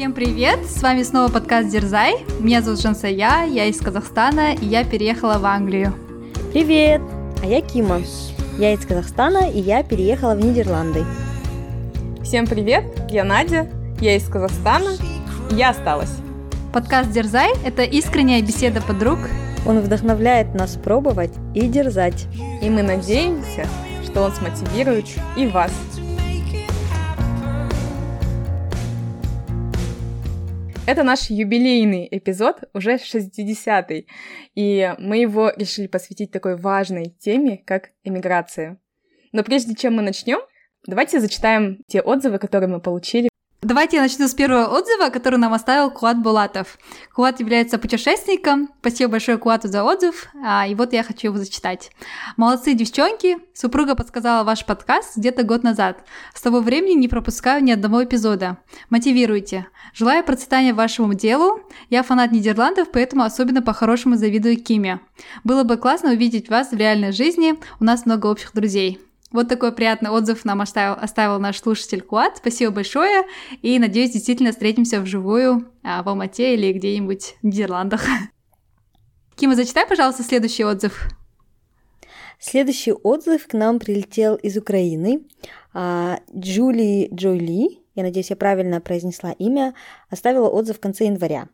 Всем 0.00 0.14
привет! 0.14 0.64
С 0.64 0.80
вами 0.80 1.02
снова 1.02 1.30
подкаст 1.30 1.68
Дерзай. 1.68 2.24
Меня 2.38 2.62
зовут 2.62 2.80
Жансая, 2.80 3.12
я 3.12 3.66
из 3.66 3.78
Казахстана, 3.80 4.54
и 4.54 4.64
я 4.64 4.82
переехала 4.82 5.36
в 5.38 5.44
Англию. 5.44 5.92
Привет! 6.54 7.02
А 7.42 7.46
я 7.46 7.60
Кима. 7.60 8.00
Я 8.56 8.72
из 8.72 8.80
Казахстана, 8.86 9.50
и 9.50 9.60
я 9.60 9.82
переехала 9.82 10.34
в 10.34 10.42
Нидерланды. 10.42 11.04
Всем 12.22 12.46
привет! 12.46 12.82
Я 13.10 13.24
Надя, 13.24 13.68
я 14.00 14.16
из 14.16 14.26
Казахстана, 14.26 14.88
и 15.50 15.56
я 15.56 15.68
осталась. 15.68 16.16
Подкаст 16.72 17.10
Дерзай– 17.10 17.50
это 17.66 17.82
искренняя 17.82 18.40
беседа 18.40 18.80
подруг. 18.80 19.18
Он 19.66 19.80
вдохновляет 19.80 20.54
нас 20.54 20.76
пробовать 20.82 21.34
и 21.54 21.68
дерзать. 21.68 22.26
И 22.62 22.70
мы 22.70 22.82
надеемся, 22.82 23.66
что 24.02 24.22
он 24.22 24.32
смотивирует 24.32 25.08
и 25.36 25.46
вас. 25.46 25.72
Это 30.90 31.04
наш 31.04 31.30
юбилейный 31.30 32.08
эпизод, 32.10 32.64
уже 32.74 32.96
60-й, 32.96 34.08
и 34.56 34.94
мы 34.98 35.18
его 35.18 35.52
решили 35.54 35.86
посвятить 35.86 36.32
такой 36.32 36.56
важной 36.56 37.14
теме, 37.16 37.58
как 37.58 37.90
эмиграция. 38.02 38.76
Но 39.30 39.44
прежде 39.44 39.76
чем 39.76 39.94
мы 39.94 40.02
начнем, 40.02 40.40
давайте 40.84 41.20
зачитаем 41.20 41.84
те 41.86 42.00
отзывы, 42.00 42.40
которые 42.40 42.68
мы 42.68 42.80
получили 42.80 43.29
Давайте 43.62 43.98
я 43.98 44.02
начну 44.02 44.26
с 44.26 44.32
первого 44.32 44.68
отзыва, 44.68 45.10
который 45.10 45.38
нам 45.38 45.52
оставил 45.52 45.90
Куат 45.90 46.16
Булатов. 46.16 46.78
Куат 47.14 47.40
является 47.40 47.76
путешественником. 47.76 48.70
Спасибо 48.80 49.12
большое 49.12 49.36
Куату 49.36 49.68
за 49.68 49.84
отзыв. 49.84 50.28
А, 50.42 50.66
и 50.66 50.74
вот 50.74 50.94
я 50.94 51.02
хочу 51.02 51.26
его 51.26 51.36
зачитать. 51.36 51.90
Молодцы, 52.38 52.72
девчонки. 52.72 53.36
Супруга 53.52 53.94
подсказала 53.96 54.44
ваш 54.44 54.64
подкаст 54.64 55.18
где-то 55.18 55.42
год 55.42 55.62
назад. 55.62 56.02
С 56.34 56.40
того 56.40 56.60
времени 56.60 56.94
не 56.94 57.08
пропускаю 57.08 57.62
ни 57.62 57.70
одного 57.70 58.02
эпизода. 58.02 58.56
Мотивируйте. 58.88 59.66
Желаю 59.92 60.24
процветания 60.24 60.72
вашему 60.72 61.12
делу. 61.12 61.60
Я 61.90 62.02
фанат 62.02 62.32
Нидерландов, 62.32 62.88
поэтому 62.90 63.24
особенно 63.24 63.60
по-хорошему 63.60 64.16
завидую 64.16 64.56
Киме. 64.56 65.00
Было 65.44 65.64
бы 65.64 65.76
классно 65.76 66.12
увидеть 66.12 66.48
вас 66.48 66.70
в 66.70 66.76
реальной 66.76 67.12
жизни. 67.12 67.56
У 67.78 67.84
нас 67.84 68.06
много 68.06 68.28
общих 68.28 68.54
друзей. 68.54 69.00
Вот 69.32 69.48
такой 69.48 69.72
приятный 69.72 70.10
отзыв 70.10 70.44
нам 70.44 70.60
оставил, 70.60 70.94
оставил 71.00 71.38
наш 71.38 71.60
слушатель 71.60 72.02
Куат. 72.02 72.38
Спасибо 72.38 72.72
большое. 72.72 73.24
И 73.62 73.78
надеюсь, 73.78 74.10
действительно 74.10 74.50
встретимся 74.50 75.00
вживую 75.00 75.72
а, 75.84 76.02
в 76.02 76.08
Алмате 76.08 76.54
или 76.54 76.72
где-нибудь 76.72 77.36
в 77.40 77.46
Нидерландах. 77.46 78.04
Кима, 79.36 79.54
зачитай, 79.54 79.86
пожалуйста, 79.86 80.24
следующий 80.24 80.64
отзыв. 80.64 81.08
Следующий 82.40 82.92
отзыв 82.92 83.46
к 83.46 83.52
нам 83.52 83.78
прилетел 83.78 84.34
из 84.34 84.56
Украины. 84.56 85.22
А, 85.72 86.18
Джули 86.36 87.08
Джоли, 87.14 87.78
я 87.94 88.02
надеюсь, 88.02 88.30
я 88.30 88.36
правильно 88.36 88.80
произнесла 88.80 89.30
имя, 89.32 89.74
оставила 90.08 90.48
отзыв 90.48 90.78
в 90.78 90.80
конце 90.80 91.04
января. 91.04 91.48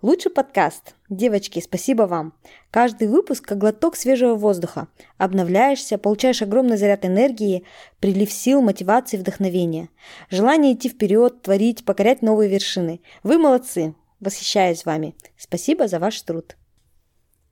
Лучший 0.00 0.30
подкаст. 0.30 0.94
Девочки, 1.08 1.58
спасибо 1.58 2.04
вам. 2.04 2.32
Каждый 2.70 3.08
выпуск 3.08 3.44
как 3.44 3.58
глоток 3.58 3.96
свежего 3.96 4.36
воздуха. 4.36 4.86
Обновляешься, 5.16 5.98
получаешь 5.98 6.40
огромный 6.40 6.76
заряд 6.76 7.04
энергии, 7.04 7.64
прилив 7.98 8.30
сил, 8.30 8.62
мотивации, 8.62 9.16
вдохновения. 9.16 9.88
Желание 10.30 10.74
идти 10.74 10.88
вперед, 10.88 11.42
творить, 11.42 11.84
покорять 11.84 12.22
новые 12.22 12.48
вершины. 12.48 13.00
Вы 13.24 13.38
молодцы. 13.38 13.96
Восхищаюсь 14.20 14.84
вами. 14.84 15.16
Спасибо 15.36 15.88
за 15.88 15.98
ваш 15.98 16.22
труд. 16.22 16.56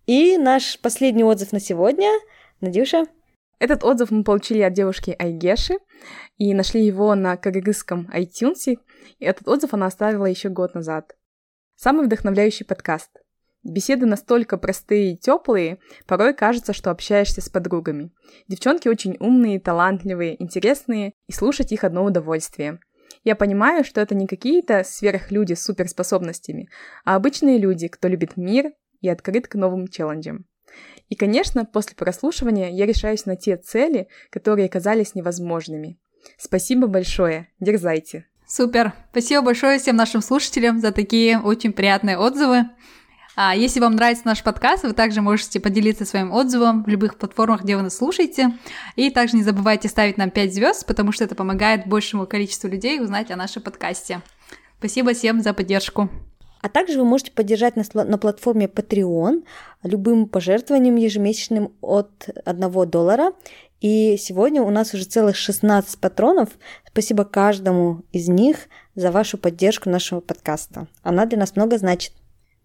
И 0.07 0.39
наш 0.39 0.79
последний 0.79 1.25
отзыв 1.25 1.51
на 1.51 1.59
сегодня. 1.59 2.13
Надюша? 2.61 3.07
Этот 3.59 3.83
отзыв 3.83 4.13
мы 4.13 4.23
получили 4.23 4.61
от 4.61 4.73
девушки 4.73 5.17
Айгеши 5.19 5.79
и 6.39 6.55
нашли 6.55 6.87
его 6.87 7.13
на 7.17 7.37
кыргызском 7.37 8.09
iTunes. 8.15 8.79
И 9.19 9.25
этот 9.25 9.49
отзыв 9.49 9.75
она 9.75 9.87
оставила 9.87 10.27
еще 10.27 10.49
год 10.49 10.77
назад. 10.77 11.16
Самый 11.77 12.07
вдохновляющий 12.07 12.65
подкаст. 12.65 13.11
Беседы 13.63 14.07
настолько 14.07 14.57
простые 14.57 15.13
и 15.13 15.17
теплые, 15.17 15.79
порой 16.07 16.33
кажется, 16.33 16.73
что 16.73 16.91
общаешься 16.91 17.43
с 17.43 17.51
подругами. 17.51 18.13
Девчонки 18.49 18.89
очень 18.89 19.19
умные, 19.21 19.61
талантливые, 19.61 20.43
интересные, 20.43 21.13
и 21.29 21.33
слушать 21.33 21.73
их 21.73 21.85
одно 21.85 22.05
удовольствие. 22.05 22.81
Я 23.25 23.37
понимаю, 23.37 23.85
что 23.85 24.01
это 24.01 24.15
не 24.15 24.27
какие-то 24.27 24.85
сверхлюди 24.85 25.53
с 25.53 25.65
суперспособностями, 25.65 26.71
а 27.05 27.15
обычные 27.15 27.59
люди, 27.59 27.89
кто 27.89 28.09
любит 28.09 28.39
мир 28.39 28.73
и 29.03 29.11
открыт 29.11 29.47
к 29.47 29.55
новым 29.55 29.89
челленджам. 29.89 30.47
И, 31.11 31.15
конечно, 31.15 31.67
после 31.67 31.95
прослушивания 31.95 32.71
я 32.71 32.87
решаюсь 32.87 33.27
на 33.27 33.37
те 33.37 33.59
цели, 33.59 34.09
которые 34.31 34.71
казались 34.71 35.15
невозможными. 35.15 35.99
Спасибо 36.39 36.87
большое, 36.87 37.49
дерзайте! 37.61 38.25
Супер! 38.49 38.93
Спасибо 39.11 39.43
большое 39.43 39.81
всем 39.81 39.97
нашим 39.97 40.23
слушателям 40.23 40.79
за 40.79 40.93
такие 40.93 41.41
очень 41.41 41.73
приятные 41.73 42.17
отзывы. 42.17 42.67
А 43.35 43.57
если 43.57 43.81
вам 43.81 43.97
нравится 43.97 44.25
наш 44.25 44.45
подкаст, 44.45 44.85
вы 44.85 44.93
также 44.93 45.21
можете 45.21 45.59
поделиться 45.59 46.05
своим 46.05 46.31
отзывом 46.31 46.85
в 46.85 46.89
любых 46.89 47.19
платформах, 47.19 47.65
где 47.65 47.75
вы 47.75 47.83
нас 47.83 47.97
слушаете. 47.97 48.57
И 48.95 49.11
также 49.11 49.37
не 49.37 49.43
забывайте 49.43 49.89
ставить 49.89 50.17
нам 50.17 50.31
5 50.31 50.55
звезд, 50.55 50.87
потому 50.87 51.11
что 51.11 51.25
это 51.25 51.35
помогает 51.35 51.89
большему 51.89 52.25
количеству 52.29 52.69
людей 52.69 53.01
узнать 53.01 53.33
о 53.33 53.37
нашем 53.37 53.63
подкасте. 53.63 54.23
Спасибо 54.79 55.13
всем 55.13 55.43
за 55.43 55.53
поддержку. 55.53 56.09
А 56.63 56.69
также 56.69 56.99
вы 56.99 57.05
можете 57.05 57.33
поддержать 57.33 57.77
нас 57.77 57.95
на 57.95 58.17
платформе 58.17 58.67
Patreon 58.67 59.45
любым 59.83 60.27
пожертвованием 60.27 60.97
ежемесячным 60.97 61.73
от 61.81 62.29
1 62.45 62.91
доллара. 62.91 63.33
И 63.81 64.17
сегодня 64.17 64.63
у 64.63 64.71
нас 64.71 64.95
уже 64.95 65.05
целых 65.05 65.37
16 65.37 66.01
патронов. 66.01 66.49
Спасибо 66.89 67.25
каждому 67.25 68.03
из 68.13 68.29
них 68.29 68.69
за 68.95 69.11
вашу 69.11 69.39
поддержку 69.39 69.91
нашего 69.91 70.21
подкаста. 70.21 70.89
Она 71.03 71.27
для 71.27 71.39
нас 71.39 71.57
много 71.57 71.79
значит. 71.79 72.13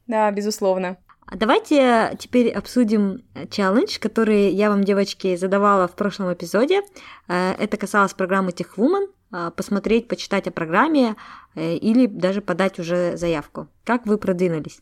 Да, 0.07 0.31
безусловно. 0.31 0.97
А 1.25 1.37
давайте 1.37 2.15
теперь 2.19 2.49
обсудим 2.49 3.23
челлендж, 3.49 3.99
который 3.99 4.51
я 4.51 4.69
вам, 4.69 4.83
девочки, 4.83 5.35
задавала 5.35 5.87
в 5.87 5.95
прошлом 5.95 6.33
эпизоде. 6.33 6.81
Э, 7.27 7.53
это 7.57 7.77
касалось 7.77 8.13
программы 8.13 8.51
TechWoman. 8.51 9.07
Э, 9.31 9.51
посмотреть, 9.55 10.07
почитать 10.07 10.47
о 10.47 10.51
программе 10.51 11.15
э, 11.55 11.75
или 11.75 12.07
даже 12.07 12.41
подать 12.41 12.79
уже 12.79 13.15
заявку. 13.15 13.67
Как 13.85 14.05
вы 14.05 14.17
продвинулись? 14.17 14.79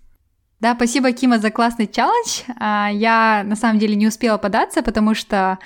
Да, 0.59 0.75
спасибо, 0.75 1.11
Кима, 1.13 1.39
за 1.39 1.51
классный 1.51 1.87
челлендж. 1.87 2.41
А, 2.59 2.89
я 2.91 3.43
на 3.45 3.55
самом 3.55 3.79
деле 3.79 3.95
не 3.95 4.07
успела 4.07 4.37
податься, 4.37 4.81
потому 4.83 5.15
что 5.15 5.57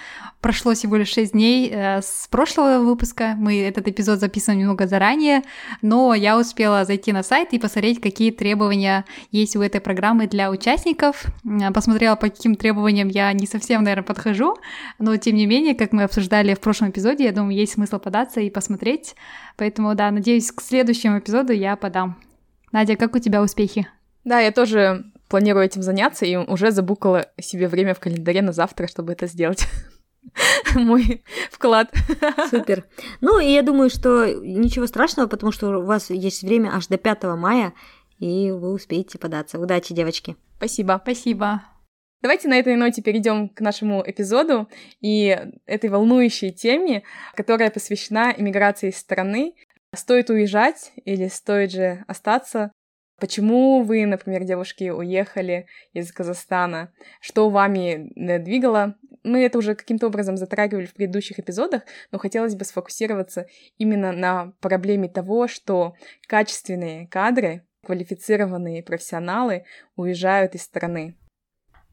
прошло 0.43 0.73
всего 0.73 0.97
лишь 0.97 1.07
6 1.07 1.31
дней 1.31 1.71
э, 1.71 2.01
с 2.01 2.27
прошлого 2.29 2.79
выпуска. 2.83 3.33
Мы 3.37 3.61
этот 3.61 3.87
эпизод 3.87 4.19
записываем 4.19 4.59
немного 4.59 4.85
заранее, 4.85 5.41
но 5.81 6.13
я 6.13 6.37
успела 6.37 6.83
зайти 6.83 7.13
на 7.13 7.23
сайт 7.23 7.53
и 7.53 7.59
посмотреть, 7.59 8.01
какие 8.01 8.29
требования 8.29 9.05
есть 9.31 9.55
у 9.55 9.61
этой 9.61 9.79
программы 9.79 10.27
для 10.27 10.51
участников. 10.51 11.25
Посмотрела, 11.73 12.15
по 12.15 12.29
каким 12.29 12.55
требованиям 12.55 13.07
я 13.07 13.31
не 13.31 13.47
совсем, 13.47 13.83
наверное, 13.83 14.03
подхожу, 14.03 14.57
но 14.99 15.15
тем 15.15 15.35
не 15.35 15.47
менее, 15.47 15.75
как 15.75 15.93
мы 15.93 16.03
обсуждали 16.03 16.53
в 16.53 16.59
прошлом 16.59 16.89
эпизоде, 16.89 17.23
я 17.23 17.31
думаю, 17.31 17.55
есть 17.55 17.73
смысл 17.73 17.97
податься 17.97 18.41
и 18.41 18.49
посмотреть. 18.49 19.15
Поэтому, 19.55 19.95
да, 19.95 20.11
надеюсь, 20.11 20.51
к 20.51 20.61
следующему 20.61 21.19
эпизоду 21.19 21.53
я 21.53 21.77
подам. 21.77 22.17
Надя, 22.73 22.97
как 22.97 23.15
у 23.15 23.19
тебя 23.19 23.41
успехи? 23.41 23.87
Да, 24.25 24.41
я 24.41 24.51
тоже 24.51 25.05
планирую 25.29 25.65
этим 25.65 25.81
заняться 25.81 26.25
и 26.25 26.35
уже 26.35 26.71
забукала 26.71 27.27
себе 27.39 27.69
время 27.69 27.93
в 27.93 27.99
календаре 27.99 28.41
на 28.41 28.51
завтра, 28.51 28.87
чтобы 28.87 29.13
это 29.13 29.25
сделать. 29.27 29.67
Мой 30.75 31.23
вклад. 31.51 31.93
Супер. 32.49 32.85
Ну, 33.21 33.39
и 33.39 33.51
я 33.51 33.61
думаю, 33.61 33.89
что 33.89 34.25
ничего 34.27 34.87
страшного, 34.87 35.27
потому 35.27 35.51
что 35.51 35.79
у 35.79 35.85
вас 35.85 36.09
есть 36.09 36.43
время 36.43 36.71
аж 36.73 36.87
до 36.87 36.97
5 36.97 37.23
мая, 37.37 37.73
и 38.19 38.51
вы 38.51 38.71
успеете 38.73 39.17
податься. 39.19 39.59
Удачи, 39.59 39.93
девочки. 39.93 40.35
Спасибо. 40.57 40.99
Спасибо. 41.03 41.63
Давайте 42.21 42.47
на 42.47 42.57
этой 42.57 42.77
ноте 42.77 43.01
перейдем 43.01 43.49
к 43.49 43.59
нашему 43.59 44.01
эпизоду 44.05 44.69
и 45.01 45.37
этой 45.65 45.89
волнующей 45.89 46.51
теме, 46.51 47.03
которая 47.35 47.69
посвящена 47.69 48.33
иммиграции 48.35 48.89
из 48.89 48.97
страны. 48.97 49.55
Стоит 49.93 50.29
уезжать 50.29 50.93
или 51.03 51.27
стоит 51.27 51.71
же 51.71 52.05
остаться? 52.07 52.71
Почему 53.19 53.83
вы, 53.83 54.05
например, 54.05 54.43
девушки, 54.43 54.89
уехали 54.89 55.67
из 55.91 56.11
Казахстана? 56.11 56.91
Что 57.19 57.49
вами 57.49 58.09
двигало? 58.39 58.95
Мы 59.23 59.45
это 59.45 59.57
уже 59.57 59.75
каким-то 59.75 60.07
образом 60.07 60.37
затрагивали 60.37 60.85
в 60.85 60.93
предыдущих 60.93 61.39
эпизодах, 61.39 61.83
но 62.11 62.19
хотелось 62.19 62.55
бы 62.55 62.65
сфокусироваться 62.65 63.47
именно 63.77 64.11
на 64.11 64.53
проблеме 64.59 65.07
того, 65.07 65.47
что 65.47 65.95
качественные 66.27 67.07
кадры, 67.07 67.65
квалифицированные 67.85 68.83
профессионалы 68.83 69.65
уезжают 69.95 70.55
из 70.55 70.63
страны. 70.63 71.15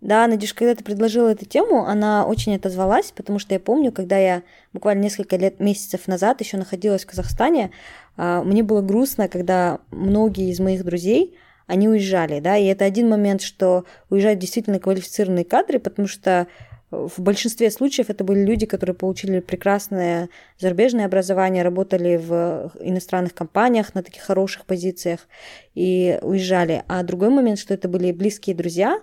Да, 0.01 0.27
Надюш, 0.27 0.55
когда 0.55 0.75
ты 0.75 0.83
предложила 0.83 1.29
эту 1.29 1.45
тему, 1.45 1.85
она 1.85 2.25
очень 2.25 2.57
отозвалась, 2.57 3.13
потому 3.13 3.39
что 3.39 3.53
я 3.53 3.61
помню, 3.61 3.93
когда 3.93 4.17
я 4.17 4.43
буквально 4.73 5.03
несколько 5.03 5.37
лет, 5.37 5.61
месяцев 5.61 6.09
назад 6.09 6.41
еще 6.41 6.57
находилась 6.57 7.05
в 7.05 7.09
Казахстане, 7.09 7.71
а, 8.17 8.43
мне 8.43 8.63
было 8.63 8.81
грустно, 8.81 9.29
когда 9.29 9.81
многие 9.91 10.51
из 10.51 10.59
моих 10.59 10.85
друзей, 10.85 11.37
они 11.67 11.87
уезжали, 11.89 12.41
да, 12.41 12.57
и 12.57 12.65
это 12.65 12.87
один 12.87 13.11
момент, 13.11 13.43
что 13.43 13.85
уезжают 14.09 14.41
действительно 14.41 14.81
квалифицированные 14.81 15.45
кадры, 15.45 15.79
потому 15.79 16.09
что 16.09 16.47
в 16.91 17.21
большинстве 17.21 17.71
случаев 17.71 18.11
это 18.11 18.25
были 18.25 18.45
люди, 18.45 18.67
которые 18.67 18.97
получили 18.97 19.41
прекрасное 19.41 20.29
зарубежное 20.59 21.07
образование, 21.07 21.63
работали 21.63 22.17
в 22.17 22.73
иностранных 22.81 23.35
компаниях 23.35 23.95
на 23.95 24.03
таких 24.03 24.23
хороших 24.23 24.65
позициях 24.67 25.29
и 25.75 26.19
уезжали. 26.23 26.83
А 26.89 27.03
другой 27.03 27.31
момент, 27.31 27.59
что 27.59 27.75
это 27.75 27.89
были 27.89 28.11
близкие 28.13 28.57
друзья, 28.57 29.01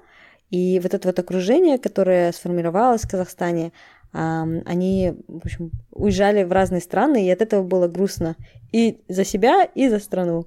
и 0.49 0.79
вот 0.81 0.93
это 0.93 1.07
вот 1.07 1.19
окружение, 1.19 1.77
которое 1.77 2.31
сформировалось 2.31 3.03
в 3.03 3.09
Казахстане, 3.09 3.71
они, 4.13 5.13
в 5.27 5.45
общем, 5.45 5.71
уезжали 5.91 6.43
в 6.43 6.51
разные 6.51 6.81
страны, 6.81 7.27
и 7.27 7.31
от 7.31 7.41
этого 7.41 7.63
было 7.63 7.87
грустно 7.87 8.35
и 8.71 9.01
за 9.07 9.23
себя, 9.23 9.63
и 9.63 9.89
за 9.89 9.99
страну. 9.99 10.45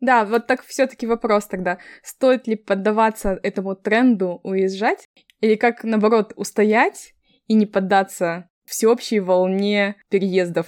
Да, 0.00 0.24
вот 0.24 0.46
так 0.46 0.62
все-таки 0.62 1.06
вопрос 1.06 1.46
тогда. 1.46 1.78
Стоит 2.02 2.46
ли 2.46 2.56
поддаваться 2.56 3.38
этому 3.42 3.76
тренду 3.76 4.40
уезжать? 4.42 5.08
Или 5.40 5.56
как, 5.56 5.84
наоборот, 5.84 6.32
устоять 6.36 7.14
и 7.46 7.54
не 7.54 7.66
поддаться 7.66 8.48
всеобщей 8.64 9.20
волне 9.20 9.96
переездов? 10.08 10.66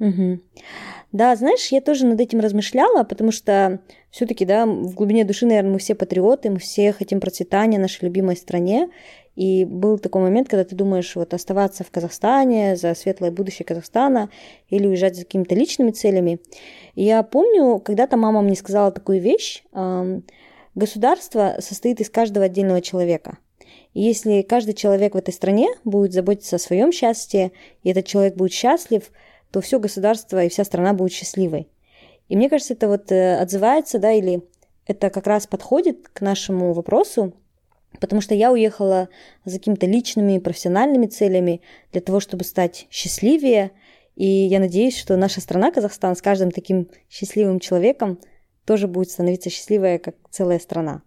Угу. 0.00 0.40
Да, 1.12 1.36
знаешь, 1.36 1.68
я 1.68 1.80
тоже 1.80 2.06
над 2.06 2.20
этим 2.20 2.40
размышляла, 2.40 3.04
потому 3.04 3.30
что 3.30 3.80
все-таки, 4.10 4.44
да, 4.44 4.66
в 4.66 4.94
глубине 4.94 5.24
души, 5.24 5.46
наверное, 5.46 5.72
мы 5.72 5.78
все 5.78 5.94
патриоты, 5.94 6.50
мы 6.50 6.58
все 6.58 6.92
хотим 6.92 7.20
процветания 7.20 7.78
нашей 7.78 8.04
любимой 8.04 8.36
стране. 8.36 8.90
И 9.36 9.64
был 9.64 9.98
такой 9.98 10.22
момент, 10.22 10.48
когда 10.48 10.64
ты 10.64 10.76
думаешь, 10.76 11.14
вот 11.16 11.34
оставаться 11.34 11.82
в 11.82 11.90
Казахстане 11.90 12.76
за 12.76 12.94
светлое 12.94 13.32
будущее 13.32 13.66
Казахстана 13.66 14.30
или 14.68 14.86
уезжать 14.86 15.16
за 15.16 15.24
какими-то 15.24 15.54
личными 15.54 15.90
целями. 15.90 16.40
Я 16.94 17.22
помню, 17.24 17.80
когда-то 17.80 18.16
мама 18.16 18.42
мне 18.42 18.54
сказала 18.54 18.92
такую 18.92 19.20
вещь. 19.20 19.64
Государство 20.74 21.56
состоит 21.58 22.00
из 22.00 22.10
каждого 22.10 22.46
отдельного 22.46 22.80
человека. 22.80 23.38
И 23.94 24.02
если 24.02 24.42
каждый 24.42 24.74
человек 24.74 25.14
в 25.14 25.18
этой 25.18 25.32
стране 25.32 25.68
будет 25.84 26.12
заботиться 26.12 26.56
о 26.56 26.58
своем 26.58 26.92
счастье, 26.92 27.52
и 27.82 27.90
этот 27.90 28.06
человек 28.06 28.34
будет 28.34 28.52
счастлив, 28.52 29.10
то 29.50 29.60
все 29.60 29.78
государство 29.78 30.44
и 30.44 30.48
вся 30.48 30.64
страна 30.64 30.92
будет 30.92 31.12
счастливой. 31.12 31.68
И 32.28 32.36
мне 32.36 32.50
кажется, 32.50 32.74
это 32.74 32.88
вот 32.88 33.12
э, 33.12 33.36
отзывается, 33.36 33.98
да, 33.98 34.12
или 34.12 34.42
это 34.86 35.10
как 35.10 35.26
раз 35.26 35.46
подходит 35.46 36.08
к 36.08 36.20
нашему 36.20 36.72
вопросу, 36.72 37.34
потому 38.00 38.20
что 38.20 38.34
я 38.34 38.50
уехала 38.50 39.08
за 39.44 39.58
какими-то 39.58 39.86
личными, 39.86 40.38
профессиональными 40.38 41.06
целями 41.06 41.60
для 41.92 42.00
того, 42.00 42.18
чтобы 42.18 42.44
стать 42.44 42.86
счастливее, 42.90 43.70
и 44.16 44.26
я 44.26 44.58
надеюсь, 44.58 44.96
что 44.96 45.16
наша 45.16 45.40
страна, 45.40 45.70
Казахстан, 45.70 46.16
с 46.16 46.22
каждым 46.22 46.50
таким 46.50 46.88
счастливым 47.08 47.60
человеком 47.60 48.18
тоже 48.64 48.88
будет 48.88 49.10
становиться 49.10 49.50
счастливой, 49.50 49.98
как 49.98 50.16
целая 50.30 50.58
страна. 50.58 51.02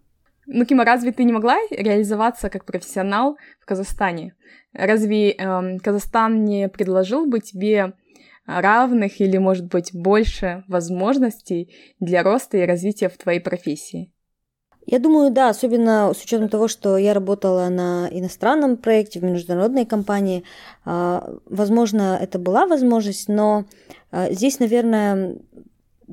Ну, 0.50 0.64
Кима, 0.64 0.86
разве 0.86 1.12
ты 1.12 1.24
не 1.24 1.32
могла 1.32 1.56
реализоваться 1.70 2.48
как 2.48 2.64
профессионал 2.64 3.36
в 3.60 3.66
Казахстане? 3.66 4.34
Разве 4.72 5.32
эм, 5.32 5.78
Казахстан 5.78 6.44
не 6.44 6.68
предложил 6.70 7.26
бы 7.26 7.40
тебе 7.40 7.92
равных 8.46 9.20
или, 9.20 9.36
может 9.36 9.66
быть, 9.66 9.90
больше 9.92 10.64
возможностей 10.66 11.70
для 12.00 12.22
роста 12.22 12.56
и 12.56 12.66
развития 12.66 13.10
в 13.10 13.18
твоей 13.18 13.40
профессии? 13.40 14.10
Я 14.86 15.00
думаю, 15.00 15.30
да, 15.30 15.50
особенно 15.50 16.14
с 16.14 16.24
учетом 16.24 16.48
того, 16.48 16.66
что 16.66 16.96
я 16.96 17.12
работала 17.12 17.68
на 17.68 18.08
иностранном 18.10 18.78
проекте 18.78 19.20
в 19.20 19.24
международной 19.24 19.84
компании. 19.84 20.44
А, 20.86 21.30
возможно, 21.44 22.18
это 22.18 22.38
была 22.38 22.66
возможность, 22.66 23.28
но 23.28 23.66
а, 24.10 24.32
здесь, 24.32 24.60
наверное, 24.60 25.36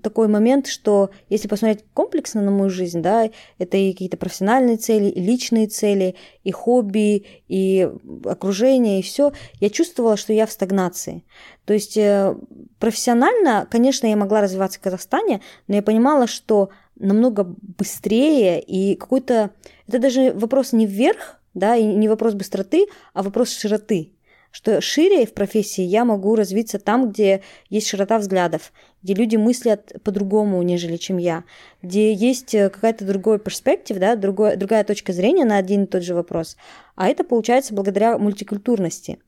такой 0.01 0.27
момент, 0.27 0.67
что 0.67 1.09
если 1.29 1.47
посмотреть 1.47 1.85
комплексно 1.93 2.41
на 2.41 2.51
мою 2.51 2.69
жизнь, 2.69 3.01
да, 3.01 3.29
это 3.57 3.77
и 3.77 3.91
какие-то 3.91 4.17
профессиональные 4.17 4.77
цели, 4.77 5.05
и 5.05 5.21
личные 5.21 5.67
цели, 5.67 6.15
и 6.43 6.51
хобби, 6.51 7.25
и 7.47 7.89
окружение, 8.25 8.99
и 8.99 9.03
все, 9.03 9.33
я 9.59 9.69
чувствовала, 9.69 10.17
что 10.17 10.33
я 10.33 10.45
в 10.45 10.51
стагнации. 10.51 11.23
То 11.65 11.73
есть 11.73 11.97
э, 11.97 12.35
профессионально, 12.79 13.67
конечно, 13.69 14.07
я 14.07 14.15
могла 14.15 14.41
развиваться 14.41 14.79
в 14.79 14.83
Казахстане, 14.83 15.41
но 15.67 15.75
я 15.75 15.81
понимала, 15.81 16.27
что 16.27 16.69
намного 16.95 17.43
быстрее 17.43 18.61
и 18.61 18.95
какой-то... 18.95 19.51
Это 19.87 19.99
даже 19.99 20.33
вопрос 20.33 20.73
не 20.73 20.85
вверх, 20.85 21.39
да, 21.53 21.75
и 21.75 21.83
не 21.83 22.07
вопрос 22.07 22.33
быстроты, 22.33 22.87
а 23.13 23.23
вопрос 23.23 23.49
широты 23.49 24.14
что 24.55 24.79
шире 24.79 25.25
в 25.25 25.33
профессии 25.33 25.81
я 25.81 26.05
могу 26.05 26.33
развиться 26.33 26.79
там, 26.79 27.11
где 27.11 27.41
есть 27.69 27.89
широта 27.89 28.17
взглядов, 28.19 28.71
где 29.03 29.13
люди 29.13 29.35
мыслят 29.35 29.91
по-другому, 30.01 30.61
нежели 30.61 30.95
чем 30.95 31.17
я, 31.17 31.43
где 31.81 32.13
есть 32.13 32.55
э, 32.55 32.69
какая-то 32.69 33.03
другой 33.03 33.37
перспектив, 33.37 33.97
да, 33.97 34.15
другой, 34.15 34.55
другая 34.55 34.85
точка 34.85 35.11
зрения 35.11 35.43
на 35.43 35.57
один 35.57 35.83
и 35.83 35.87
тот 35.87 36.03
же 36.03 36.15
вопрос. 36.15 36.55
А 36.95 37.09
это 37.09 37.25
получается 37.25 37.73
благодаря 37.73 38.17
мультикультурности. 38.17 39.19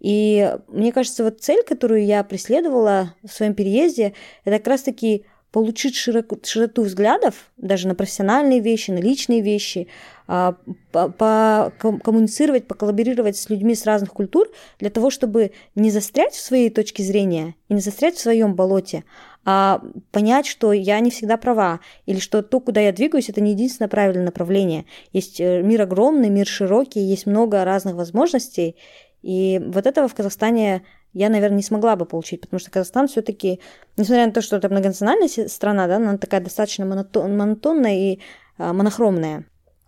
И 0.00 0.50
мне 0.68 0.92
кажется, 0.92 1.24
вот 1.24 1.42
цель, 1.42 1.62
которую 1.62 2.06
я 2.06 2.24
преследовала 2.24 3.14
в 3.22 3.28
своем 3.28 3.52
переезде, 3.52 4.14
это 4.46 4.56
как 4.56 4.68
раз-таки 4.68 5.26
получить 5.52 5.96
широко, 5.96 6.38
широту 6.42 6.82
взглядов, 6.82 7.50
даже 7.56 7.88
на 7.88 7.94
профессиональные 7.94 8.60
вещи, 8.60 8.90
на 8.90 8.98
личные 8.98 9.40
вещи, 9.40 9.88
а, 10.26 10.54
коммуницировать, 10.92 12.68
поколлаборировать 12.68 13.36
с 13.36 13.50
людьми 13.50 13.74
с 13.74 13.84
разных 13.84 14.12
культур 14.12 14.48
для 14.78 14.90
того, 14.90 15.10
чтобы 15.10 15.52
не 15.74 15.90
застрять 15.90 16.34
в 16.34 16.40
своей 16.40 16.70
точке 16.70 17.02
зрения 17.02 17.56
и 17.68 17.74
не 17.74 17.80
застрять 17.80 18.14
в 18.14 18.20
своем 18.20 18.54
болоте, 18.54 19.04
а 19.44 19.82
понять, 20.12 20.46
что 20.46 20.72
я 20.72 21.00
не 21.00 21.10
всегда 21.10 21.36
права, 21.36 21.80
или 22.06 22.20
что 22.20 22.42
то, 22.42 22.60
куда 22.60 22.80
я 22.80 22.92
двигаюсь, 22.92 23.28
это 23.28 23.40
не 23.40 23.52
единственное 23.52 23.88
правильное 23.88 24.26
направление. 24.26 24.84
Есть 25.12 25.40
э, 25.40 25.62
мир 25.62 25.82
огромный, 25.82 26.28
мир 26.28 26.46
широкий, 26.46 27.00
есть 27.00 27.26
много 27.26 27.64
разных 27.64 27.96
возможностей, 27.96 28.76
и 29.22 29.60
вот 29.66 29.86
этого 29.86 30.08
в 30.08 30.14
Казахстане 30.14 30.82
я, 31.12 31.28
наверное, 31.28 31.56
не 31.56 31.62
смогла 31.62 31.96
бы 31.96 32.06
получить, 32.06 32.40
потому 32.40 32.60
что 32.60 32.70
Казахстан 32.70 33.08
все-таки, 33.08 33.60
несмотря 33.96 34.26
на 34.26 34.32
то, 34.32 34.42
что 34.42 34.56
это 34.56 34.68
многонациональная 34.68 35.28
страна, 35.48 35.86
да, 35.86 35.96
она 35.96 36.18
такая 36.18 36.40
достаточно 36.40 36.84
монотонная 36.84 37.94
и 37.94 38.20
а, 38.58 38.72
монохромная 38.72 39.44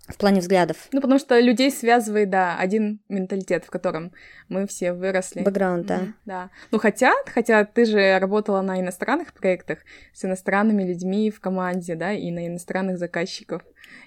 в 0.08 0.16
плане 0.18 0.40
взглядов. 0.40 0.88
Ну, 0.92 1.00
потому 1.00 1.18
что 1.18 1.38
людей 1.38 1.70
связывает, 1.70 2.28
да, 2.28 2.58
один 2.58 3.00
менталитет, 3.08 3.64
в 3.64 3.70
котором 3.70 4.12
мы 4.48 4.66
все 4.66 4.92
выросли. 4.92 5.42
Бэкграунд, 5.42 5.86
да. 5.86 5.98
Mm-hmm, 5.98 6.12
да. 6.26 6.50
Ну, 6.70 6.78
хотя, 6.78 7.12
хотя 7.26 7.64
ты 7.64 7.84
же 7.84 8.18
работала 8.18 8.60
на 8.62 8.80
иностранных 8.80 9.32
проектах 9.32 9.78
с 10.12 10.24
иностранными 10.24 10.82
людьми 10.82 11.30
в 11.30 11.40
команде, 11.40 11.94
да, 11.94 12.12
и 12.12 12.30
на 12.30 12.46
иностранных 12.48 12.98
заказчиков. 12.98 13.62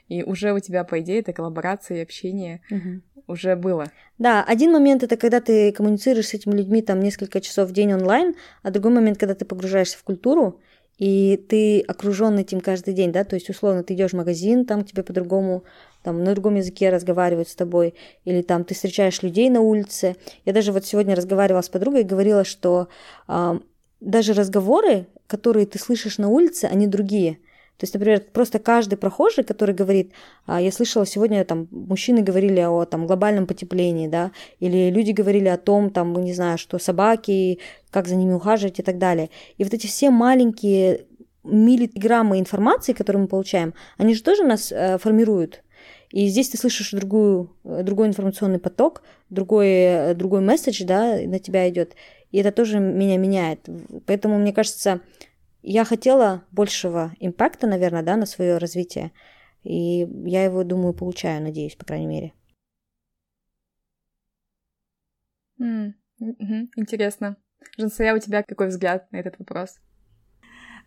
И 0.07 0.23
уже 0.23 0.53
у 0.53 0.59
тебя, 0.59 0.83
по 0.83 0.99
идее, 0.99 1.19
эта 1.19 1.33
коллаборация 1.33 1.97
и 1.97 2.01
общение 2.01 2.61
mm-hmm. 2.69 3.01
Уже 3.27 3.55
было. 3.55 3.91
Да, 4.17 4.43
один 4.43 4.71
момент 4.71 5.03
это 5.03 5.17
когда 5.17 5.41
ты 5.41 5.71
коммуницируешь 5.71 6.27
с 6.27 6.33
этими 6.33 6.53
людьми 6.53 6.81
там 6.81 6.99
несколько 6.99 7.41
часов 7.41 7.69
в 7.69 7.73
день 7.73 7.93
онлайн, 7.93 8.35
а 8.63 8.71
другой 8.71 8.91
момент, 8.91 9.17
когда 9.17 9.35
ты 9.35 9.45
погружаешься 9.45 9.97
в 9.97 10.03
культуру, 10.03 10.59
и 10.97 11.43
ты 11.49 11.81
окружен 11.81 12.37
этим 12.39 12.61
каждый 12.61 12.93
день, 12.93 13.11
да, 13.11 13.25
то 13.25 13.35
есть 13.35 13.49
условно 13.49 13.83
ты 13.83 13.93
идешь 13.93 14.11
в 14.11 14.15
магазин, 14.15 14.65
там 14.65 14.85
тебе 14.85 15.03
по-другому, 15.03 15.63
там 16.03 16.23
на 16.23 16.33
другом 16.33 16.55
языке 16.55 16.89
разговаривают 16.89 17.49
с 17.49 17.55
тобой, 17.55 17.95
или 18.23 18.41
там 18.41 18.63
ты 18.63 18.75
встречаешь 18.75 19.21
людей 19.21 19.49
на 19.49 19.59
улице. 19.59 20.15
Я 20.45 20.53
даже 20.53 20.71
вот 20.71 20.85
сегодня 20.85 21.15
разговаривала 21.15 21.61
с 21.61 21.69
подругой 21.69 22.01
и 22.01 22.05
говорила, 22.05 22.45
что 22.45 22.87
э, 23.27 23.59
даже 23.99 24.33
разговоры, 24.33 25.07
которые 25.27 25.65
ты 25.65 25.79
слышишь 25.79 26.17
на 26.17 26.29
улице, 26.29 26.65
они 26.65 26.87
другие. 26.87 27.39
То 27.77 27.83
есть, 27.83 27.93
например, 27.93 28.21
просто 28.31 28.59
каждый 28.59 28.95
прохожий, 28.95 29.43
который 29.43 29.75
говорит, 29.75 30.13
а, 30.45 30.61
я 30.61 30.71
слышала 30.71 31.05
сегодня, 31.05 31.43
там, 31.43 31.67
мужчины 31.71 32.21
говорили 32.21 32.61
о 32.61 32.85
там, 32.85 33.05
глобальном 33.05 33.47
потеплении, 33.47 34.07
да, 34.07 34.31
или 34.59 34.89
люди 34.89 35.11
говорили 35.11 35.49
о 35.49 35.57
том, 35.57 35.89
там, 35.89 36.13
не 36.23 36.33
знаю, 36.33 36.57
что 36.57 36.79
собаки, 36.79 37.59
как 37.91 38.07
за 38.07 38.15
ними 38.15 38.33
ухаживать 38.33 38.79
и 38.79 38.83
так 38.83 38.97
далее. 38.97 39.29
И 39.57 39.63
вот 39.63 39.73
эти 39.73 39.87
все 39.87 40.09
маленькие 40.09 41.05
миллиграммы 41.43 42.39
информации, 42.39 42.93
которые 42.93 43.23
мы 43.23 43.27
получаем, 43.27 43.73
они 43.97 44.15
же 44.15 44.23
тоже 44.23 44.43
нас 44.43 44.71
э, 44.71 44.97
формируют. 44.97 45.61
И 46.11 46.27
здесь 46.27 46.49
ты 46.49 46.57
слышишь 46.57 46.91
другую, 46.91 47.51
э, 47.65 47.83
другой 47.83 48.07
информационный 48.07 48.59
поток, 48.59 49.03
другой, 49.29 49.67
э, 49.67 50.13
другой 50.15 50.41
месседж, 50.41 50.83
да, 50.85 51.17
на 51.25 51.39
тебя 51.39 51.67
идет. 51.69 51.95
И 52.31 52.37
это 52.37 52.51
тоже 52.51 52.79
меня 52.79 53.17
меняет. 53.17 53.59
Поэтому, 54.05 54.37
мне 54.37 54.53
кажется, 54.53 55.01
я 55.71 55.83
хотела 55.83 56.45
большего 56.51 57.13
импакта, 57.19 57.67
наверное, 57.67 58.03
да, 58.03 58.17
на 58.17 58.25
свое 58.25 58.57
развитие. 58.57 59.11
И 59.63 60.07
я 60.25 60.43
его, 60.43 60.63
думаю, 60.63 60.93
получаю, 60.93 61.41
надеюсь, 61.41 61.75
по 61.75 61.85
крайней 61.85 62.05
мере. 62.07 62.33
Mm, 65.59 65.93
mm-hmm. 66.21 66.67
Интересно. 66.75 67.37
Жансая, 67.77 68.15
у 68.15 68.19
тебя 68.19 68.43
какой 68.43 68.67
взгляд 68.67 69.11
на 69.11 69.17
этот 69.17 69.39
вопрос? 69.39 69.79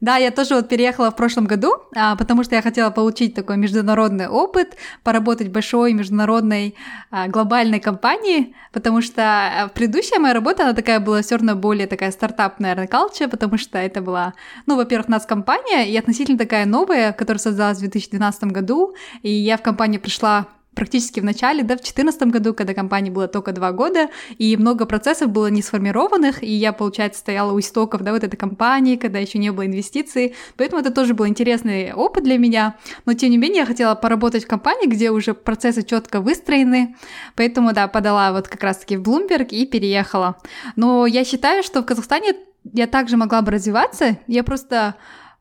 Да, 0.00 0.16
я 0.16 0.30
тоже 0.30 0.54
вот 0.54 0.68
переехала 0.68 1.10
в 1.10 1.16
прошлом 1.16 1.46
году, 1.46 1.72
а, 1.96 2.14
потому 2.14 2.44
что 2.44 2.54
я 2.54 2.62
хотела 2.62 2.90
получить 2.90 3.34
такой 3.34 3.56
международный 3.56 4.28
опыт, 4.28 4.76
поработать 5.02 5.48
в 5.48 5.50
большой 5.50 5.92
международной 5.92 6.76
а, 7.10 7.26
глобальной 7.26 7.80
компании, 7.80 8.54
потому 8.72 9.02
что 9.02 9.22
а, 9.22 9.68
предыдущая 9.68 10.20
моя 10.20 10.34
работа, 10.34 10.62
она 10.62 10.72
такая 10.72 11.00
была 11.00 11.22
все 11.22 11.34
равно 11.34 11.56
более 11.56 11.88
такая 11.88 12.12
стартап, 12.12 12.60
наверное, 12.60 12.86
culture, 12.86 13.28
потому 13.28 13.58
что 13.58 13.76
это 13.76 14.00
была, 14.00 14.34
ну, 14.66 14.76
во-первых, 14.76 15.08
нас 15.08 15.26
компания, 15.26 15.90
и 15.90 15.96
относительно 15.96 16.38
такая 16.38 16.64
новая, 16.64 17.12
которая 17.12 17.40
создалась 17.40 17.78
в 17.78 17.80
2012 17.80 18.44
году, 18.44 18.94
и 19.22 19.30
я 19.30 19.56
в 19.56 19.62
компанию 19.62 20.00
пришла 20.00 20.46
практически 20.78 21.18
в 21.18 21.24
начале, 21.24 21.64
да, 21.64 21.74
в 21.74 21.78
2014 21.78 22.22
году, 22.28 22.54
когда 22.54 22.72
компании 22.72 23.10
было 23.10 23.26
только 23.26 23.50
два 23.50 23.72
года, 23.72 24.08
и 24.38 24.56
много 24.56 24.86
процессов 24.86 25.28
было 25.28 25.48
не 25.48 25.60
сформированных, 25.60 26.44
и 26.44 26.52
я, 26.52 26.72
получается, 26.72 27.18
стояла 27.18 27.52
у 27.52 27.58
истоков, 27.58 28.02
да, 28.02 28.12
вот 28.12 28.22
этой 28.22 28.36
компании, 28.36 28.94
когда 28.94 29.18
еще 29.18 29.38
не 29.38 29.50
было 29.50 29.66
инвестиций, 29.66 30.36
поэтому 30.56 30.80
это 30.80 30.92
тоже 30.92 31.14
был 31.14 31.26
интересный 31.26 31.92
опыт 31.92 32.22
для 32.22 32.38
меня, 32.38 32.76
но 33.06 33.14
тем 33.14 33.30
не 33.30 33.38
менее 33.38 33.60
я 33.60 33.66
хотела 33.66 33.96
поработать 33.96 34.44
в 34.44 34.48
компании, 34.48 34.86
где 34.86 35.10
уже 35.10 35.34
процессы 35.34 35.82
четко 35.82 36.20
выстроены, 36.20 36.94
поэтому, 37.34 37.72
да, 37.72 37.88
подала 37.88 38.30
вот 38.30 38.46
как 38.46 38.62
раз-таки 38.62 38.96
в 38.96 39.02
Bloomberg 39.02 39.48
и 39.48 39.66
переехала. 39.66 40.36
Но 40.76 41.06
я 41.06 41.24
считаю, 41.24 41.64
что 41.64 41.82
в 41.82 41.86
Казахстане 41.86 42.34
я 42.72 42.86
также 42.86 43.16
могла 43.16 43.42
бы 43.42 43.50
развиваться, 43.50 44.18
я 44.28 44.44
просто 44.44 44.94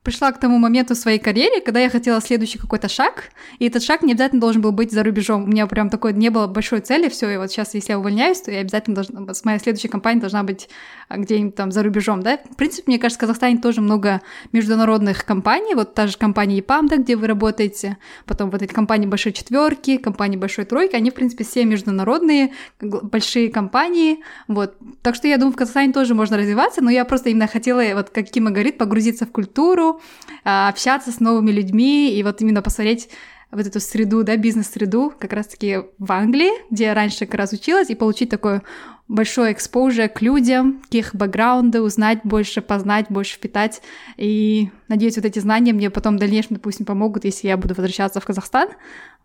пришла 0.08 0.32
к 0.32 0.40
тому 0.40 0.58
моменту 0.58 0.96
в 0.96 0.98
своей 0.98 1.20
карьере, 1.20 1.60
когда 1.60 1.82
я 1.82 1.90
хотела 1.90 2.22
следующий 2.22 2.58
какой-то 2.58 2.88
шаг, 2.88 3.26
и 3.60 3.68
этот 3.68 3.84
шаг 3.84 4.04
не 4.04 4.14
обязательно 4.14 4.40
должен 4.40 4.62
был 4.62 4.72
быть 4.72 4.94
за 4.94 5.04
рубежом. 5.04 5.44
У 5.44 5.48
меня 5.48 5.68
прям 5.68 5.90
такой 5.90 6.14
не 6.14 6.30
было 6.30 6.48
большой 6.48 6.80
цели, 6.80 7.10
все, 7.10 7.30
и 7.30 7.36
вот 7.36 7.52
сейчас, 7.52 7.74
если 7.74 7.92
я 7.92 8.00
увольняюсь, 8.00 8.40
то 8.40 8.50
я 8.50 8.62
обязательно 8.62 8.96
должна, 8.96 9.26
моя 9.44 9.60
следующая 9.60 9.90
компания 9.90 10.22
должна 10.22 10.44
быть 10.44 10.70
а, 11.10 11.18
где-нибудь 11.18 11.56
там 11.56 11.74
за 11.74 11.84
рубежом, 11.84 12.24
да. 12.24 12.40
В 12.50 12.56
принципе, 12.56 12.84
мне 12.88 13.00
кажется, 13.00 13.18
в 13.18 13.20
Казахстане 13.20 13.58
тоже 13.58 13.82
много 13.82 14.22
международных 14.54 15.26
компаний, 15.26 15.76
вот 15.76 15.94
та 15.94 16.08
же 16.08 16.18
компания 16.18 16.62
EPAM, 16.62 16.88
да, 16.88 16.96
где 16.96 17.18
вы 17.18 17.28
работаете, 17.28 17.98
потом 18.26 18.50
вот 18.50 18.62
эти 18.62 18.72
компании 18.72 19.08
Большой 19.08 19.34
Четверки, 19.34 19.98
компании 19.98 20.38
Большой 20.38 20.64
Тройки, 20.64 20.96
они, 20.96 21.12
в 21.12 21.16
принципе, 21.16 21.44
все 21.44 21.66
международные, 21.66 22.54
большие 22.80 23.52
компании, 23.52 24.20
вот. 24.48 24.78
Так 25.02 25.16
что 25.16 25.28
я 25.28 25.38
думаю, 25.38 25.52
в 25.52 25.58
Казахстане 25.58 25.92
тоже 25.92 26.16
можно 26.16 26.38
развиваться, 26.38 26.82
но 26.82 26.90
я 26.90 27.04
просто 27.04 27.28
именно 27.28 27.48
хотела, 27.48 27.84
вот 27.94 28.10
как 28.10 28.32
Кима 28.32 28.52
говорит, 28.52 28.78
погрузиться 28.78 29.26
в 29.26 29.34
культуру, 29.34 29.97
а, 30.44 30.70
общаться 30.70 31.12
с 31.12 31.20
новыми 31.20 31.52
людьми 31.52 32.12
и 32.14 32.24
вот 32.24 32.42
именно 32.42 32.62
посмотреть 32.62 33.10
вот 33.52 33.66
эту 33.66 33.80
среду, 33.80 34.24
да, 34.24 34.36
бизнес-среду, 34.36 35.14
как 35.18 35.34
раз-таки 35.34 35.80
в 35.98 36.12
Англии, 36.12 36.52
где 36.70 36.86
я 36.86 36.94
раньше 36.94 37.26
как 37.26 37.36
раз 37.36 37.54
училась, 37.54 37.90
и 37.90 37.96
получить 37.96 38.30
такой 38.30 38.62
большой 39.08 39.54
экспозже 39.54 40.10
к 40.10 40.22
людям, 40.22 40.82
к 40.90 40.94
их 40.94 41.16
бэкграунду, 41.16 41.82
узнать 41.82 42.20
больше, 42.24 42.62
познать, 42.62 43.06
больше 43.10 43.36
впитать. 43.36 43.82
И 44.18 44.70
надеюсь, 44.90 45.16
вот 45.16 45.26
эти 45.26 45.40
знания 45.40 45.72
мне 45.72 45.90
потом 45.90 46.18
в 46.18 46.20
дальнейшем, 46.20 46.58
допустим, 46.58 46.86
помогут, 46.86 47.24
если 47.24 47.48
я 47.48 47.56
буду 47.56 47.74
возвращаться 47.74 48.20
в 48.20 48.26
Казахстан. 48.26 48.70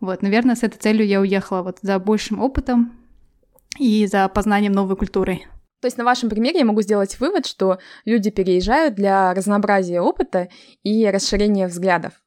Вот, 0.01 0.23
наверное, 0.23 0.55
с 0.55 0.63
этой 0.63 0.79
целью 0.79 1.07
я 1.07 1.21
уехала 1.21 1.63
вот 1.63 1.79
за 1.83 1.99
большим 1.99 2.41
опытом 2.41 2.93
и 3.79 4.07
за 4.07 4.29
познанием 4.29 4.73
новой 4.73 4.97
культуры. 4.97 5.43
То 5.83 5.87
есть 5.87 5.99
на 5.99 6.05
вашем 6.05 6.31
примере 6.31 6.61
я 6.61 6.65
могу 6.65 6.81
сделать 6.81 7.19
вывод, 7.19 7.45
что 7.45 7.79
люди 8.05 8.31
переезжают 8.31 8.95
для 8.95 9.35
разнообразия 9.35 10.01
опыта 10.01 10.49
и 10.85 11.05
расширения 11.11 11.67
взглядов. 11.67 12.23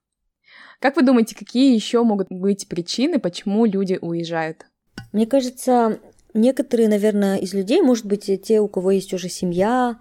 Как 0.82 0.98
вы 0.98 1.04
думаете, 1.04 1.38
какие 1.38 1.74
еще 1.74 2.04
могут 2.04 2.28
быть 2.30 2.68
причины, 2.68 3.18
почему 3.18 3.64
люди 3.64 3.98
уезжают? 4.02 4.66
Мне 5.14 5.26
кажется, 5.26 6.00
некоторые, 6.34 6.90
наверное, 6.90 7.38
из 7.38 7.54
людей, 7.54 7.82
может 7.82 8.06
быть, 8.06 8.30
те, 8.44 8.60
у 8.60 8.68
кого 8.68 8.92
есть 8.92 9.14
уже 9.14 9.30
семья, 9.30 10.00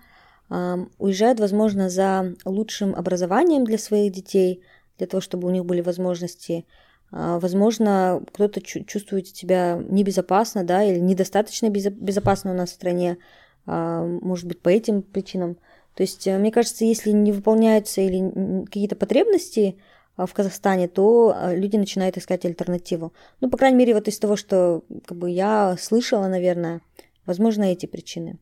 уезжают, 0.98 1.38
возможно, 1.38 1.88
за 1.88 2.34
лучшим 2.44 2.92
образованием 2.92 3.64
для 3.64 3.78
своих 3.78 4.12
детей, 4.12 4.64
для 4.98 5.06
того, 5.06 5.20
чтобы 5.20 5.46
у 5.46 5.52
них 5.52 5.64
были 5.64 5.80
возможности. 5.80 6.66
А, 7.12 7.38
возможно, 7.38 8.20
кто-то 8.32 8.60
чувствует 8.60 9.28
себя 9.28 9.80
небезопасно, 9.88 10.64
да, 10.64 10.82
или 10.82 10.98
недостаточно 10.98 11.68
безопасно 11.70 12.50
у 12.50 12.54
нас 12.54 12.70
в 12.70 12.74
стране, 12.74 13.18
может 13.66 14.46
быть, 14.46 14.60
по 14.60 14.68
этим 14.68 15.02
причинам. 15.02 15.56
То 15.94 16.02
есть, 16.02 16.26
э, 16.26 16.38
мне 16.38 16.50
кажется, 16.50 16.84
если 16.84 17.10
не 17.10 17.32
выполняются 17.32 18.00
или 18.00 18.64
какие-то 18.64 18.96
потребности 18.96 19.76
а, 20.16 20.26
в 20.26 20.34
Казахстане, 20.34 20.88
то 20.88 21.34
а, 21.34 21.54
люди 21.54 21.76
начинают 21.76 22.16
искать 22.16 22.44
альтернативу. 22.44 23.12
Ну, 23.40 23.48
по 23.48 23.56
крайней 23.56 23.78
мере, 23.78 23.94
вот 23.94 24.08
из 24.08 24.18
того, 24.18 24.36
что 24.36 24.82
как 25.06 25.16
бы, 25.16 25.30
я 25.30 25.76
слышала, 25.80 26.26
наверное, 26.26 26.80
возможно, 27.26 27.64
эти 27.64 27.86
причины. 27.86 28.38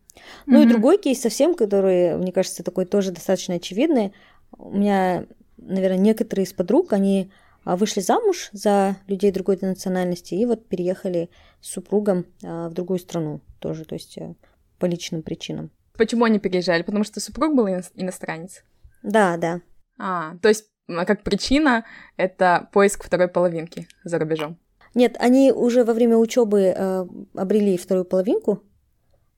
Ну 0.46 0.60
mm-hmm. 0.60 0.64
и 0.64 0.68
другой 0.68 0.98
кейс 0.98 1.20
совсем, 1.20 1.54
который, 1.54 2.16
мне 2.16 2.32
кажется, 2.32 2.62
такой 2.62 2.84
тоже 2.84 3.12
достаточно 3.12 3.54
очевидный. 3.54 4.12
У 4.58 4.70
меня, 4.70 5.26
наверное, 5.56 5.98
некоторые 5.98 6.44
из 6.44 6.52
подруг, 6.52 6.92
они 6.92 7.30
вышли 7.64 8.00
замуж 8.00 8.50
за 8.52 8.96
людей 9.06 9.30
другой 9.30 9.56
национальности 9.60 10.34
и 10.34 10.44
вот 10.46 10.66
переехали 10.66 11.30
с 11.60 11.70
супругом 11.70 12.26
в 12.42 12.70
другую 12.72 12.98
страну 12.98 13.40
тоже. 13.60 13.84
То 13.84 13.94
есть 13.94 14.18
э, 14.18 14.34
по 14.82 14.86
личным 14.86 15.22
причинам. 15.22 15.70
Почему 15.96 16.24
они 16.24 16.40
переезжали? 16.40 16.82
Потому 16.82 17.04
что 17.04 17.20
супруг 17.20 17.54
был 17.54 17.68
иностранец? 17.68 18.64
Да, 19.04 19.36
да. 19.36 19.60
А, 19.96 20.34
то 20.42 20.48
есть 20.48 20.64
как 21.06 21.22
причина 21.22 21.84
это 22.16 22.68
поиск 22.72 23.04
второй 23.04 23.28
половинки 23.28 23.86
за 24.02 24.18
рубежом? 24.18 24.58
Нет, 24.94 25.16
они 25.20 25.52
уже 25.52 25.84
во 25.84 25.94
время 25.94 26.16
учебы 26.16 26.74
э, 26.76 27.06
обрели 27.34 27.76
вторую 27.76 28.04
половинку, 28.04 28.64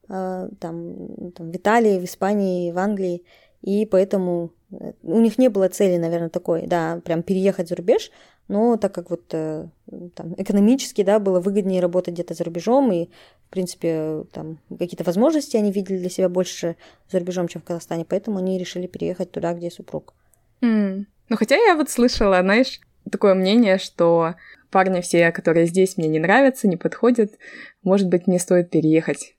э, 0.08 0.48
там, 0.58 1.32
там 1.32 1.52
в 1.52 1.56
Италии, 1.56 2.00
в 2.00 2.04
Испании, 2.04 2.72
в 2.72 2.78
Англии, 2.78 3.22
и 3.64 3.86
поэтому 3.86 4.50
э, 4.72 4.92
у 5.02 5.20
них 5.20 5.38
не 5.38 5.48
было 5.48 5.70
цели, 5.70 5.96
наверное, 5.96 6.28
такой, 6.28 6.66
да, 6.66 7.00
прям 7.02 7.22
переехать 7.22 7.68
за 7.68 7.76
рубеж, 7.76 8.10
но 8.46 8.76
так 8.76 8.92
как 8.92 9.08
вот 9.08 9.22
э, 9.32 9.66
там, 10.14 10.34
экономически, 10.36 11.02
да, 11.02 11.18
было 11.18 11.40
выгоднее 11.40 11.80
работать 11.80 12.12
где-то 12.12 12.34
за 12.34 12.44
рубежом, 12.44 12.92
и, 12.92 13.06
в 13.46 13.50
принципе, 13.50 14.24
там 14.32 14.58
какие-то 14.68 15.04
возможности 15.04 15.56
они 15.56 15.72
видели 15.72 15.96
для 15.96 16.10
себя 16.10 16.28
больше 16.28 16.76
за 17.10 17.20
рубежом, 17.20 17.48
чем 17.48 17.62
в 17.62 17.64
Казахстане, 17.64 18.04
поэтому 18.06 18.36
они 18.36 18.58
решили 18.58 18.86
переехать 18.86 19.30
туда, 19.30 19.54
где 19.54 19.70
супруг. 19.70 20.12
Mm. 20.60 21.06
Ну, 21.30 21.36
хотя 21.36 21.56
я 21.56 21.74
вот 21.74 21.88
слышала, 21.88 22.42
знаешь, 22.42 22.80
такое 23.10 23.32
мнение, 23.32 23.78
что 23.78 24.34
парни 24.70 25.00
все, 25.00 25.32
которые 25.32 25.64
здесь 25.64 25.96
мне 25.96 26.08
не 26.08 26.18
нравятся, 26.18 26.68
не 26.68 26.76
подходят, 26.76 27.32
может 27.82 28.08
быть, 28.08 28.26
мне 28.26 28.38
стоит 28.38 28.68
переехать. 28.68 29.33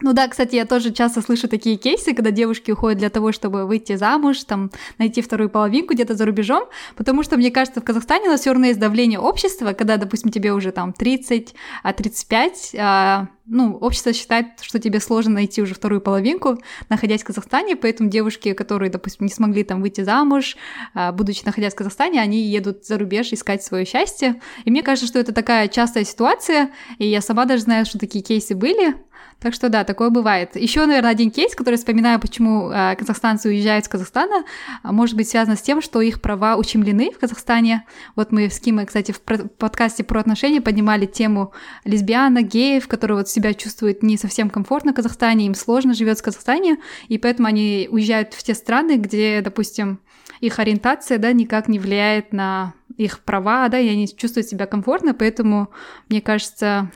Ну 0.00 0.12
да, 0.12 0.28
кстати, 0.28 0.54
я 0.54 0.64
тоже 0.64 0.92
часто 0.92 1.22
слышу 1.22 1.48
такие 1.48 1.76
кейсы, 1.76 2.14
когда 2.14 2.30
девушки 2.30 2.70
уходят 2.70 2.98
для 2.98 3.10
того, 3.10 3.32
чтобы 3.32 3.66
выйти 3.66 3.96
замуж, 3.96 4.44
там, 4.44 4.70
найти 4.96 5.22
вторую 5.22 5.50
половинку 5.50 5.92
где-то 5.92 6.14
за 6.14 6.24
рубежом, 6.24 6.68
потому 6.94 7.24
что, 7.24 7.36
мне 7.36 7.50
кажется, 7.50 7.80
в 7.80 7.84
Казахстане 7.84 8.28
у 8.28 8.30
нас 8.30 8.40
все 8.40 8.52
равно 8.52 8.66
есть 8.66 8.78
давление 8.78 9.18
общества, 9.18 9.72
когда, 9.72 9.96
допустим, 9.96 10.30
тебе 10.30 10.52
уже 10.52 10.70
там 10.70 10.92
30, 10.92 11.52
а 11.82 11.92
35, 11.92 12.76
а, 12.78 13.28
ну, 13.44 13.76
общество 13.76 14.12
считает, 14.12 14.46
что 14.60 14.78
тебе 14.78 15.00
сложно 15.00 15.32
найти 15.32 15.62
уже 15.62 15.74
вторую 15.74 16.00
половинку, 16.00 16.58
находясь 16.88 17.22
в 17.22 17.26
Казахстане, 17.26 17.74
поэтому 17.74 18.08
девушки, 18.08 18.52
которые, 18.52 18.90
допустим, 18.90 19.26
не 19.26 19.32
смогли 19.32 19.64
там 19.64 19.80
выйти 19.80 20.02
замуж, 20.02 20.56
а, 20.94 21.10
будучи 21.10 21.42
находясь 21.44 21.72
в 21.72 21.76
Казахстане, 21.76 22.20
они 22.20 22.42
едут 22.42 22.86
за 22.86 22.98
рубеж 22.98 23.32
искать 23.32 23.64
свое 23.64 23.84
счастье. 23.84 24.40
И 24.64 24.70
мне 24.70 24.84
кажется, 24.84 25.08
что 25.08 25.18
это 25.18 25.32
такая 25.32 25.66
частая 25.66 26.04
ситуация, 26.04 26.70
и 26.98 27.06
я 27.08 27.20
сама 27.20 27.46
даже 27.46 27.62
знаю, 27.62 27.84
что 27.84 27.98
такие 27.98 28.22
кейсы 28.22 28.54
были, 28.54 28.94
так 29.40 29.54
что 29.54 29.68
да, 29.68 29.84
такое 29.84 30.10
бывает. 30.10 30.56
Еще, 30.56 30.84
наверное, 30.84 31.10
один 31.10 31.30
кейс, 31.30 31.54
который 31.54 31.76
вспоминаю, 31.76 32.18
почему 32.18 32.70
э, 32.70 32.96
казахстанцы 32.96 33.48
уезжают 33.48 33.84
из 33.84 33.88
Казахстана, 33.88 34.44
а, 34.82 34.92
может 34.92 35.14
быть 35.14 35.28
связано 35.28 35.56
с 35.56 35.62
тем, 35.62 35.80
что 35.80 36.00
их 36.00 36.20
права 36.20 36.56
ущемлены 36.56 37.12
в 37.12 37.18
Казахстане. 37.18 37.84
Вот 38.16 38.32
мы 38.32 38.50
с 38.50 38.58
Кимой, 38.58 38.86
кстати, 38.86 39.12
в 39.12 39.20
подкасте 39.20 40.02
про 40.02 40.18
отношения 40.20 40.60
поднимали 40.60 41.06
тему 41.06 41.52
лесбиянок, 41.84 42.46
геев, 42.46 42.88
которые 42.88 43.18
вот 43.18 43.28
себя 43.28 43.54
чувствуют 43.54 44.02
не 44.02 44.16
совсем 44.16 44.50
комфортно 44.50 44.92
в 44.92 44.96
Казахстане, 44.96 45.46
им 45.46 45.54
сложно 45.54 45.94
живет 45.94 46.18
в 46.18 46.22
Казахстане, 46.22 46.78
и 47.06 47.16
поэтому 47.16 47.46
они 47.46 47.88
уезжают 47.90 48.34
в 48.34 48.42
те 48.42 48.54
страны, 48.54 48.96
где, 48.96 49.40
допустим, 49.40 50.00
их 50.40 50.58
ориентация, 50.58 51.18
да, 51.18 51.32
никак 51.32 51.68
не 51.68 51.78
влияет 51.78 52.32
на 52.32 52.74
их 52.96 53.20
права, 53.20 53.68
да, 53.68 53.78
и 53.78 53.88
они 53.88 54.08
чувствуют 54.08 54.48
себя 54.48 54.66
комфортно, 54.66 55.14
поэтому, 55.14 55.68
мне 56.08 56.20
кажется, 56.20 56.90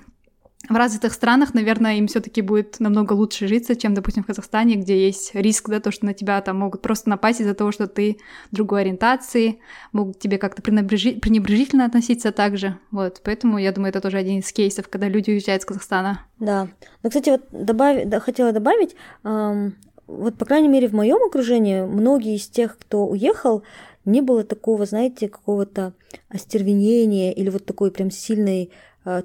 в 0.72 0.76
развитых 0.76 1.12
странах, 1.12 1.54
наверное, 1.54 1.96
им 1.96 2.06
все-таки 2.06 2.42
будет 2.42 2.80
намного 2.80 3.12
лучше 3.12 3.46
житься, 3.46 3.76
чем, 3.76 3.94
допустим, 3.94 4.22
в 4.22 4.26
Казахстане, 4.26 4.76
где 4.76 5.06
есть 5.06 5.34
риск, 5.34 5.68
да, 5.68 5.80
то, 5.80 5.90
что 5.90 6.06
на 6.06 6.14
тебя 6.14 6.40
там 6.40 6.58
могут 6.58 6.82
просто 6.82 7.08
напасть 7.08 7.40
из-за 7.40 7.54
того, 7.54 7.72
что 7.72 7.86
ты 7.86 8.18
другой 8.50 8.82
ориентации, 8.82 9.60
могут 9.92 10.18
тебе 10.18 10.38
как-то 10.38 10.62
пренебрежительно 10.62 11.84
относиться 11.84 12.32
также. 12.32 12.78
Вот, 12.90 13.20
поэтому 13.24 13.58
я 13.58 13.72
думаю, 13.72 13.90
это 13.90 14.00
тоже 14.00 14.18
один 14.18 14.40
из 14.40 14.52
кейсов, 14.52 14.88
когда 14.88 15.08
люди 15.08 15.30
уезжают 15.30 15.62
из 15.62 15.66
Казахстана. 15.66 16.26
Да. 16.38 16.68
Ну, 17.02 17.08
кстати, 17.10 17.30
вот 17.30 17.42
добав... 17.50 18.04
да, 18.06 18.20
хотела 18.20 18.52
добавить, 18.52 18.96
эм, 19.24 19.76
вот, 20.06 20.36
по 20.36 20.44
крайней 20.44 20.68
мере, 20.68 20.88
в 20.88 20.92
моем 20.92 21.22
окружении 21.22 21.82
многие 21.82 22.36
из 22.36 22.46
тех, 22.48 22.76
кто 22.78 23.06
уехал, 23.06 23.62
не 24.04 24.20
было 24.20 24.42
такого, 24.44 24.84
знаете, 24.84 25.28
какого-то 25.28 25.92
остервенения 26.28 27.32
или 27.32 27.50
вот 27.50 27.64
такой 27.64 27.90
прям 27.90 28.10
сильной 28.10 28.70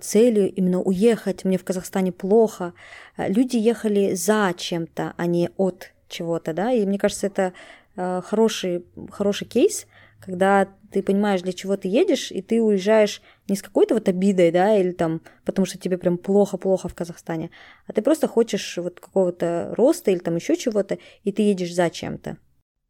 целью 0.02 0.52
именно 0.54 0.82
уехать, 0.82 1.46
мне 1.46 1.58
в 1.58 1.64
Казахстане 1.64 2.12
плохо. 2.12 2.74
Э, 3.18 3.32
люди 3.32 3.58
ехали 3.58 4.14
за 4.16 4.54
чем-то, 4.58 5.14
а 5.18 5.26
не 5.26 5.50
от 5.58 5.92
чего-то, 6.08 6.54
да, 6.54 6.72
и 6.72 6.86
мне 6.86 6.98
кажется, 6.98 7.28
это 7.28 7.54
э, 7.96 8.22
хороший, 8.24 8.86
хороший 9.12 9.46
кейс, 9.46 9.88
когда 10.20 10.68
ты 10.92 11.04
понимаешь, 11.04 11.42
для 11.42 11.54
чего 11.54 11.76
ты 11.78 11.88
едешь, 11.90 12.32
и 12.32 12.42
ты 12.42 12.62
уезжаешь 12.62 13.22
не 13.48 13.56
с 13.56 13.62
какой-то 13.62 13.94
вот 13.94 14.08
обидой, 14.08 14.52
да, 14.52 14.76
или 14.78 14.92
там, 14.92 15.22
потому 15.46 15.66
что 15.66 15.78
тебе 15.78 15.98
прям 15.98 16.18
плохо-плохо 16.18 16.88
в 16.88 16.96
Казахстане, 16.96 17.52
а 17.86 17.94
ты 17.94 18.02
просто 18.02 18.28
хочешь 18.28 18.78
вот 18.78 19.00
какого-то 19.00 19.74
роста 19.76 20.12
или 20.12 20.20
там 20.20 20.36
еще 20.36 20.56
чего-то, 20.56 20.98
и 21.24 21.32
ты 21.32 21.44
едешь 21.44 21.74
за 21.74 21.90
чем-то. 21.90 22.38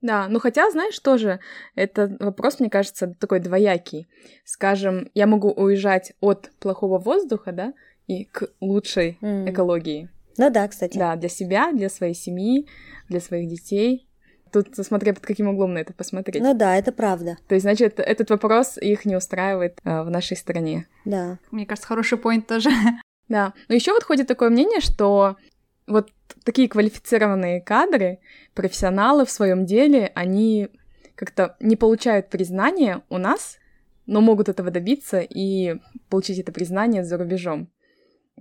Да, 0.01 0.27
ну 0.27 0.39
хотя, 0.39 0.69
знаешь, 0.69 0.99
тоже 0.99 1.39
это 1.75 2.15
вопрос, 2.19 2.59
мне 2.59 2.69
кажется, 2.69 3.15
такой 3.19 3.39
двоякий. 3.39 4.07
Скажем, 4.45 5.09
я 5.13 5.25
могу 5.25 5.51
уезжать 5.51 6.13
от 6.19 6.51
плохого 6.59 6.99
воздуха, 6.99 7.51
да, 7.51 7.73
и 8.05 8.25
к 8.25 8.49
лучшей 8.61 9.17
mm. 9.21 9.51
экологии. 9.51 10.09
Ну 10.37 10.49
да, 10.51 10.67
кстати. 10.67 10.97
Да, 10.97 11.15
для 11.15 11.29
себя, 11.29 11.71
для 11.71 11.89
своей 11.89 12.13
семьи, 12.13 12.67
для 13.09 13.19
своих 13.19 13.49
детей. 13.49 14.07
Тут 14.53 14.75
смотря 14.75 15.13
под 15.13 15.25
каким 15.25 15.49
углом 15.49 15.73
на 15.73 15.79
это 15.79 15.93
посмотреть. 15.93 16.41
Ну 16.41 16.53
да, 16.53 16.77
это 16.77 16.91
правда. 16.91 17.37
То 17.47 17.55
есть, 17.55 17.63
значит, 17.63 17.99
этот 17.99 18.29
вопрос 18.29 18.77
их 18.77 19.03
не 19.05 19.15
устраивает 19.15 19.79
э, 19.83 20.03
в 20.03 20.09
нашей 20.09 20.37
стране. 20.37 20.87
Да. 21.05 21.39
Мне 21.51 21.65
кажется, 21.65 21.87
хороший 21.87 22.17
поинт 22.17 22.47
тоже. 22.47 22.69
Да. 23.27 23.53
Но 23.67 23.75
еще 23.75 23.91
вот 23.91 24.03
ходит 24.03 24.27
такое 24.27 24.49
мнение, 24.49 24.79
что 24.79 25.35
вот 25.85 26.11
такие 26.43 26.69
квалифицированные 26.69 27.61
кадры, 27.61 28.19
профессионалы 28.53 29.25
в 29.25 29.31
своем 29.31 29.65
деле, 29.65 30.11
они 30.15 30.69
как-то 31.15 31.55
не 31.59 31.75
получают 31.75 32.29
признания 32.29 33.01
у 33.09 33.17
нас, 33.17 33.57
но 34.05 34.21
могут 34.21 34.49
этого 34.49 34.71
добиться 34.71 35.19
и 35.19 35.75
получить 36.09 36.39
это 36.39 36.51
признание 36.51 37.03
за 37.03 37.17
рубежом. 37.17 37.69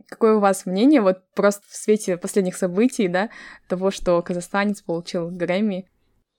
Какое 0.09 0.37
у 0.37 0.41
вас 0.41 0.67
мнение, 0.67 1.01
вот 1.01 1.23
просто 1.35 1.65
в 1.69 1.75
свете 1.75 2.17
последних 2.17 2.57
событий, 2.57 3.09
да, 3.09 3.31
того, 3.67 3.91
что 3.91 4.21
казахстанец 4.23 4.83
получил 4.83 5.31
Грэмми 5.31 5.89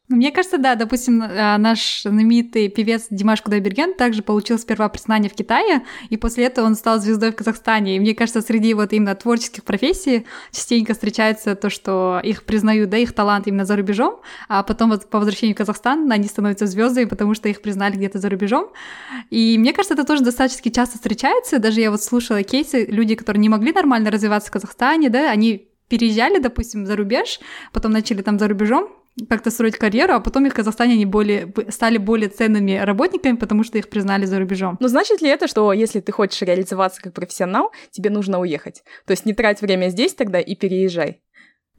мне 0.09 0.31
кажется, 0.31 0.57
да, 0.57 0.75
допустим, 0.75 1.21
а, 1.21 1.57
наш 1.57 2.03
знаменитый 2.03 2.69
певец 2.69 3.07
Димаш 3.09 3.41
Кудайберген 3.41 3.93
также 3.93 4.23
получил 4.23 4.57
сперва 4.57 4.87
признание 4.87 5.29
в 5.29 5.33
Китае, 5.33 5.83
и 6.09 6.15
после 6.15 6.45
этого 6.45 6.65
он 6.65 6.75
стал 6.75 6.99
звездой 6.99 7.33
в 7.33 7.35
Казахстане. 7.35 7.97
И 7.97 7.99
мне 7.99 8.15
кажется, 8.15 8.41
среди 8.41 8.73
вот 8.73 8.93
именно 8.93 9.15
творческих 9.15 9.65
профессий 9.65 10.25
частенько 10.51 10.93
встречается 10.93 11.55
то, 11.55 11.69
что 11.69 12.21
их 12.23 12.43
признают, 12.43 12.89
да, 12.89 12.97
их 12.97 13.11
талант 13.11 13.47
именно 13.47 13.65
за 13.65 13.75
рубежом, 13.75 14.21
а 14.47 14.63
потом 14.63 14.91
вот 14.91 15.09
по 15.09 15.19
возвращению 15.19 15.55
в 15.55 15.57
Казахстан 15.57 16.09
они 16.09 16.29
становятся 16.29 16.67
звездами, 16.67 17.05
потому 17.05 17.33
что 17.33 17.49
их 17.49 17.61
признали 17.61 17.97
где-то 17.97 18.19
за 18.19 18.29
рубежом. 18.29 18.69
И 19.29 19.57
мне 19.57 19.73
кажется, 19.73 19.93
это 19.93 20.05
тоже 20.05 20.23
достаточно 20.23 20.71
часто 20.71 20.95
встречается. 20.95 21.59
Даже 21.59 21.81
я 21.81 21.91
вот 21.91 22.01
слушала 22.01 22.43
кейсы, 22.43 22.85
люди, 22.85 23.15
которые 23.15 23.41
не 23.41 23.49
могли 23.49 23.73
нормально 23.73 24.09
развиваться 24.09 24.47
в 24.47 24.53
Казахстане, 24.53 25.09
да, 25.09 25.29
они 25.29 25.67
переезжали, 25.89 26.39
допустим, 26.39 26.85
за 26.85 26.95
рубеж, 26.95 27.41
потом 27.73 27.91
начали 27.91 28.21
там 28.21 28.39
за 28.39 28.47
рубежом 28.47 28.89
как-то 29.29 29.51
строить 29.51 29.77
карьеру, 29.77 30.13
а 30.13 30.19
потом 30.19 30.45
их 30.45 30.53
в 30.53 30.55
Казахстане 30.55 30.93
они 30.93 31.05
более, 31.05 31.51
стали 31.69 31.97
более 31.97 32.29
ценными 32.29 32.77
работниками, 32.77 33.35
потому 33.35 33.63
что 33.63 33.77
их 33.77 33.89
признали 33.89 34.25
за 34.25 34.39
рубежом. 34.39 34.77
Но 34.79 34.87
значит 34.87 35.21
ли 35.21 35.29
это, 35.29 35.47
что 35.47 35.73
если 35.73 35.99
ты 35.99 36.11
хочешь 36.11 36.41
реализоваться 36.41 37.01
как 37.01 37.13
профессионал, 37.13 37.71
тебе 37.91 38.09
нужно 38.09 38.39
уехать? 38.39 38.83
То 39.05 39.11
есть 39.11 39.25
не 39.25 39.33
трать 39.33 39.61
время 39.61 39.89
здесь 39.89 40.13
тогда 40.13 40.39
и 40.39 40.55
переезжай. 40.55 41.21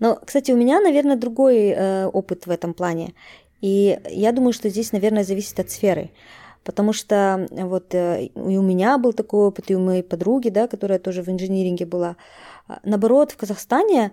Но, 0.01 0.17
кстати, 0.25 0.53
у 0.53 0.57
меня, 0.57 0.81
наверное, 0.81 1.17
другой 1.17 1.69
э, 1.69 2.07
опыт 2.07 2.47
в 2.47 2.51
этом 2.51 2.73
плане. 2.73 3.15
И 3.61 3.99
я 4.09 4.33
думаю, 4.33 4.53
что 4.53 4.69
здесь, 4.69 4.93
наверное, 4.93 5.25
зависит 5.25 5.59
от 5.59 5.71
сферы. 5.71 6.11
Потому 6.65 6.93
что 6.93 7.49
вот 7.51 7.95
э, 7.95 8.27
и 8.27 8.57
у 8.57 8.63
меня 8.63 8.99
был 8.99 9.13
такой 9.13 9.47
опыт, 9.47 9.71
и 9.71 9.75
у 9.75 9.81
моей 9.81 10.03
подруги, 10.03 10.51
да, 10.51 10.69
которая 10.69 10.99
тоже 10.99 11.23
в 11.23 11.29
инжиниринге 11.29 11.87
была. 11.87 12.17
Наоборот, 12.85 13.33
в 13.33 13.37
Казахстане 13.37 14.13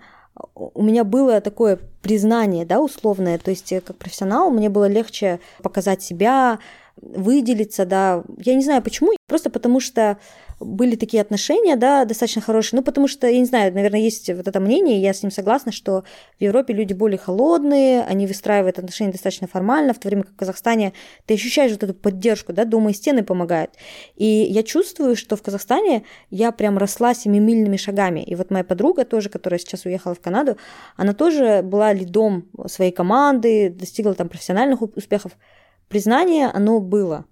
у 0.54 0.84
меня 0.84 1.04
было 1.04 1.42
такое 1.42 1.80
признание, 2.02 2.66
да, 2.66 2.80
условное, 2.80 3.38
то 3.38 3.52
есть 3.52 3.72
э, 3.72 3.82
как 3.82 3.98
профессионал 3.98 4.50
мне 4.50 4.70
было 4.70 4.88
легче 4.88 5.40
показать 5.62 6.02
себя, 6.02 6.60
выделиться, 7.02 7.86
да, 7.86 8.24
я 8.38 8.56
не 8.56 8.64
знаю 8.64 8.82
почему, 8.82 9.12
просто 9.28 9.50
потому 9.50 9.80
что 9.80 10.18
были 10.60 10.96
такие 10.96 11.22
отношения, 11.22 11.76
да, 11.76 12.06
достаточно 12.06 12.42
хорошие. 12.42 12.80
Ну, 12.80 12.84
потому 12.84 13.08
что, 13.08 13.28
я 13.28 13.40
не 13.40 13.46
знаю, 13.46 13.74
наверное, 13.74 14.00
есть 14.00 14.30
вот 14.30 14.48
это 14.48 14.60
мнение, 14.60 15.02
я 15.02 15.14
с 15.14 15.22
ним 15.22 15.32
согласна, 15.32 15.72
что 15.72 16.04
в 16.38 16.42
Европе 16.42 16.74
люди 16.74 16.94
более 16.94 17.18
холодные, 17.18 18.04
они 18.04 18.28
выстраивают 18.28 18.80
отношения 18.80 19.12
достаточно 19.12 19.48
формально, 19.48 19.94
в 19.94 20.00
то 20.00 20.08
время 20.08 20.24
как 20.24 20.34
в 20.34 20.38
Казахстане 20.38 20.94
ты 21.26 21.34
ощущаешь 21.34 21.72
вот 21.72 21.84
эту 21.84 21.94
поддержку, 21.94 22.54
да, 22.54 22.66
дома 22.66 22.92
и 22.92 22.94
стены 22.94 23.24
помогают. 23.24 23.72
И 24.16 24.26
я 24.26 24.64
чувствую, 24.64 25.16
что 25.16 25.36
в 25.36 25.42
Казахстане 25.42 26.04
я 26.30 26.52
прям 26.52 26.78
росла 26.78 27.14
семимильными 27.14 27.78
шагами. 27.78 28.22
И 28.22 28.36
вот 28.36 28.52
моя 28.52 28.64
подруга 28.64 29.06
тоже, 29.06 29.30
которая 29.30 29.60
сейчас 29.60 29.86
уехала 29.86 30.16
в 30.16 30.22
Канаду, 30.22 30.58
она 30.96 31.14
тоже 31.14 31.62
была 31.64 31.94
лидом 31.94 32.50
своей 32.68 32.92
команды, 32.92 33.70
достигла 33.70 34.14
там 34.14 34.30
профессиональных 34.30 34.82
успехов. 34.82 35.34
Признание, 35.90 36.48
оно 36.48 36.80
было. 36.80 37.26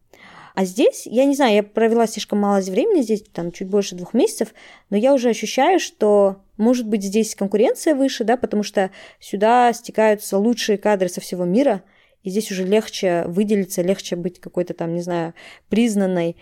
А 0.56 0.66
здесь, 0.66 1.08
я 1.08 1.26
не 1.26 1.36
знаю, 1.36 1.56
я 1.56 1.64
провела 1.64 2.06
слишком 2.06 2.40
мало 2.40 2.62
времени 2.62 3.02
здесь, 3.02 3.24
там 3.34 3.52
чуть 3.52 3.68
больше 3.68 3.96
двух 3.96 4.14
месяцев, 4.14 4.54
но 4.92 4.98
я 4.98 5.14
уже 5.14 5.30
ощущаю, 5.30 5.80
что 5.80 6.44
может 6.58 6.88
быть 6.88 7.04
здесь 7.04 7.36
конкуренция 7.36 7.96
выше, 7.96 8.24
да, 8.24 8.38
потому 8.38 8.62
что 8.62 8.92
сюда 9.20 9.74
стекаются 9.74 10.38
лучшие 10.38 10.78
кадры 10.78 11.10
со 11.10 11.22
всего 11.22 11.44
мира, 11.44 11.82
и 12.22 12.30
здесь 12.30 12.52
уже 12.52 12.66
легче 12.66 13.24
выделиться, 13.26 13.82
легче 13.82 14.16
быть 14.16 14.40
какой-то 14.40 14.76
там, 14.76 14.94
не 14.94 15.02
знаю, 15.02 15.34
признанной. 15.70 16.38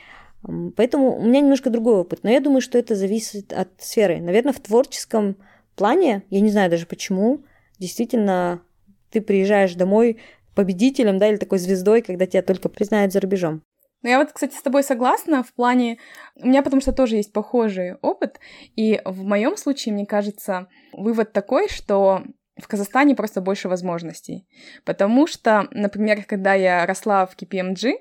Поэтому 0.76 1.17
у 1.17 1.24
меня 1.24 1.39
немножко 1.39 1.69
другой 1.69 1.95
опыт, 1.95 2.19
но 2.24 2.30
я 2.30 2.41
думаю, 2.41 2.62
что 2.62 2.78
это 2.78 2.95
зависит 2.95 3.54
от 3.54 3.69
сферы. 3.80 4.19
Наверное, 4.19 4.54
в 4.54 4.60
творческом 4.60 5.38
плане, 5.76 6.24
я 6.30 6.41
не 6.41 6.50
знаю 6.50 6.69
даже 6.69 6.86
почему, 6.86 7.43
действительно 7.80 8.62
ты 9.10 9.21
приезжаешь 9.21 9.76
домой 9.76 10.17
победителем, 10.54 11.17
да, 11.17 11.30
или 11.30 11.38
такой 11.38 11.60
звездой, 11.60 12.02
когда 12.02 12.26
тебя 12.26 12.41
только 12.41 12.67
признают 12.67 13.13
за 13.13 13.21
рубежом. 13.21 13.63
Ну, 14.04 14.10
я 14.10 14.20
вот, 14.20 14.32
кстати, 14.32 14.56
с 14.56 14.62
тобой 14.62 14.84
согласна 14.84 15.44
в 15.44 15.54
плане... 15.54 16.00
У 16.36 16.48
меня 16.48 16.64
потому 16.64 16.82
что 16.82 16.92
тоже 16.92 17.18
есть 17.18 17.34
похожий 17.34 17.96
опыт, 17.96 18.40
и 18.76 19.02
в 19.06 19.24
моем 19.24 19.58
случае, 19.58 19.94
мне 19.94 20.06
кажется, 20.06 20.68
вывод 20.94 21.34
такой, 21.34 21.70
что 21.70 22.24
в 22.58 22.68
Казахстане 22.68 23.16
просто 23.16 23.42
больше 23.42 23.70
возможностей. 23.70 24.48
Потому 24.86 25.28
что, 25.28 25.68
например, 25.72 26.24
когда 26.24 26.54
я 26.54 26.86
росла 26.86 27.26
в 27.26 27.36
KPMG, 27.38 27.94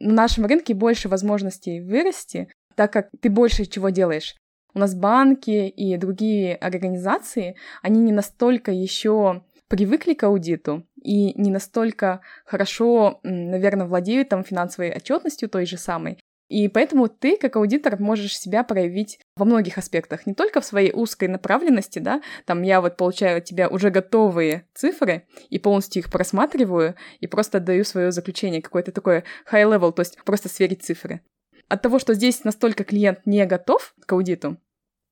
на 0.00 0.12
нашем 0.14 0.46
рынке 0.46 0.74
больше 0.74 1.08
возможностей 1.08 1.80
вырасти, 1.80 2.52
так 2.74 2.92
как 2.92 3.08
ты 3.20 3.30
больше 3.30 3.66
чего 3.66 3.88
делаешь. 3.88 4.36
У 4.74 4.78
нас 4.78 4.94
банки 4.94 5.68
и 5.68 5.96
другие 5.96 6.54
организации, 6.54 7.56
они 7.82 8.00
не 8.00 8.12
настолько 8.12 8.70
еще 8.70 9.42
привыкли 9.68 10.14
к 10.14 10.22
аудиту 10.22 10.86
и 11.02 11.38
не 11.40 11.50
настолько 11.50 12.20
хорошо, 12.44 13.20
наверное, 13.22 13.86
владеют 13.86 14.28
там 14.28 14.44
финансовой 14.44 14.94
отчетностью 14.94 15.48
той 15.48 15.66
же 15.66 15.76
самой. 15.76 16.18
И 16.48 16.68
поэтому 16.68 17.08
ты, 17.08 17.36
как 17.36 17.56
аудитор, 17.56 18.00
можешь 18.00 18.38
себя 18.38 18.64
проявить 18.64 19.20
во 19.36 19.44
многих 19.44 19.76
аспектах, 19.76 20.26
не 20.26 20.32
только 20.32 20.62
в 20.62 20.64
своей 20.64 20.92
узкой 20.92 21.28
направленности, 21.28 21.98
да, 21.98 22.22
там 22.46 22.62
я 22.62 22.80
вот 22.80 22.96
получаю 22.96 23.38
от 23.38 23.44
тебя 23.44 23.68
уже 23.68 23.90
готовые 23.90 24.66
цифры 24.74 25.26
и 25.50 25.58
полностью 25.58 26.00
их 26.00 26.10
просматриваю 26.10 26.94
и 27.20 27.26
просто 27.26 27.60
даю 27.60 27.84
свое 27.84 28.12
заключение, 28.12 28.62
какое-то 28.62 28.92
такое 28.92 29.24
high 29.52 29.70
level, 29.70 29.92
то 29.92 30.00
есть 30.00 30.18
просто 30.24 30.48
сверить 30.48 30.82
цифры. 30.82 31.20
От 31.68 31.82
того, 31.82 31.98
что 31.98 32.14
здесь 32.14 32.44
настолько 32.44 32.82
клиент 32.82 33.26
не 33.26 33.44
готов 33.44 33.94
к 34.06 34.12
аудиту, 34.12 34.56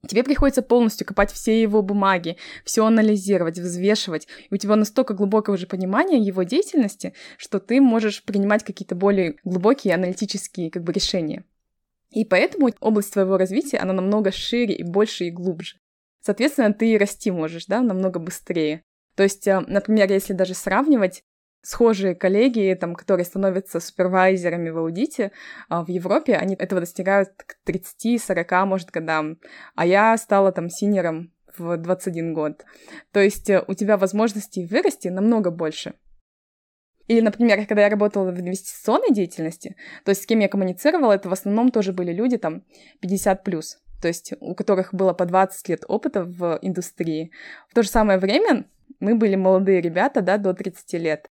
Тебе 0.06 0.24
приходится 0.24 0.62
полностью 0.62 1.06
копать 1.06 1.32
все 1.32 1.60
его 1.60 1.82
бумаги, 1.82 2.36
все 2.64 2.84
анализировать, 2.84 3.58
взвешивать. 3.58 4.28
И 4.50 4.54
у 4.54 4.56
тебя 4.56 4.76
настолько 4.76 5.14
глубокое 5.14 5.54
уже 5.54 5.66
понимание 5.66 6.20
его 6.20 6.42
деятельности, 6.42 7.14
что 7.38 7.58
ты 7.58 7.80
можешь 7.80 8.22
принимать 8.22 8.64
какие-то 8.64 8.94
более 8.94 9.36
глубокие 9.44 9.94
аналитические 9.94 10.70
как 10.70 10.84
бы, 10.84 10.92
решения. 10.92 11.44
И 12.10 12.24
поэтому 12.24 12.70
область 12.80 13.12
твоего 13.12 13.36
развития, 13.36 13.78
она 13.78 13.92
намного 13.92 14.32
шире 14.32 14.74
и 14.74 14.82
больше 14.82 15.24
и 15.24 15.30
глубже. 15.30 15.76
Соответственно, 16.20 16.72
ты 16.72 16.96
расти 16.98 17.30
можешь, 17.30 17.66
да, 17.66 17.82
намного 17.82 18.18
быстрее. 18.18 18.82
То 19.16 19.22
есть, 19.22 19.46
э, 19.46 19.60
например, 19.60 20.10
если 20.10 20.32
даже 20.32 20.54
сравнивать 20.54 21.22
схожие 21.66 22.14
коллеги, 22.14 22.76
там, 22.81 22.94
которые 22.94 23.24
становятся 23.24 23.81
супервайзерами 23.81 24.70
в 24.70 24.79
аудите 24.79 25.33
а, 25.68 25.85
в 25.85 25.88
Европе, 25.88 26.37
они 26.37 26.55
этого 26.55 26.81
достигают 26.81 27.31
к 27.37 27.57
30-40, 27.68 28.64
может, 28.66 28.90
годам. 28.90 29.38
А 29.74 29.85
я 29.85 30.16
стала 30.16 30.52
там 30.52 30.70
синером 30.70 31.33
в 31.59 31.76
21 31.76 32.35
год. 32.35 32.64
То 33.11 33.20
есть 33.20 33.50
э, 33.50 33.64
у 33.66 33.74
тебя 33.74 33.96
возможностей 33.96 34.64
вырасти 34.64 35.09
намного 35.09 35.50
больше. 35.50 35.94
Или, 37.09 37.20
например, 37.20 37.66
когда 37.66 37.83
я 37.83 37.88
работала 37.88 38.31
в 38.31 38.40
инвестиционной 38.40 39.12
деятельности, 39.12 39.76
то 40.05 40.11
есть 40.11 40.22
с 40.22 40.26
кем 40.26 40.38
я 40.38 40.48
коммуницировала, 40.48 41.12
это 41.12 41.29
в 41.29 41.33
основном 41.33 41.70
тоже 41.70 41.92
были 41.92 42.12
люди 42.12 42.37
там 42.37 42.62
50 43.00 43.42
плюс, 43.42 43.79
то 44.00 44.09
есть 44.09 44.35
у 44.40 44.55
которых 44.55 44.94
было 44.94 45.12
по 45.12 45.24
20 45.24 45.68
лет 45.68 45.85
опыта 45.88 46.22
в 46.24 46.59
индустрии. 46.62 47.33
В 47.68 47.74
то 47.74 47.83
же 47.83 47.88
самое 47.88 48.18
время 48.18 48.68
мы 49.00 49.16
были 49.16 49.35
молодые 49.37 49.81
ребята, 49.81 50.20
да, 50.20 50.37
до 50.37 50.52
30 50.55 50.92
лет. 50.94 51.29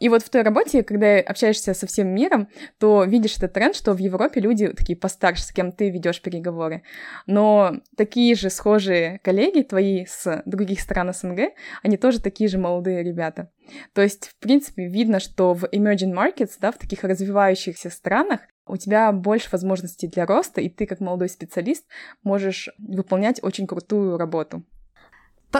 И 0.00 0.08
вот 0.08 0.22
в 0.22 0.30
той 0.30 0.42
работе, 0.42 0.82
когда 0.82 1.18
общаешься 1.18 1.74
со 1.74 1.86
всем 1.86 2.08
миром, 2.08 2.48
то 2.78 3.04
видишь 3.04 3.36
этот 3.36 3.52
тренд, 3.52 3.74
что 3.76 3.92
в 3.92 3.98
Европе 3.98 4.40
люди 4.40 4.68
такие 4.68 4.96
постарше, 4.96 5.44
с 5.44 5.52
кем 5.52 5.72
ты 5.72 5.90
ведешь 5.90 6.20
переговоры. 6.20 6.82
Но 7.26 7.76
такие 7.96 8.34
же 8.34 8.50
схожие 8.50 9.20
коллеги 9.22 9.62
твои 9.62 10.06
с 10.06 10.42
других 10.46 10.80
стран 10.80 11.12
СНГ, 11.12 11.52
они 11.82 11.96
тоже 11.96 12.20
такие 12.20 12.48
же 12.48 12.58
молодые 12.58 13.02
ребята. 13.02 13.50
То 13.92 14.02
есть, 14.02 14.28
в 14.28 14.38
принципе, 14.38 14.86
видно, 14.86 15.20
что 15.20 15.54
в 15.54 15.64
emerging 15.64 16.12
markets, 16.12 16.56
да, 16.60 16.72
в 16.72 16.78
таких 16.78 17.04
развивающихся 17.04 17.90
странах, 17.90 18.40
у 18.66 18.76
тебя 18.76 19.12
больше 19.12 19.48
возможностей 19.52 20.08
для 20.08 20.26
роста, 20.26 20.60
и 20.60 20.68
ты, 20.68 20.86
как 20.86 21.00
молодой 21.00 21.28
специалист, 21.28 21.84
можешь 22.22 22.70
выполнять 22.78 23.42
очень 23.42 23.66
крутую 23.66 24.16
работу. 24.16 24.64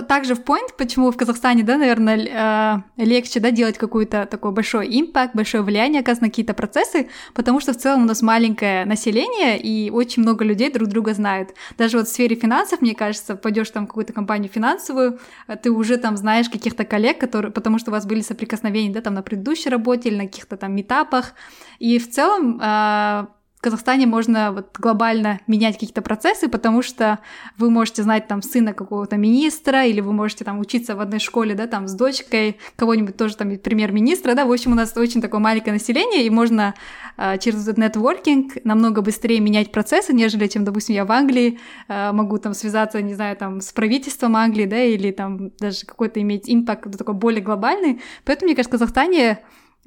Также 0.02 0.34
в 0.34 0.40
point, 0.40 0.74
почему 0.76 1.10
в 1.10 1.16
Казахстане, 1.16 1.62
да, 1.62 1.76
наверное, 1.76 2.82
э, 2.96 3.04
легче, 3.04 3.40
да, 3.40 3.50
делать 3.50 3.78
какой-то 3.78 4.26
такой 4.26 4.52
большой 4.52 4.88
импакт, 5.00 5.34
большое 5.34 5.62
влияние 5.62 6.00
оказывать 6.00 6.22
на 6.22 6.28
какие-то 6.28 6.54
процессы, 6.54 7.08
потому 7.34 7.60
что 7.60 7.72
в 7.72 7.76
целом 7.76 8.02
у 8.02 8.06
нас 8.06 8.22
маленькое 8.22 8.84
население 8.84 9.60
и 9.60 9.90
очень 9.90 10.22
много 10.22 10.44
людей 10.44 10.70
друг 10.70 10.88
друга 10.88 11.14
знают. 11.14 11.54
Даже 11.78 11.98
вот 11.98 12.08
в 12.08 12.10
сфере 12.10 12.36
финансов, 12.36 12.80
мне 12.80 12.94
кажется, 12.94 13.36
пойдешь 13.36 13.70
там 13.70 13.84
в 13.84 13.88
какую-то 13.88 14.12
компанию 14.12 14.50
финансовую, 14.50 15.18
э, 15.48 15.56
ты 15.56 15.70
уже 15.70 15.96
там 15.96 16.16
знаешь 16.16 16.48
каких-то 16.48 16.84
коллег, 16.84 17.18
которые, 17.18 17.52
потому 17.52 17.78
что 17.78 17.90
у 17.90 17.92
вас 17.92 18.06
были 18.06 18.20
соприкосновения, 18.20 18.92
да, 18.92 19.00
там 19.00 19.14
на 19.14 19.22
предыдущей 19.22 19.70
работе 19.70 20.08
или 20.08 20.16
на 20.16 20.26
каких-то 20.26 20.56
там 20.56 20.74
метапах, 20.74 21.34
и 21.78 21.98
в 21.98 22.10
целом 22.10 22.60
э, 22.62 23.26
Казахстане 23.64 24.06
можно 24.06 24.52
вот 24.52 24.76
глобально 24.78 25.40
менять 25.46 25.74
какие-то 25.74 26.02
процессы, 26.02 26.48
потому 26.48 26.82
что 26.82 27.18
вы 27.56 27.70
можете 27.70 28.02
знать 28.02 28.28
там 28.28 28.42
сына 28.42 28.74
какого-то 28.74 29.16
министра, 29.16 29.86
или 29.86 30.02
вы 30.02 30.12
можете 30.12 30.44
там 30.44 30.58
учиться 30.58 30.94
в 30.94 31.00
одной 31.00 31.18
школе, 31.18 31.54
да, 31.54 31.66
там 31.66 31.88
с 31.88 31.94
дочкой 31.94 32.58
кого-нибудь 32.76 33.16
тоже 33.16 33.36
там 33.36 33.56
премьер-министра, 33.56 34.34
да, 34.34 34.44
в 34.44 34.52
общем, 34.52 34.72
у 34.72 34.74
нас 34.74 34.94
очень 34.96 35.22
такое 35.22 35.40
маленькое 35.40 35.72
население, 35.72 36.26
и 36.26 36.30
можно 36.30 36.74
э, 37.16 37.38
через 37.38 37.62
этот 37.66 37.78
нетворкинг 37.78 38.64
намного 38.64 39.00
быстрее 39.00 39.40
менять 39.40 39.72
процессы, 39.72 40.12
нежели 40.12 40.46
чем, 40.46 40.64
допустим, 40.64 40.94
я 40.94 41.06
в 41.06 41.12
Англии 41.12 41.58
э, 41.88 42.12
могу 42.12 42.36
там 42.36 42.52
связаться, 42.52 43.00
не 43.00 43.14
знаю, 43.14 43.34
там 43.34 43.62
с 43.62 43.72
правительством 43.72 44.36
Англии, 44.36 44.66
да, 44.66 44.82
или 44.82 45.10
там 45.10 45.52
даже 45.58 45.86
какой-то 45.86 46.20
иметь 46.20 46.50
импакт 46.50 46.98
такой 46.98 47.14
более 47.14 47.40
глобальный. 47.40 48.02
Поэтому, 48.26 48.48
мне 48.48 48.56
кажется, 48.56 48.76
в 48.76 48.78
Казахстане 48.78 49.38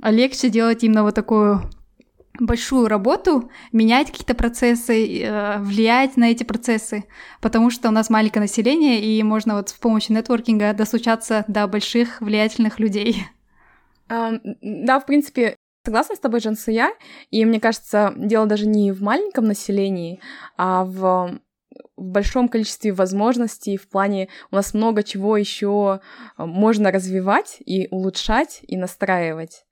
легче 0.04 0.50
делать 0.50 0.84
именно 0.84 1.04
вот 1.04 1.14
такую 1.14 1.62
большую 2.40 2.88
работу, 2.88 3.52
менять 3.72 4.12
какие-то 4.12 4.36
процессы, 4.36 5.22
э, 5.22 5.60
влиять 5.60 6.18
на 6.18 6.32
эти 6.32 6.44
процессы, 6.44 7.06
потому 7.42 7.70
что 7.70 7.90
у 7.90 7.92
нас 7.92 8.10
маленькое 8.10 8.42
население, 8.42 9.02
и 9.02 9.22
можно 9.24 9.56
вот 9.56 9.70
с 9.70 9.74
помощью 9.74 10.16
нетворкинга 10.16 10.74
достучаться 10.74 11.46
до 11.48 11.68
больших 11.68 12.22
влиятельных 12.22 12.80
людей. 12.80 13.24
Um, 14.10 14.40
да, 14.62 15.00
в 15.00 15.06
принципе, 15.06 15.58
согласна 15.86 16.16
с 16.16 16.20
тобой, 16.20 16.40
Жансуя, 16.40 16.92
и 17.30 17.44
мне 17.44 17.60
кажется, 17.60 18.14
дело 18.16 18.46
даже 18.46 18.68
не 18.68 18.92
в 18.92 19.02
маленьком 19.02 19.46
населении, 19.46 20.22
а 20.58 20.86
в 20.86 21.40
в 21.96 22.04
большом 22.04 22.48
количестве 22.48 22.94
возможностей 22.94 23.76
в 23.76 23.90
плане 23.90 24.30
у 24.52 24.56
нас 24.56 24.74
много 24.74 25.04
чего 25.04 25.36
еще 25.36 26.00
можно 26.38 26.92
развивать 26.92 27.58
и 27.66 27.88
улучшать 27.92 28.62
и 28.68 28.78
настраивать. 28.78 29.66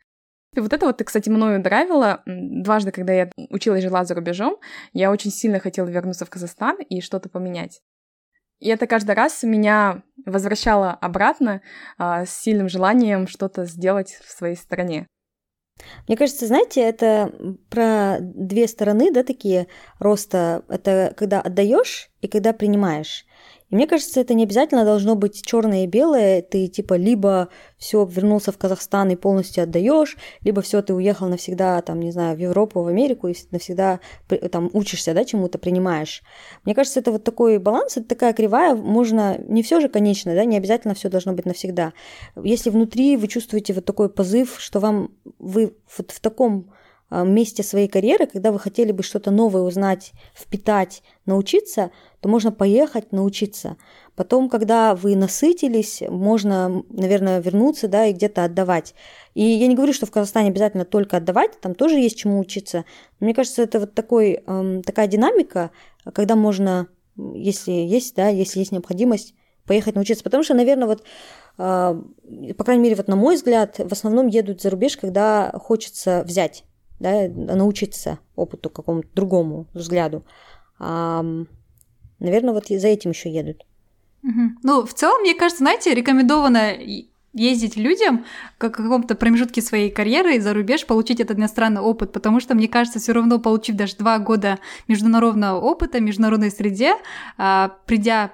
И 0.56 0.60
вот 0.60 0.72
это 0.72 0.86
вот, 0.86 1.02
кстати, 1.04 1.30
мною 1.30 1.62
драйвило. 1.62 2.24
Дважды, 2.26 2.92
когда 2.92 3.14
я 3.14 3.30
училась 3.50 3.84
жила 3.84 4.06
за 4.06 4.16
рубежом, 4.16 4.58
я 4.94 5.12
очень 5.12 5.32
сильно 5.32 5.60
хотела 5.60 5.88
вернуться 5.88 6.26
в 6.26 6.30
Казахстан 6.30 6.78
и 6.80 7.02
что-то 7.02 7.30
поменять. 7.30 7.82
И 8.60 8.70
это 8.70 8.88
каждый 8.88 9.16
раз 9.16 9.44
меня 9.44 10.04
возвращало 10.26 10.92
обратно 10.92 11.62
а, 11.98 12.26
с 12.26 12.32
сильным 12.32 12.70
желанием 12.70 13.28
что-то 13.28 13.66
сделать 13.66 14.18
в 14.26 14.32
своей 14.32 14.56
стране. 14.56 15.08
Мне 16.08 16.16
кажется, 16.16 16.48
знаете, 16.48 16.82
это 16.82 17.34
про 17.70 18.18
две 18.22 18.68
стороны, 18.68 19.12
да, 19.12 19.24
такие 19.24 19.68
роста. 20.00 20.64
Это 20.70 21.14
когда 21.18 21.42
отдаешь 21.42 22.10
и 22.22 22.30
когда 22.30 22.54
принимаешь. 22.54 23.25
Мне 23.76 23.88
кажется, 23.88 24.22
это 24.22 24.34
не 24.34 24.44
обязательно 24.44 24.86
должно 24.86 25.16
быть 25.16 25.46
черное 25.46 25.84
и 25.84 25.88
белое. 25.88 26.42
Ты 26.42 26.68
типа 26.68 26.94
либо 26.94 27.50
все 27.78 28.06
вернулся 28.06 28.54
в 28.54 28.58
Казахстан 28.58 29.10
и 29.10 29.18
полностью 29.18 29.64
отдаешь, 29.64 30.16
либо 30.40 30.62
все 30.62 30.82
ты 30.82 30.94
уехал 30.94 31.28
навсегда, 31.28 31.82
там, 31.82 32.00
не 32.00 32.12
знаю, 32.12 32.38
в 32.38 32.40
Европу, 32.40 32.82
в 32.82 32.88
Америку 32.88 33.28
и 33.28 33.36
навсегда 33.52 34.00
там 34.50 34.70
учишься, 34.72 35.14
да, 35.14 35.26
чему-то 35.26 35.58
принимаешь. 35.58 36.24
Мне 36.64 36.74
кажется, 36.74 37.02
это 37.02 37.12
вот 37.12 37.26
такой 37.26 37.58
баланс, 37.58 37.98
это 37.98 38.08
такая 38.08 38.32
кривая, 38.32 38.76
можно 38.76 39.38
не 39.46 39.62
все 39.62 39.82
же 39.82 39.90
конечно, 39.90 40.34
да, 40.34 40.46
не 40.46 40.56
обязательно 40.56 40.94
все 40.94 41.10
должно 41.10 41.34
быть 41.34 41.46
навсегда. 41.46 41.92
Если 42.42 42.70
внутри 42.70 43.18
вы 43.18 43.28
чувствуете 43.28 43.74
вот 43.74 43.84
такой 43.84 44.08
позыв, 44.08 44.56
что 44.58 44.80
вам 44.80 45.12
вы 45.38 45.76
вот 45.98 46.12
в 46.12 46.22
таком 46.22 46.72
месте 47.24 47.64
своей 47.64 47.88
карьеры, 47.88 48.26
когда 48.26 48.52
вы 48.52 48.60
хотели 48.60 48.92
бы 48.92 49.04
что-то 49.04 49.32
новое 49.32 49.62
узнать, 49.62 50.12
впитать, 50.34 51.04
научиться, 51.26 51.92
то 52.20 52.30
можно 52.30 52.52
поехать 52.52 53.12
научиться. 53.12 53.78
Потом, 54.16 54.50
когда 54.50 54.96
вы 54.96 55.16
насытились, 55.16 56.02
можно, 56.08 56.84
наверное, 56.90 57.40
вернуться, 57.40 57.88
да, 57.88 58.06
и 58.06 58.14
где-то 58.14 58.44
отдавать. 58.44 58.96
И 59.34 59.44
я 59.44 59.68
не 59.68 59.76
говорю, 59.76 59.94
что 59.94 60.06
в 60.06 60.12
Казахстане 60.12 60.50
обязательно 60.50 60.86
только 60.86 61.18
отдавать, 61.18 61.60
там 61.62 61.76
тоже 61.76 62.00
есть 62.00 62.18
чему 62.18 62.40
учиться. 62.40 62.86
Но 63.20 63.26
мне 63.26 63.34
кажется, 63.34 63.62
это 63.62 63.80
вот 63.80 63.94
такой, 63.94 64.44
эм, 64.46 64.84
такая 64.84 65.08
динамика, 65.08 65.72
когда 66.14 66.36
можно, 66.36 66.88
если 67.16 67.72
есть, 67.72 68.16
да, 68.16 68.30
если 68.30 68.60
есть 68.60 68.72
необходимость, 68.72 69.34
поехать 69.66 69.96
научиться. 69.96 70.24
Потому 70.24 70.44
что, 70.44 70.54
наверное, 70.54 70.88
вот 70.88 71.04
э, 71.58 72.02
по 72.58 72.64
крайней 72.64 72.84
мере, 72.84 72.96
вот 72.96 73.08
на 73.08 73.16
мой 73.16 73.36
взгляд, 73.36 73.78
в 73.80 73.92
основном 73.92 74.28
едут 74.28 74.62
за 74.62 74.70
рубеж, 74.70 74.98
когда 74.98 75.52
хочется 75.60 76.24
взять 76.26 76.64
да, 77.00 77.28
научиться 77.28 78.20
опыту 78.36 78.70
какому-то 78.70 79.08
другому 79.14 79.68
взгляду. 79.74 80.24
А, 80.80 81.24
наверное, 82.20 82.54
вот 82.54 82.68
за 82.68 82.88
этим 82.88 83.12
еще 83.12 83.30
едут. 83.30 83.66
Ну, 84.64 84.86
в 84.86 84.94
целом, 84.94 85.22
мне 85.22 85.36
кажется, 85.36 85.64
знаете, 85.64 85.94
рекомендовано 85.94 86.74
ездить 87.36 87.76
людям 87.76 88.26
в 88.56 88.58
каком-то 88.58 89.14
промежутке 89.14 89.62
своей 89.62 89.92
карьеры 89.92 90.40
за 90.40 90.54
рубеж, 90.54 90.86
получить 90.86 91.20
этот 91.20 91.38
иностранный 91.38 91.82
опыт, 91.82 92.12
потому 92.14 92.40
что, 92.40 92.56
мне 92.56 92.68
кажется, 92.68 93.00
все 93.00 93.12
равно 93.12 93.40
получив 93.40 93.76
даже 93.76 93.98
два 93.98 94.18
года 94.20 94.58
международного 94.88 95.60
опыта, 95.60 96.00
международной 96.00 96.50
среде, 96.50 96.96
а, 97.38 97.76
придя, 97.86 98.32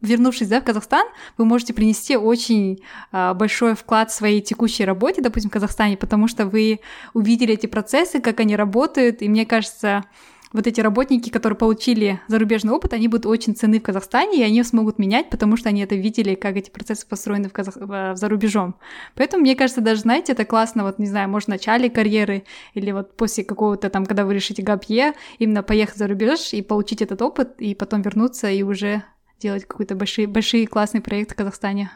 вернувшись 0.00 0.48
да, 0.48 0.60
в 0.60 0.64
Казахстан, 0.64 1.06
вы 1.38 1.44
можете 1.44 1.72
принести 1.72 2.16
очень 2.16 2.80
а, 3.12 3.34
большой 3.34 3.74
вклад 3.74 4.10
в 4.10 4.14
своей 4.14 4.40
текущей 4.40 4.84
работе, 4.84 5.22
допустим, 5.22 5.48
в 5.50 5.52
Казахстане, 5.52 5.96
потому 5.96 6.26
что 6.26 6.46
вы 6.46 6.80
увидели 7.14 7.54
эти 7.54 7.66
процессы, 7.66 8.20
как 8.20 8.40
они 8.40 8.56
работают, 8.56 9.22
и 9.22 9.28
мне 9.28 9.46
кажется, 9.46 10.04
вот 10.52 10.66
эти 10.66 10.80
работники, 10.80 11.30
которые 11.30 11.56
получили 11.56 12.20
зарубежный 12.26 12.72
опыт, 12.72 12.92
они 12.92 13.08
будут 13.08 13.26
очень 13.26 13.54
ценны 13.54 13.78
в 13.78 13.82
Казахстане, 13.82 14.40
и 14.40 14.42
они 14.42 14.62
смогут 14.64 14.98
менять, 14.98 15.30
потому 15.30 15.56
что 15.56 15.68
они 15.68 15.82
это 15.82 15.94
видели, 15.94 16.34
как 16.34 16.56
эти 16.56 16.70
процессы 16.70 17.06
построены 17.06 17.48
в 17.48 17.52
Казах... 17.52 17.76
за 18.16 18.28
рубежом. 18.28 18.74
Поэтому, 19.14 19.42
мне 19.42 19.54
кажется, 19.54 19.80
даже, 19.80 20.02
знаете, 20.02 20.32
это 20.32 20.44
классно, 20.44 20.82
вот, 20.82 20.98
не 20.98 21.06
знаю, 21.06 21.28
может, 21.28 21.46
в 21.46 21.50
начале 21.50 21.88
карьеры 21.88 22.44
или 22.74 22.90
вот 22.90 23.16
после 23.16 23.44
какого-то 23.44 23.90
там, 23.90 24.06
когда 24.06 24.24
вы 24.24 24.34
решите 24.34 24.62
гапье, 24.62 25.14
именно 25.38 25.62
поехать 25.62 25.96
за 25.96 26.08
рубеж 26.08 26.52
и 26.52 26.62
получить 26.62 27.02
этот 27.02 27.22
опыт, 27.22 27.60
и 27.60 27.74
потом 27.74 28.02
вернуться 28.02 28.50
и 28.50 28.62
уже 28.62 29.04
делать 29.38 29.64
какие-то 29.66 29.94
большие, 29.94 30.26
большие 30.26 30.66
классные 30.66 31.00
проекты 31.00 31.34
в 31.34 31.38
Казахстане. 31.38 31.90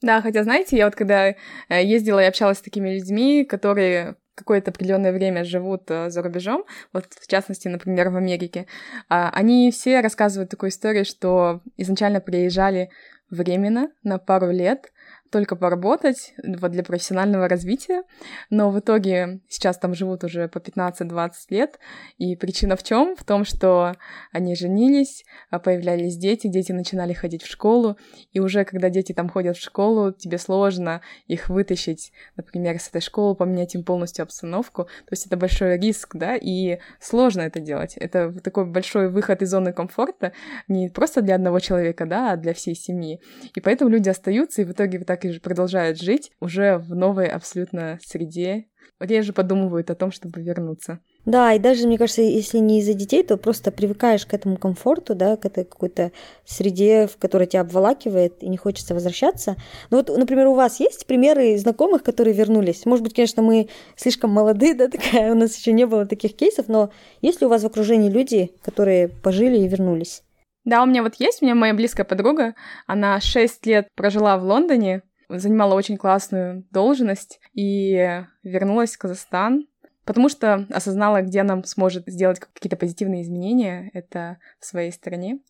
Да, 0.00 0.20
хотя, 0.20 0.42
знаете, 0.42 0.76
я 0.76 0.86
вот 0.86 0.94
когда 0.94 1.28
э, 1.28 1.34
ездила 1.70 2.22
и 2.22 2.26
общалась 2.26 2.58
с 2.58 2.62
такими 2.62 2.94
людьми, 2.94 3.44
которые 3.44 4.16
какое-то 4.34 4.70
определенное 4.70 5.12
время 5.12 5.44
живут 5.44 5.90
э, 5.90 6.10
за 6.10 6.22
рубежом, 6.22 6.64
вот 6.92 7.06
в 7.10 7.26
частности, 7.26 7.68
например, 7.68 8.10
в 8.10 8.16
Америке, 8.16 8.60
э, 8.60 8.64
они 9.08 9.70
все 9.70 10.00
рассказывают 10.00 10.50
такую 10.50 10.70
историю, 10.70 11.04
что 11.04 11.60
изначально 11.76 12.20
приезжали 12.20 12.90
временно 13.30 13.90
на 14.02 14.18
пару 14.18 14.50
лет, 14.50 14.92
только 15.34 15.56
поработать 15.56 16.32
вот 16.44 16.70
для 16.70 16.84
профессионального 16.84 17.48
развития, 17.48 18.04
но 18.50 18.70
в 18.70 18.78
итоге 18.78 19.40
сейчас 19.48 19.76
там 19.78 19.92
живут 19.92 20.22
уже 20.22 20.46
по 20.46 20.58
15-20 20.58 21.32
лет, 21.50 21.80
и 22.18 22.36
причина 22.36 22.76
в 22.76 22.84
чем? 22.84 23.16
В 23.16 23.24
том, 23.24 23.44
что 23.44 23.94
они 24.30 24.54
женились, 24.54 25.24
а 25.50 25.58
появлялись 25.58 26.16
дети, 26.16 26.46
дети 26.46 26.70
начинали 26.70 27.14
ходить 27.14 27.42
в 27.42 27.50
школу, 27.50 27.98
и 28.30 28.38
уже 28.38 28.64
когда 28.64 28.90
дети 28.90 29.12
там 29.12 29.28
ходят 29.28 29.56
в 29.56 29.60
школу, 29.60 30.12
тебе 30.12 30.38
сложно 30.38 31.00
их 31.26 31.48
вытащить, 31.48 32.12
например, 32.36 32.78
с 32.78 32.88
этой 32.88 33.00
школы, 33.00 33.34
поменять 33.34 33.74
им 33.74 33.82
полностью 33.82 34.22
обстановку, 34.22 34.84
то 34.84 35.10
есть 35.10 35.26
это 35.26 35.36
большой 35.36 35.78
риск, 35.80 36.14
да, 36.14 36.36
и 36.36 36.78
сложно 37.00 37.40
это 37.40 37.58
делать. 37.58 37.96
Это 37.96 38.32
такой 38.40 38.66
большой 38.66 39.10
выход 39.10 39.42
из 39.42 39.50
зоны 39.50 39.72
комфорта 39.72 40.32
не 40.68 40.90
просто 40.90 41.22
для 41.22 41.34
одного 41.34 41.58
человека, 41.58 42.06
да, 42.06 42.30
а 42.30 42.36
для 42.36 42.54
всей 42.54 42.76
семьи. 42.76 43.20
И 43.56 43.60
поэтому 43.60 43.90
люди 43.90 44.08
остаются, 44.08 44.62
и 44.62 44.64
в 44.64 44.70
итоге 44.70 45.00
вы 45.00 45.04
так 45.04 45.23
и 45.24 45.38
продолжают 45.38 46.00
жить 46.00 46.30
уже 46.40 46.78
в 46.78 46.94
новой 46.94 47.26
абсолютно 47.26 47.98
среде. 48.02 48.66
Вот 49.00 49.10
я 49.10 49.22
же 49.22 49.32
подумывают 49.32 49.90
о 49.90 49.94
том, 49.94 50.12
чтобы 50.12 50.40
вернуться. 50.40 51.00
Да, 51.24 51.52
и 51.52 51.58
даже, 51.58 51.86
мне 51.86 51.98
кажется, 51.98 52.22
если 52.22 52.58
не 52.58 52.80
из-за 52.80 52.94
детей, 52.94 53.22
то 53.22 53.36
просто 53.36 53.72
привыкаешь 53.72 54.26
к 54.26 54.34
этому 54.34 54.56
комфорту, 54.56 55.14
да, 55.14 55.36
к 55.36 55.46
этой 55.46 55.64
какой-то 55.64 56.12
среде, 56.44 57.06
в 57.06 57.16
которой 57.16 57.46
тебя 57.46 57.62
обволакивает, 57.62 58.42
и 58.42 58.48
не 58.48 58.56
хочется 58.56 58.94
возвращаться. 58.94 59.56
Ну 59.90 59.96
вот, 59.96 60.16
например, 60.16 60.46
у 60.48 60.54
вас 60.54 60.80
есть 60.80 61.06
примеры 61.06 61.56
знакомых, 61.56 62.02
которые 62.02 62.34
вернулись? 62.34 62.84
Может 62.84 63.04
быть, 63.04 63.14
конечно, 63.14 63.42
мы 63.42 63.68
слишком 63.96 64.30
молоды, 64.30 64.74
да, 64.74 64.88
такая, 64.88 65.32
у 65.32 65.34
нас 65.34 65.56
еще 65.56 65.72
не 65.72 65.86
было 65.86 66.06
таких 66.06 66.36
кейсов, 66.36 66.68
но 66.68 66.90
есть 67.22 67.40
ли 67.40 67.46
у 67.46 67.50
вас 67.50 67.62
в 67.62 67.66
окружении 67.66 68.10
люди, 68.10 68.52
которые 68.62 69.08
пожили 69.08 69.58
и 69.58 69.68
вернулись? 69.68 70.22
Да, 70.64 70.82
у 70.82 70.86
меня 70.86 71.02
вот 71.02 71.14
есть, 71.18 71.42
у 71.42 71.44
меня 71.44 71.54
моя 71.54 71.74
близкая 71.74 72.06
подруга, 72.06 72.54
она 72.86 73.20
6 73.20 73.66
лет 73.66 73.88
прожила 73.96 74.38
в 74.38 74.44
Лондоне, 74.44 75.02
занимала 75.28 75.74
очень 75.74 75.96
классную 75.96 76.64
должность 76.70 77.40
и 77.52 78.22
вернулась 78.42 78.94
в 78.94 78.98
Казахстан, 78.98 79.66
потому 80.04 80.28
что 80.28 80.66
осознала, 80.70 81.22
где 81.22 81.40
она 81.40 81.62
сможет 81.64 82.04
сделать 82.06 82.40
какие-то 82.40 82.76
позитивные 82.76 83.22
изменения, 83.22 83.90
это 83.94 84.38
в 84.60 84.66
своей 84.66 84.92
стране. 84.92 85.40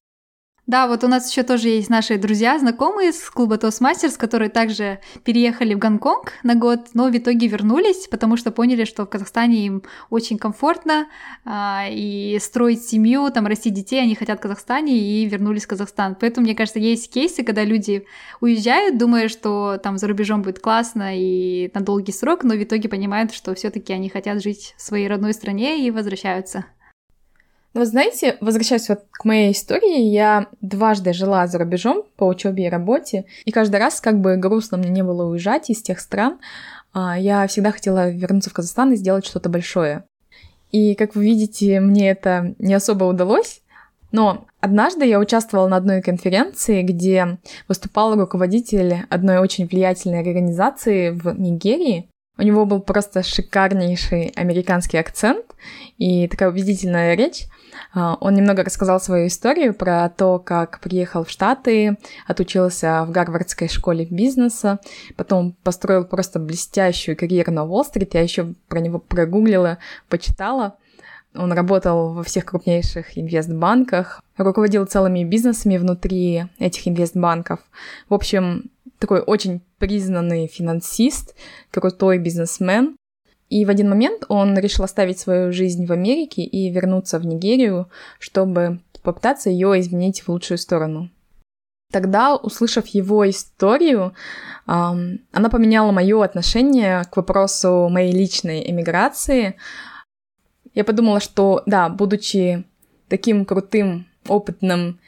Да, 0.67 0.87
вот 0.87 1.05
у 1.05 1.09
нас 1.09 1.31
еще 1.31 1.43
тоже 1.43 1.69
есть 1.69 1.91
наши 1.91 2.17
друзья, 2.17 2.59
знакомые 2.59 3.13
с 3.13 3.29
клуба 3.29 3.57
Toastmasters, 3.57 4.17
которые 4.17 4.49
также 4.49 4.99
переехали 5.23 5.75
в 5.75 5.79
Гонконг 5.79 6.33
на 6.43 6.55
год, 6.55 6.89
но 6.95 7.09
в 7.11 7.17
итоге 7.17 7.49
вернулись, 7.49 8.09
потому 8.09 8.39
что 8.39 8.51
поняли, 8.51 8.85
что 8.85 9.05
в 9.05 9.11
Казахстане 9.11 9.67
им 9.67 9.83
очень 10.09 10.39
комфортно 10.39 11.07
а, 11.45 11.85
и 11.91 12.39
строить 12.41 12.83
семью, 12.83 13.31
там 13.31 13.47
растить 13.47 13.75
детей, 13.75 14.01
они 14.01 14.15
хотят 14.15 14.39
в 14.39 14.43
Казахстане 14.43 14.99
и 14.99 15.27
вернулись 15.27 15.65
в 15.65 15.69
Казахстан. 15.69 16.17
Поэтому, 16.19 16.47
мне 16.47 16.55
кажется, 16.55 16.79
есть 16.79 17.13
кейсы, 17.13 17.45
когда 17.45 17.63
люди 17.63 18.07
уезжают, 18.41 18.97
думая, 18.97 19.29
что 19.29 19.79
там 19.83 19.99
за 19.99 20.09
рубежом 20.09 20.41
будет 20.41 20.61
классно 20.61 21.11
и 21.15 21.71
на 21.75 21.83
долгий 21.83 22.13
срок, 22.13 22.43
но 22.43 22.55
в 22.55 22.63
итоге 22.63 22.89
понимают, 22.89 23.35
что 23.35 23.55
все-таки 23.55 23.93
они 23.93 24.09
хотят 24.09 24.43
жить 24.43 24.75
в 24.79 24.81
своей 24.81 25.09
родной 25.09 25.35
стране 25.35 25.87
и 25.87 25.91
возвращаются. 25.91 26.65
Ну, 27.75 27.81
вы 27.81 27.87
знаете, 27.87 28.37
возвращаясь 28.41 28.89
вот 28.89 29.01
к 29.11 29.25
моей 29.25 29.51
истории, 29.51 30.03
я 30.03 30.47
дважды 30.61 31.13
жила 31.13 31.45
за 31.49 31.59
рубежом 31.59 32.05
по 32.17 32.25
учебе 32.25 32.67
и 32.67 32.71
работе, 32.71 33.25
и 33.45 33.51
каждый 33.51 33.81
раз, 33.81 34.01
как 34.01 34.21
бы 34.21 34.37
грустно 34.37 34.79
мне 34.79 34.91
не 34.91 35.03
было 35.03 35.29
уезжать 35.29 35.71
из 35.71 35.83
тех 35.83 35.99
стран, 35.99 36.39
а, 36.93 37.19
я 37.19 37.45
всегда 37.49 37.73
хотела 37.73 38.11
вернуться 38.11 38.51
в 38.51 38.53
Казахстан 38.53 38.93
и 38.93 38.97
сделать 38.97 39.27
что-то 39.27 39.49
большое. 39.49 40.05
И, 40.71 40.95
как 40.95 41.17
вы 41.17 41.25
видите, 41.25 41.81
мне 41.81 42.11
это 42.11 42.55
не 42.61 42.75
особо 42.75 43.05
удалось, 43.05 43.61
но 44.13 44.47
однажды 44.61 45.05
я 45.05 45.19
участвовала 45.19 45.67
на 45.67 45.77
одной 45.77 46.01
конференции, 46.01 46.83
где 46.83 47.39
выступал 47.67 48.15
руководитель 48.15 48.99
одной 49.11 49.39
очень 49.39 49.67
влиятельной 49.67 50.21
организации 50.21 51.11
в 51.11 51.37
Нигерии, 51.37 52.09
у 52.37 52.43
него 52.43 52.67
был 52.67 52.81
просто 52.81 53.23
шикарнейший 53.23 54.33
американский 54.35 54.99
акцент 54.99 55.45
и 55.99 56.27
такая 56.27 56.49
убедительная 56.49 57.15
речь. 57.15 57.47
А, 57.93 58.17
он 58.21 58.35
немного 58.35 58.65
рассказал 58.65 59.01
свою 59.01 59.29
историю 59.29 59.75
про 59.75 60.09
то, 60.09 60.39
как 60.39 60.81
приехал 60.81 61.25
в 61.25 61.31
Штаты, 61.31 61.97
отучился 62.27 63.05
в 63.05 63.11
Гарвардской 63.11 63.69
школе 63.69 64.05
бизнеса, 64.05 64.81
потом 65.17 65.57
построил 65.63 66.05
просто 66.05 66.39
блестящую 66.41 67.17
карьеру 67.17 67.53
на 67.53 67.65
Уолл-стрит. 67.65 68.15
Я 68.15 68.23
еще 68.23 68.55
про 68.69 68.81
него 68.81 68.99
прогуглила, 68.99 69.79
почитала. 70.09 70.77
Он 71.35 71.53
работал 71.53 72.15
во 72.15 72.23
всех 72.23 72.45
крупнейших 72.45 73.19
инвестбанках, 73.19 74.23
руководил 74.37 74.87
целыми 74.87 75.25
бизнесами 75.25 75.79
внутри 75.79 76.47
этих 76.59 76.87
инвестбанков. 76.87 77.59
В 78.09 78.15
общем, 78.15 78.71
такой 78.99 79.21
очень 79.21 79.63
признанный 79.79 80.47
финансист, 80.47 81.35
крутой 81.71 82.19
бизнесмен. 82.19 82.97
И 83.51 83.65
в 83.65 83.71
один 83.71 83.89
момент 83.91 84.25
он 84.29 84.59
решил 84.59 84.85
оставить 84.85 85.19
свою 85.19 85.53
жизнь 85.53 85.87
в 85.87 85.93
Америке 85.93 86.43
и 86.43 86.71
вернуться 86.71 87.19
в 87.19 87.27
Нигерию, 87.27 87.89
чтобы 88.19 88.81
попытаться 89.03 89.51
ее 89.51 89.79
изменить 89.81 90.23
в 90.23 90.29
лучшую 90.31 90.59
сторону. 90.59 91.11
Тогда, 91.93 92.35
услышав 92.35 92.87
его 92.89 93.29
историю, 93.29 94.15
она 94.67 95.51
поменяла 95.51 95.93
мое 95.93 96.25
отношение 96.25 97.05
к 97.05 97.17
вопросу 97.17 97.89
моей 97.89 98.13
личной 98.13 98.69
эмиграции. 98.69 99.55
Я 100.75 100.83
подумала, 100.83 101.21
что 101.21 101.63
да, 101.67 101.89
будучи 101.89 102.65
таким 103.09 103.45
крутым, 103.45 104.07
опытным 104.27 104.99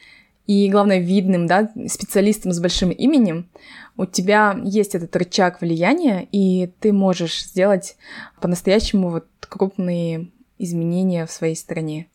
и, 0.47 0.69
главное, 0.69 0.99
видным, 0.99 1.47
да, 1.47 1.71
специалистом 1.89 2.53
с 2.53 2.61
большим 2.61 2.91
именем, 2.91 3.49
у 3.97 4.07
тебя 4.07 4.59
есть 4.65 4.95
этот 4.95 5.15
рычаг 5.17 5.61
влияния, 5.61 6.27
и 6.31 6.67
ты 6.81 6.93
можешь 6.93 7.45
сделать 7.45 7.97
по-настоящему 8.41 9.11
вот 9.11 9.27
крупные 9.41 10.31
изменения 10.59 11.27
в 11.27 11.33
своей 11.33 11.57
стране. 11.57 12.09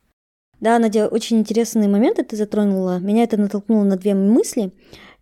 Да, 0.59 0.77
Надя, 0.77 1.07
очень 1.07 1.39
интересные 1.39 1.89
моменты 1.89 2.23
ты 2.23 2.35
затронула. 2.35 2.99
Меня 2.99 3.23
это 3.23 3.35
натолкнуло 3.37 3.83
на 3.83 3.97
две 3.97 4.13
мысли. 4.13 4.71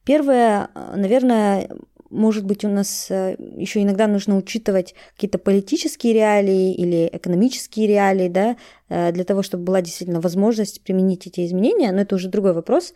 Первое, 0.04 0.70
наверное, 0.96 1.70
может 2.10 2.46
быть, 2.46 2.66
у 2.66 2.70
нас 2.70 3.08
э, 3.10 3.36
еще 3.56 3.82
иногда 3.82 4.08
нужно 4.08 4.38
учитывать 4.38 4.96
какие-то 5.16 5.38
политические 5.38 6.14
реалии 6.14 6.74
или 6.74 7.10
экономические 7.12 7.88
реалии, 7.88 8.28
да, 8.30 8.58
э, 8.90 9.12
для 9.12 9.24
того, 9.24 9.44
чтобы 9.44 9.64
была 9.64 9.82
действительно 9.82 10.22
возможность 10.22 10.82
применить 10.82 11.28
эти 11.28 11.46
изменения, 11.46 11.92
но 11.92 12.02
это 12.02 12.16
уже 12.16 12.30
другой 12.30 12.54
вопрос. 12.54 12.94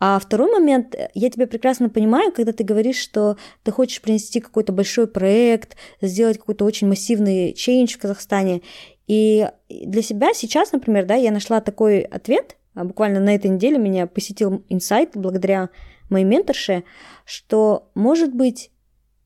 А 0.00 0.18
второй 0.18 0.50
момент, 0.50 0.96
я 1.14 1.30
тебя 1.30 1.46
прекрасно 1.46 1.88
понимаю, 1.88 2.32
когда 2.32 2.52
ты 2.52 2.64
говоришь, 2.64 2.98
что 2.98 3.36
ты 3.62 3.70
хочешь 3.70 4.02
принести 4.02 4.40
какой-то 4.40 4.72
большой 4.72 5.06
проект, 5.06 5.76
сделать 6.00 6.38
какой-то 6.38 6.64
очень 6.64 6.88
массивный 6.88 7.52
change 7.52 7.94
в 7.94 7.98
Казахстане. 7.98 8.62
И 9.06 9.48
для 9.68 10.02
себя 10.02 10.34
сейчас, 10.34 10.72
например, 10.72 11.06
да, 11.06 11.14
я 11.14 11.30
нашла 11.30 11.60
такой 11.60 12.00
ответ, 12.00 12.56
а 12.74 12.84
буквально 12.84 13.20
на 13.20 13.34
этой 13.34 13.50
неделе 13.50 13.78
меня 13.78 14.06
посетил 14.06 14.64
инсайт 14.68 15.10
благодаря 15.14 15.68
моей 16.12 16.24
менторше, 16.24 16.84
что, 17.24 17.90
может 17.94 18.34
быть, 18.34 18.70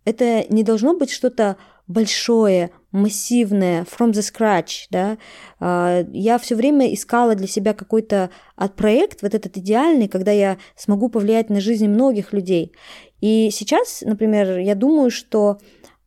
это 0.04 0.44
не 0.48 0.62
должно 0.62 0.96
быть 0.96 1.10
что-то 1.10 1.56
большое, 1.86 2.70
массивное, 2.90 3.84
from 3.84 4.10
the 4.12 4.22
scratch, 4.22 4.86
да, 4.90 5.18
а, 5.60 6.04
я 6.12 6.38
все 6.38 6.54
время 6.54 6.92
искала 6.92 7.34
для 7.34 7.46
себя 7.46 7.74
какой-то 7.74 8.30
проект, 8.76 9.22
вот 9.22 9.34
этот 9.34 9.56
идеальный, 9.56 10.08
когда 10.08 10.32
я 10.32 10.56
смогу 10.74 11.08
повлиять 11.08 11.50
на 11.50 11.60
жизнь 11.60 11.88
многих 11.88 12.32
людей. 12.32 12.72
И 13.20 13.50
сейчас, 13.50 14.02
например, 14.04 14.58
я 14.58 14.74
думаю, 14.74 15.10
что, 15.10 15.58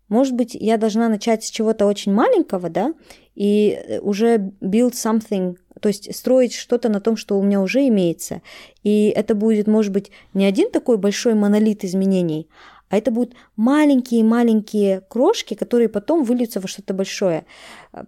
может 0.09 0.33
быть, 0.33 0.53
я 0.53 0.77
должна 0.77 1.07
начать 1.07 1.43
с 1.43 1.49
чего-то 1.49 1.85
очень 1.85 2.13
маленького, 2.13 2.69
да, 2.69 2.93
и 3.35 3.99
уже 4.01 4.37
build 4.61 4.93
something 4.93 5.55
то 5.79 5.89
есть 5.89 6.13
строить 6.15 6.53
что-то 6.53 6.89
на 6.89 7.01
том, 7.01 7.17
что 7.17 7.37
у 7.37 7.43
меня 7.43 7.61
уже 7.61 7.87
имеется. 7.87 8.41
И 8.83 9.09
это 9.15 9.35
будет, 9.35 9.67
может 9.67 9.91
быть, 9.91 10.11
не 10.33 10.45
один 10.45 10.71
такой 10.71 10.97
большой 10.97 11.33
монолит 11.33 11.83
изменений, 11.83 12.47
а 12.89 12.97
это 12.97 13.11
будут 13.11 13.35
маленькие-маленькие 13.55 15.01
крошки, 15.01 15.53
которые 15.53 15.89
потом 15.89 16.23
выльются 16.23 16.59
во 16.59 16.67
что-то 16.67 16.93
большое. 16.93 17.45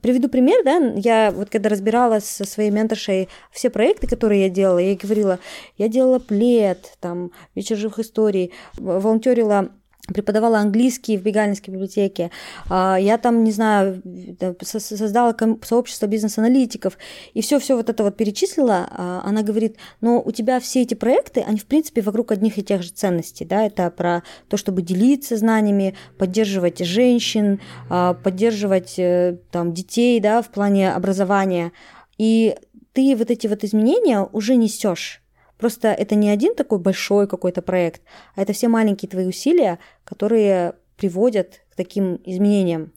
Приведу 0.01 0.27
пример, 0.27 0.63
да, 0.65 0.93
я 0.95 1.31
вот 1.31 1.49
когда 1.49 1.69
разбирала 1.69 2.19
со 2.19 2.45
своей 2.45 2.71
менторшей 2.71 3.29
все 3.51 3.69
проекты, 3.69 4.07
которые 4.07 4.43
я 4.43 4.49
делала, 4.49 4.79
я 4.79 4.87
ей 4.87 4.95
говорила, 4.95 5.39
я 5.77 5.87
делала 5.87 6.19
плед, 6.19 6.97
там, 6.99 7.31
вечер 7.53 7.77
живых 7.77 7.99
историй, 7.99 8.51
волонтерила 8.75 9.69
преподавала 10.07 10.59
английский 10.59 11.17
в 11.17 11.23
Бегальской 11.23 11.71
библиотеке. 11.71 12.31
А, 12.69 12.97
я 12.97 13.17
там, 13.17 13.43
не 13.43 13.51
знаю, 13.51 14.01
создала 14.61 15.35
сообщество 15.63 16.07
бизнес-аналитиков. 16.07 16.97
И 17.33 17.41
все-все 17.41 17.75
вот 17.75 17.89
это 17.89 18.03
вот 18.03 18.17
перечислила. 18.17 18.87
А, 18.89 19.21
она 19.23 19.43
говорит, 19.43 19.77
но 20.01 20.21
у 20.21 20.31
тебя 20.31 20.59
все 20.59 20.81
эти 20.81 20.93
проекты, 20.93 21.41
они 21.41 21.59
в 21.59 21.65
принципе 21.65 22.01
вокруг 22.01 22.31
одних 22.31 22.57
и 22.57 22.63
тех 22.63 22.83
же 22.83 22.89
ценностей. 22.89 23.45
Да? 23.45 23.65
Это 23.65 23.89
про 23.91 24.23
то, 24.49 24.57
чтобы 24.57 24.81
делиться 24.81 25.37
знаниями, 25.37 25.95
поддерживать 26.17 26.79
женщин, 26.79 27.59
а, 27.89 28.13
поддерживать 28.13 28.95
э, 28.97 29.37
там, 29.51 29.73
детей 29.73 30.19
да, 30.19 30.41
в 30.41 30.49
плане 30.49 30.91
образования. 30.91 31.71
И 32.17 32.55
ты 32.93 33.15
вот 33.15 33.31
эти 33.31 33.47
вот 33.47 33.63
изменения 33.63 34.27
уже 34.31 34.55
несешь 34.55 35.20
Просто 35.61 35.89
это 35.89 36.15
не 36.15 36.31
один 36.31 36.55
такой 36.55 36.79
большой 36.79 37.27
какой-то 37.27 37.61
проект, 37.61 38.01
а 38.35 38.41
это 38.41 38.51
все 38.51 38.67
маленькие 38.67 39.07
твои 39.07 39.27
усилия, 39.27 39.77
которые 40.03 40.73
приводят 40.97 41.61
к 41.69 41.75
таким 41.75 42.19
изменениям. 42.25 42.91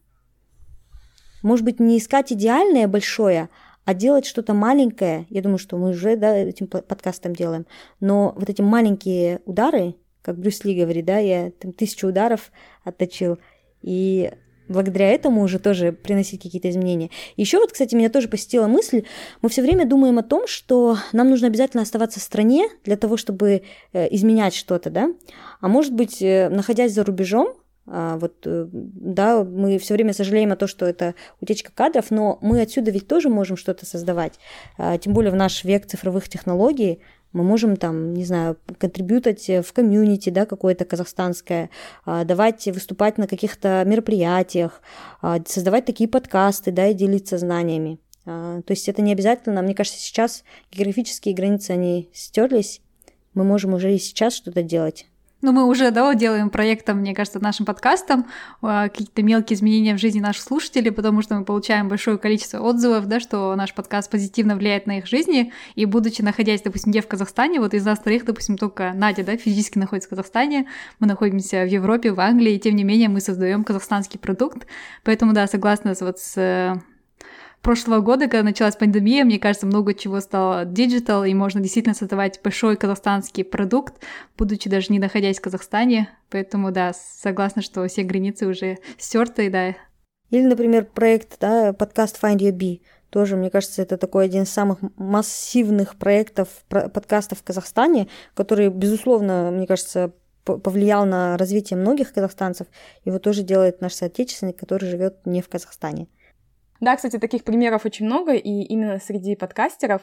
Может 1.43 1.67
быть, 1.67 1.79
не 1.79 1.99
искать 1.99 2.33
идеальное 2.33 2.89
большое, 2.89 3.51
а 3.85 3.93
делать 3.93 4.25
что-то 4.25 4.55
маленькое. 4.55 5.27
Я 5.29 5.43
думаю, 5.43 5.59
что 5.59 5.77
мы 5.77 5.91
уже 5.91 6.17
да, 6.17 6.35
этим 6.35 6.67
подкастом 6.67 7.35
делаем. 7.35 7.67
Но 8.01 8.33
вот 8.35 8.49
эти 8.49 8.63
маленькие 8.63 9.43
удары, 9.45 9.97
как 10.23 10.39
Брюс 10.39 10.65
Ли 10.65 10.81
говорит, 10.81 11.05
да, 11.05 11.19
я 11.19 11.51
там 11.51 11.75
тысячу 11.75 12.09
ударов 12.09 12.51
отточил, 12.83 13.39
и 13.83 14.33
благодаря 14.69 15.11
этому 15.11 15.43
уже 15.43 15.59
тоже 15.59 15.93
приносить 15.93 16.43
какие-то 16.43 16.71
изменения. 16.71 17.11
Еще 17.37 17.59
вот, 17.59 17.73
кстати, 17.73 17.95
меня 17.95 18.09
тоже 18.09 18.29
посетила 18.29 18.67
мысль, 18.67 19.05
мы 19.43 19.49
все 19.49 19.63
время 19.63 19.87
думаем 19.87 20.19
о 20.19 20.23
том, 20.23 20.47
что 20.47 20.97
нам 21.13 21.31
нужно 21.31 21.49
обязательно 21.49 21.83
оставаться 21.83 22.21
в 22.21 22.23
стране 22.23 22.69
для 22.85 22.97
того, 22.97 23.17
чтобы 23.17 23.63
э, 23.93 24.15
изменять 24.15 24.55
что-то, 24.55 24.91
да, 24.91 25.13
а 25.61 25.69
может 25.69 25.93
быть, 25.93 26.23
э, 26.23 26.49
находясь 26.49 26.93
за 26.93 27.05
рубежом, 27.05 27.55
а, 27.87 28.17
вот, 28.17 28.47
э, 28.47 28.67
да, 28.73 29.45
мы 29.45 29.79
все 29.79 29.95
время 29.95 30.15
сожалеем 30.15 30.53
о 30.53 30.57
том, 30.57 30.69
что 30.69 30.87
это 30.87 31.15
утечка 31.41 31.71
кадров, 31.71 32.11
но 32.11 32.39
мы 32.41 32.63
отсюда 32.63 32.91
ведь 32.91 33.07
тоже 33.07 33.29
можем 33.29 33.57
что-то 33.59 33.85
создавать. 33.85 34.39
А, 34.79 34.97
тем 34.97 35.13
более 35.13 35.31
в 35.31 35.37
наш 35.37 35.65
век 35.65 35.87
цифровых 35.87 36.29
технологий 36.29 37.01
мы 37.35 37.43
можем 37.43 37.77
там, 37.77 38.15
не 38.15 38.25
знаю, 38.25 38.57
контрибьютать 38.79 39.49
в 39.49 39.73
комьюнити, 39.73 40.31
да, 40.31 40.47
какое-то 40.47 40.85
казахстанское, 40.85 41.69
а, 42.07 42.25
давать 42.25 42.67
выступать 42.67 43.19
на 43.19 43.27
каких-то 43.27 43.83
мероприятиях, 43.85 44.81
а, 45.21 45.39
создавать 45.47 45.85
такие 45.85 46.09
подкасты, 46.09 46.71
да, 46.71 46.87
и 46.89 46.95
делиться 46.95 47.37
знаниями. 47.37 47.99
А, 48.25 48.63
то 48.63 48.71
есть 48.71 48.89
это 48.89 49.03
не 49.03 49.13
обязательно, 49.13 49.61
мне 49.63 49.75
кажется, 49.75 49.99
сейчас 49.99 50.45
географические 50.73 51.35
границы, 51.35 51.73
они 51.73 52.09
стерлись, 52.15 52.81
мы 53.35 53.45
можем 53.45 53.75
уже 53.75 53.93
и 53.93 53.99
сейчас 53.99 54.35
что-то 54.35 54.63
делать. 54.63 55.07
Ну, 55.45 55.53
мы 55.53 55.67
уже, 55.67 55.91
да, 55.91 56.15
делаем 56.15 56.49
проектом, 56.49 57.01
мне 57.01 57.15
кажется, 57.15 57.39
нашим 57.39 57.67
подкастом 57.67 58.25
а, 58.63 58.89
какие-то 58.89 59.23
мелкие 59.23 59.59
изменения 59.59 59.95
в 59.95 59.99
жизни 59.99 60.19
наших 60.19 60.43
слушателей, 60.43 60.91
потому 60.91 61.21
что 61.21 61.35
мы 61.35 61.45
получаем 61.45 61.87
большое 61.91 62.17
количество 62.17 62.61
отзывов, 62.61 63.05
да, 63.09 63.21
что 63.21 63.55
наш 63.55 63.75
подкаст 63.75 64.11
позитивно 64.11 64.57
влияет 64.57 64.87
на 64.87 65.01
их 65.01 65.07
жизни, 65.07 65.53
и 65.75 65.85
будучи 65.85 66.23
находясь, 66.23 66.63
допустим, 66.63 66.93
где 66.93 67.03
в 67.03 67.09
Казахстане, 67.09 67.61
вот 67.61 67.75
из 67.75 67.85
нас 67.85 67.99
троих, 67.99 68.25
допустим, 68.25 68.57
только 68.57 68.93
Надя, 68.95 69.23
да, 69.23 69.37
физически 69.37 69.77
находится 69.77 70.07
в 70.07 70.11
Казахстане, 70.11 70.67
мы 70.99 71.07
находимся 71.07 71.63
в 71.65 71.69
Европе, 71.69 72.13
в 72.13 72.21
Англии, 72.21 72.55
и 72.55 72.59
тем 72.59 72.75
не 72.75 72.85
менее 72.85 73.11
мы 73.11 73.21
создаем 73.21 73.65
казахстанский 73.65 74.19
продукт, 74.19 74.67
поэтому, 75.03 75.35
да, 75.35 75.47
согласна 75.47 75.95
вот 76.01 76.21
с 76.21 76.81
прошлого 77.65 78.01
года, 78.01 78.29
когда 78.29 78.45
началась 78.45 78.77
пандемия, 78.77 79.25
мне 79.25 79.39
кажется, 79.39 79.67
много 79.67 79.95
чего 79.95 80.21
стало 80.21 80.67
digital, 80.67 81.25
и 81.25 81.35
можно 81.35 81.61
действительно 81.61 81.95
создавать 81.95 82.39
большой 82.45 82.77
казахстанский 82.77 83.43
продукт, 83.43 83.95
будучи 84.37 84.69
даже 84.69 84.93
не 84.93 84.99
находясь 84.99 85.39
в 85.39 85.43
Казахстане. 85.43 86.11
Поэтому, 86.31 86.71
да, 86.71 86.93
согласна, 86.93 87.63
что 87.63 87.89
все 87.89 88.03
границы 88.03 88.47
уже 88.47 88.79
стерты, 88.99 89.51
да. 89.51 89.75
Или, 90.31 90.45
например, 90.45 90.85
проект, 90.85 91.39
да, 91.41 91.73
подкаст 91.73 92.23
Find 92.23 92.37
Your 92.37 92.53
Bee. 92.53 92.83
Тоже, 93.09 93.37
мне 93.37 93.51
кажется, 93.51 93.81
это 93.81 93.97
такой 93.97 94.27
один 94.27 94.43
из 94.43 94.51
самых 94.51 94.79
массивных 94.97 95.97
проектов 95.97 96.49
подкастов 96.69 97.39
в 97.39 97.45
Казахстане, 97.45 98.09
который, 98.35 98.69
безусловно, 98.69 99.51
мне 99.51 99.67
кажется, 99.67 100.13
повлиял 100.45 101.07
на 101.07 101.39
развитие 101.39 101.79
многих 101.79 102.13
казахстанцев. 102.13 102.67
Его 103.07 103.19
тоже 103.19 103.43
делает 103.43 103.81
наш 103.81 103.95
соотечественник, 103.95 104.59
который 104.59 104.87
живет 104.91 105.25
не 105.25 105.41
в 105.41 105.49
Казахстане. 105.49 106.09
Да, 106.81 106.97
кстати, 106.97 107.19
таких 107.19 107.45
примеров 107.45 107.87
очень 107.87 108.07
много, 108.07 108.35
и 108.35 108.63
именно 108.63 108.99
среди 108.99 109.37
подкастеров. 109.37 110.03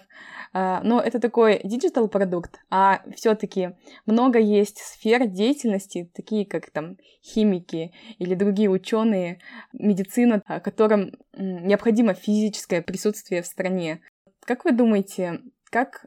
А, 0.54 0.82
но 0.84 1.00
это 1.00 1.20
такой 1.20 1.62
digital 1.64 2.08
продукт, 2.08 2.60
а 2.70 3.02
все-таки 3.16 3.76
много 4.06 4.40
есть 4.40 4.80
сфер 4.80 5.28
деятельности, 5.28 6.10
такие 6.14 6.46
как 6.46 6.70
там 6.72 6.98
химики 7.24 7.94
или 8.20 8.36
другие 8.36 8.70
ученые, 8.70 9.40
медицина, 9.74 10.42
а, 10.46 10.60
которым 10.60 11.14
необходимо 11.34 12.14
физическое 12.14 12.82
присутствие 12.82 13.42
в 13.42 13.48
стране. 13.48 14.02
Как 14.46 14.66
вы 14.66 14.72
думаете, 14.72 15.42
как 15.70 16.06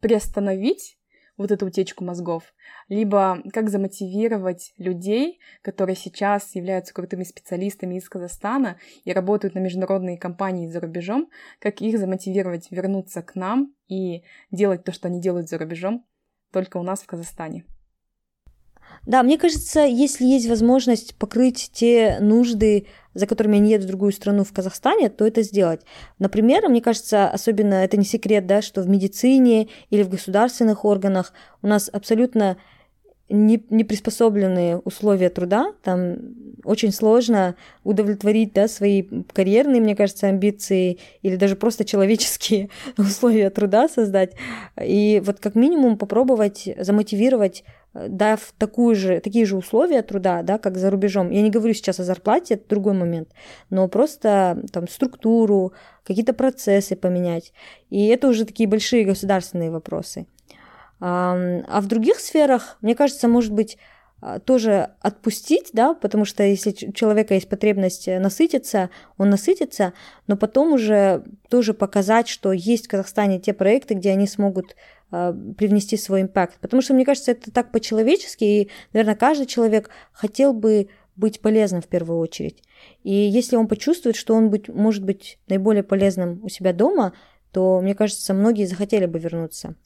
приостановить 0.00 0.98
вот 1.40 1.50
эту 1.50 1.66
утечку 1.66 2.04
мозгов, 2.04 2.52
либо 2.88 3.42
как 3.54 3.70
замотивировать 3.70 4.74
людей, 4.76 5.40
которые 5.62 5.96
сейчас 5.96 6.54
являются 6.54 6.92
крутыми 6.92 7.24
специалистами 7.24 7.94
из 7.94 8.06
Казахстана 8.10 8.76
и 9.04 9.12
работают 9.14 9.54
на 9.54 9.60
международные 9.60 10.18
компании 10.18 10.68
за 10.68 10.80
рубежом, 10.80 11.30
как 11.58 11.80
их 11.80 11.98
замотивировать 11.98 12.70
вернуться 12.70 13.22
к 13.22 13.36
нам 13.36 13.74
и 13.88 14.22
делать 14.50 14.84
то, 14.84 14.92
что 14.92 15.08
они 15.08 15.18
делают 15.18 15.48
за 15.48 15.56
рубежом, 15.56 16.06
только 16.52 16.76
у 16.76 16.82
нас 16.82 17.00
в 17.00 17.06
Казахстане. 17.06 17.64
Да, 19.06 19.22
мне 19.22 19.38
кажется, 19.38 19.80
если 19.80 20.24
есть 20.24 20.48
возможность 20.48 21.14
покрыть 21.14 21.70
те 21.72 22.18
нужды, 22.20 22.86
за 23.14 23.26
которыми 23.26 23.58
они 23.58 23.70
едут 23.70 23.86
в 23.86 23.88
другую 23.88 24.12
страну 24.12 24.44
в 24.44 24.52
Казахстане, 24.52 25.08
то 25.08 25.26
это 25.26 25.42
сделать. 25.42 25.80
Например, 26.18 26.68
мне 26.68 26.80
кажется, 26.80 27.28
особенно 27.28 27.74
это 27.74 27.96
не 27.96 28.04
секрет, 28.04 28.46
да, 28.46 28.62
что 28.62 28.82
в 28.82 28.88
медицине 28.88 29.68
или 29.88 30.02
в 30.02 30.10
государственных 30.10 30.84
органах 30.84 31.32
у 31.62 31.66
нас 31.66 31.88
абсолютно 31.92 32.56
не, 33.30 33.62
не 33.70 33.84
приспособленные 33.84 34.78
условия 34.78 35.30
труда, 35.30 35.72
там 35.82 36.18
очень 36.64 36.92
сложно 36.92 37.54
удовлетворить 37.84 38.52
да, 38.52 38.68
свои 38.68 39.04
карьерные, 39.32 39.80
мне 39.80 39.96
кажется, 39.96 40.26
амбиции 40.26 40.98
или 41.22 41.36
даже 41.36 41.56
просто 41.56 41.84
человеческие 41.84 42.68
условия 42.98 43.50
труда 43.50 43.88
создать. 43.88 44.32
И 44.82 45.22
вот 45.24 45.40
как 45.40 45.54
минимум 45.54 45.96
попробовать 45.96 46.68
замотивировать 46.78 47.64
дав 47.92 48.52
такую 48.56 48.94
же, 48.94 49.20
такие 49.20 49.44
же 49.44 49.56
условия 49.56 50.02
труда, 50.02 50.42
да, 50.42 50.58
как 50.58 50.76
за 50.76 50.90
рубежом. 50.90 51.30
Я 51.30 51.42
не 51.42 51.50
говорю 51.50 51.74
сейчас 51.74 51.98
о 51.98 52.04
зарплате, 52.04 52.54
это 52.54 52.68
другой 52.68 52.94
момент, 52.94 53.30
но 53.68 53.88
просто 53.88 54.62
там 54.72 54.86
структуру, 54.88 55.72
какие-то 56.04 56.32
процессы 56.32 56.94
поменять. 56.94 57.52
И 57.90 58.06
это 58.06 58.28
уже 58.28 58.44
такие 58.44 58.68
большие 58.68 59.04
государственные 59.04 59.70
вопросы. 59.70 60.26
А 61.00 61.80
в 61.80 61.86
других 61.86 62.20
сферах, 62.20 62.76
мне 62.82 62.94
кажется, 62.94 63.26
может 63.26 63.52
быть, 63.52 63.78
а, 64.22 64.38
тоже 64.38 64.90
отпустить, 65.00 65.70
да, 65.72 65.94
потому 65.94 66.26
что 66.26 66.42
если 66.42 66.88
у 66.88 66.92
человека 66.92 67.34
есть 67.34 67.48
потребность 67.48 68.06
насытиться, 68.06 68.90
он 69.16 69.30
насытится, 69.30 69.94
но 70.26 70.36
потом 70.36 70.74
уже 70.74 71.24
тоже 71.48 71.72
показать, 71.72 72.28
что 72.28 72.52
есть 72.52 72.86
в 72.86 72.90
Казахстане 72.90 73.40
те 73.40 73.54
проекты, 73.54 73.94
где 73.94 74.10
они 74.10 74.26
смогут 74.26 74.76
э, 75.10 75.32
привнести 75.56 75.96
свой 75.96 76.22
импакт. 76.22 76.58
Потому 76.60 76.82
что, 76.82 76.92
мне 76.92 77.06
кажется, 77.06 77.30
это 77.30 77.50
так 77.50 77.72
по-человечески, 77.72 78.44
и, 78.44 78.70
наверное, 78.92 79.16
каждый 79.16 79.46
человек 79.46 79.88
хотел 80.12 80.52
бы 80.52 80.88
быть 81.16 81.40
полезным 81.40 81.80
в 81.80 81.86
первую 81.86 82.18
очередь. 82.18 82.62
И 83.02 83.12
если 83.12 83.56
он 83.56 83.68
почувствует, 83.68 84.16
что 84.16 84.34
он 84.34 84.50
быть, 84.50 84.68
может 84.68 85.02
быть 85.02 85.38
наиболее 85.48 85.82
полезным 85.82 86.40
у 86.42 86.48
себя 86.50 86.74
дома, 86.74 87.14
то, 87.52 87.80
мне 87.80 87.94
кажется, 87.94 88.34
многие 88.34 88.66
захотели 88.66 89.06
бы 89.06 89.18
вернуться. 89.18 89.76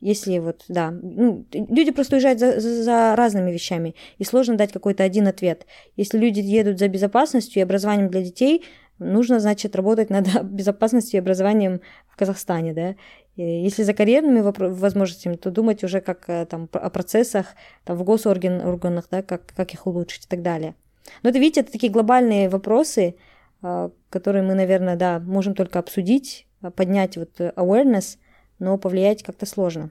Если 0.00 0.38
вот, 0.38 0.64
да, 0.68 0.90
ну, 0.90 1.46
люди 1.52 1.90
просто 1.90 2.16
уезжают 2.16 2.38
за, 2.38 2.60
за, 2.60 2.82
за 2.82 3.16
разными 3.16 3.50
вещами, 3.50 3.94
и 4.18 4.24
сложно 4.24 4.56
дать 4.56 4.72
какой-то 4.72 5.02
один 5.02 5.26
ответ. 5.26 5.66
Если 5.96 6.18
люди 6.18 6.40
едут 6.40 6.78
за 6.78 6.88
безопасностью 6.88 7.60
и 7.60 7.62
образованием 7.62 8.10
для 8.10 8.22
детей, 8.22 8.64
нужно, 8.98 9.40
значит, 9.40 9.74
работать 9.74 10.10
над 10.10 10.42
безопасностью 10.44 11.18
и 11.18 11.20
образованием 11.20 11.80
в 12.08 12.16
Казахстане, 12.16 12.74
да. 12.74 12.94
Если 13.36 13.82
за 13.82 13.92
карьерными 13.92 14.40
возможностями, 14.40 15.36
то 15.36 15.50
думать 15.50 15.84
уже 15.84 16.00
как 16.00 16.24
э, 16.28 16.46
там 16.46 16.70
о 16.72 16.88
процессах 16.88 17.48
там, 17.84 17.96
в 17.96 18.02
госорганах, 18.02 19.08
да, 19.10 19.22
как, 19.22 19.52
как 19.54 19.74
их 19.74 19.86
улучшить 19.86 20.24
и 20.24 20.28
так 20.28 20.40
далее. 20.40 20.74
Но 21.22 21.28
это, 21.30 21.38
видите, 21.38 21.60
это 21.60 21.72
такие 21.72 21.92
глобальные 21.92 22.48
вопросы, 22.48 23.16
э, 23.62 23.90
которые 24.08 24.42
мы, 24.42 24.54
наверное, 24.54 24.96
да, 24.96 25.20
можем 25.20 25.54
только 25.54 25.78
обсудить, 25.78 26.46
поднять 26.74 27.16
вот 27.16 27.40
awareness– 27.40 28.18
но 28.58 28.78
повлиять 28.78 29.22
как-то 29.22 29.46
сложно. 29.46 29.90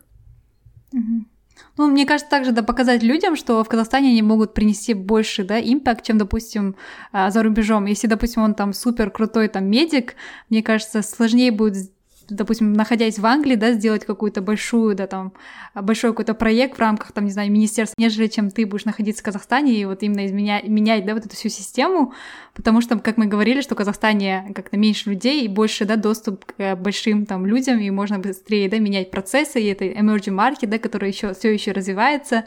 Ну, 1.77 1.87
мне 1.87 2.05
кажется, 2.05 2.29
также 2.29 2.51
да, 2.51 2.63
показать 2.63 3.03
людям, 3.03 3.35
что 3.35 3.63
в 3.63 3.69
Казахстане 3.69 4.09
они 4.09 4.21
могут 4.21 4.53
принести 4.53 4.93
больше, 4.93 5.43
да, 5.43 5.59
импакт, 5.59 6.05
чем, 6.05 6.17
допустим, 6.17 6.75
а, 7.11 7.31
за 7.31 7.43
рубежом. 7.43 7.85
Если, 7.85 8.07
допустим, 8.07 8.43
он 8.43 8.53
там 8.55 8.73
супер 8.73 9.09
крутой 9.09 9.47
там 9.47 9.65
медик, 9.65 10.15
мне 10.49 10.63
кажется, 10.63 11.01
сложнее 11.01 11.51
будет 11.51 11.91
допустим, 12.29 12.73
находясь 12.73 13.19
в 13.19 13.25
Англии, 13.25 13.55
да, 13.55 13.73
сделать 13.73 14.05
какую-то 14.05 14.41
большую, 14.41 14.95
да, 14.95 15.07
там, 15.07 15.33
большой 15.73 16.11
какой-то 16.11 16.33
проект 16.33 16.77
в 16.77 16.79
рамках, 16.79 17.11
там, 17.11 17.25
не 17.25 17.31
знаю, 17.31 17.51
министерства, 17.51 17.95
нежели 17.97 18.27
чем 18.27 18.51
ты 18.51 18.65
будешь 18.65 18.85
находиться 18.85 19.21
в 19.21 19.25
Казахстане 19.25 19.73
и 19.73 19.85
вот 19.85 20.03
именно 20.03 20.25
изменять, 20.25 20.67
менять, 20.67 21.05
да, 21.05 21.13
вот 21.13 21.25
эту 21.25 21.35
всю 21.35 21.49
систему, 21.49 22.13
потому 22.53 22.81
что, 22.81 22.97
как 22.99 23.17
мы 23.17 23.25
говорили, 23.25 23.61
что 23.61 23.75
в 23.75 23.77
Казахстане 23.77 24.51
как-то 24.55 24.77
меньше 24.77 25.09
людей 25.09 25.45
и 25.45 25.47
больше, 25.47 25.85
да, 25.85 25.95
доступ 25.95 26.45
к 26.45 26.75
большим 26.75 27.25
там 27.25 27.45
людям, 27.45 27.79
и 27.79 27.89
можно 27.89 28.19
быстрее, 28.19 28.69
да, 28.69 28.79
менять 28.79 29.11
процессы, 29.11 29.61
и 29.61 29.67
это 29.67 29.85
emerging 29.85 30.35
market, 30.35 30.67
да, 30.67 30.79
который 30.79 31.09
еще 31.09 31.33
все 31.33 31.53
еще 31.53 31.71
развивается, 31.71 32.45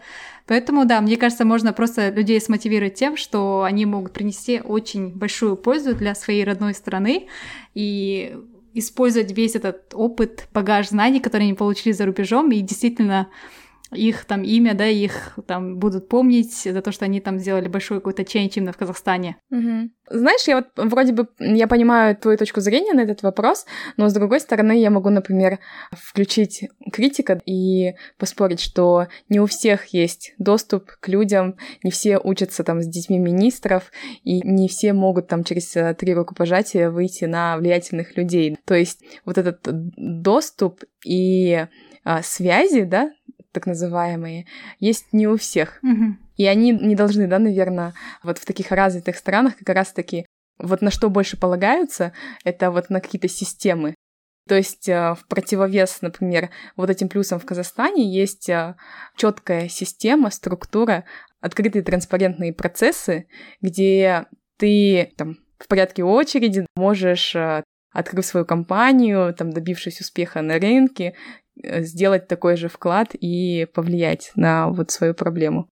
Поэтому, 0.49 0.87
да, 0.87 1.03
мне 1.03 1.19
кажется, 1.19 1.45
можно 1.45 1.75
просто 1.75 2.09
людей 2.09 2.41
смотивировать 2.41 2.95
тем, 2.95 3.19
что 3.19 3.65
они 3.65 3.85
могут 3.85 4.15
принести 4.15 4.63
очень 4.65 5.11
большую 5.11 5.57
пользу 5.57 5.95
для 5.95 6.15
своей 6.15 6.43
родной 6.43 6.73
страны, 6.73 7.29
и 7.75 8.35
использовать 8.75 9.33
весь 9.33 9.55
этот 9.55 9.95
опыт, 9.95 10.49
багаж 10.53 10.89
знаний, 10.89 11.21
которые 11.21 11.47
они 11.47 11.55
получили 11.55 11.93
за 11.93 12.07
рубежом, 12.07 12.51
и 12.51 12.61
действительно 12.61 13.29
их 13.93 14.25
там 14.27 14.43
имя, 14.43 14.75
да, 14.75 14.87
их 14.87 15.39
там 15.47 15.79
будут 15.79 16.09
помнить 16.09 16.53
за 16.53 16.83
то, 16.83 16.93
что 16.93 17.05
они 17.05 17.21
там 17.21 17.39
сделали 17.39 17.69
большой 17.69 17.99
какой-то 17.99 18.25
чейндж 18.25 18.53
именно 18.57 18.73
в 18.73 18.77
Казахстане. 18.77 19.37
Угу. 19.51 19.91
Знаешь, 20.11 20.47
я 20.47 20.57
вот 20.57 20.67
вроде 20.77 21.13
бы, 21.13 21.29
я 21.39 21.67
понимаю 21.67 22.17
твою 22.17 22.37
точку 22.37 22.61
зрения 22.61 22.93
на 22.93 23.01
этот 23.01 23.23
вопрос, 23.23 23.67
но 23.97 24.09
с 24.09 24.15
другой 24.15 24.41
стороны 24.41 24.79
я 24.81 24.91
могу, 24.91 25.11
например, 25.11 25.59
включить 25.93 26.69
критика 26.93 27.41
и 27.47 27.95
поспорить, 28.19 28.61
что 28.61 29.09
не 29.29 29.41
у 29.41 29.47
всех 29.47 29.87
есть 29.87 30.35
доступ 30.39 30.91
к 31.01 31.09
людям, 31.09 31.57
не 31.83 31.91
все 31.91 32.19
учатся 32.19 32.65
там 32.65 32.83
с 32.83 32.87
детьми 32.87 33.19
министров, 33.19 33.91
и 34.23 34.41
не 34.43 34.69
все 34.69 34.93
могут 34.93 35.29
там 35.29 35.45
через 35.45 35.75
э, 35.77 35.95
три 35.95 36.15
рукопожатия 36.15 36.91
выйти 36.91 37.25
на 37.25 37.57
влиятельных 37.57 38.17
людей. 38.17 38.59
То 38.65 38.75
есть 38.75 39.03
вот 39.25 39.39
этот 39.39 39.61
доступ 39.63 40.85
и 41.05 41.67
а, 42.05 42.23
связи, 42.23 42.85
да, 42.85 43.13
так 43.59 43.67
называемые, 43.67 44.47
есть 44.79 45.07
не 45.13 45.27
у 45.27 45.37
всех. 45.37 45.81
Mm-hmm. 45.83 46.13
И 46.37 46.47
они 46.47 46.71
не 46.71 46.95
должны, 46.95 47.27
да, 47.27 47.41
наверное, 47.41 47.93
вот 48.23 48.39
в 48.39 48.45
таких 48.45 48.71
развитых 48.71 49.17
странах 49.17 49.57
как 49.59 49.75
раз-таки 49.75 50.27
вот 50.59 50.81
на 50.81 50.93
что 50.93 51.11
больше 51.11 51.37
полагаются, 51.37 52.13
это 52.45 52.71
вот 52.71 52.89
на 52.89 53.01
какие-то 53.01 53.29
системы. 53.29 53.95
То 54.49 54.55
есть 54.55 54.89
э, 54.89 55.15
в 55.15 55.27
противовес, 55.29 56.03
например, 56.03 56.51
вот 56.77 56.89
этим 56.89 57.09
плюсам 57.09 57.41
в 57.41 57.45
Казахстане 57.45 58.11
есть 58.11 58.49
э, 58.49 58.77
четкая 59.17 59.69
система, 59.69 60.31
структура, 60.31 61.05
открытые 61.41 61.83
транспарентные 61.83 62.53
процессы, 62.53 63.27
где 63.61 64.27
ты 64.57 65.13
там 65.17 65.37
в 65.59 65.67
порядке 65.69 66.05
очереди 66.05 66.65
можешь 66.77 67.35
э, 67.35 67.63
открыв 67.93 68.25
свою 68.25 68.47
компанию, 68.47 69.35
там, 69.35 69.51
добившись 69.51 70.01
успеха 70.01 70.41
на 70.41 70.59
рынке, 70.59 71.15
сделать 71.63 72.29
такой 72.29 72.57
же 72.57 72.69
вклад 72.69 73.15
и 73.15 73.67
повлиять 73.73 74.33
на 74.35 74.69
вот 74.69 74.91
свою 74.91 75.15
проблему. 75.15 75.69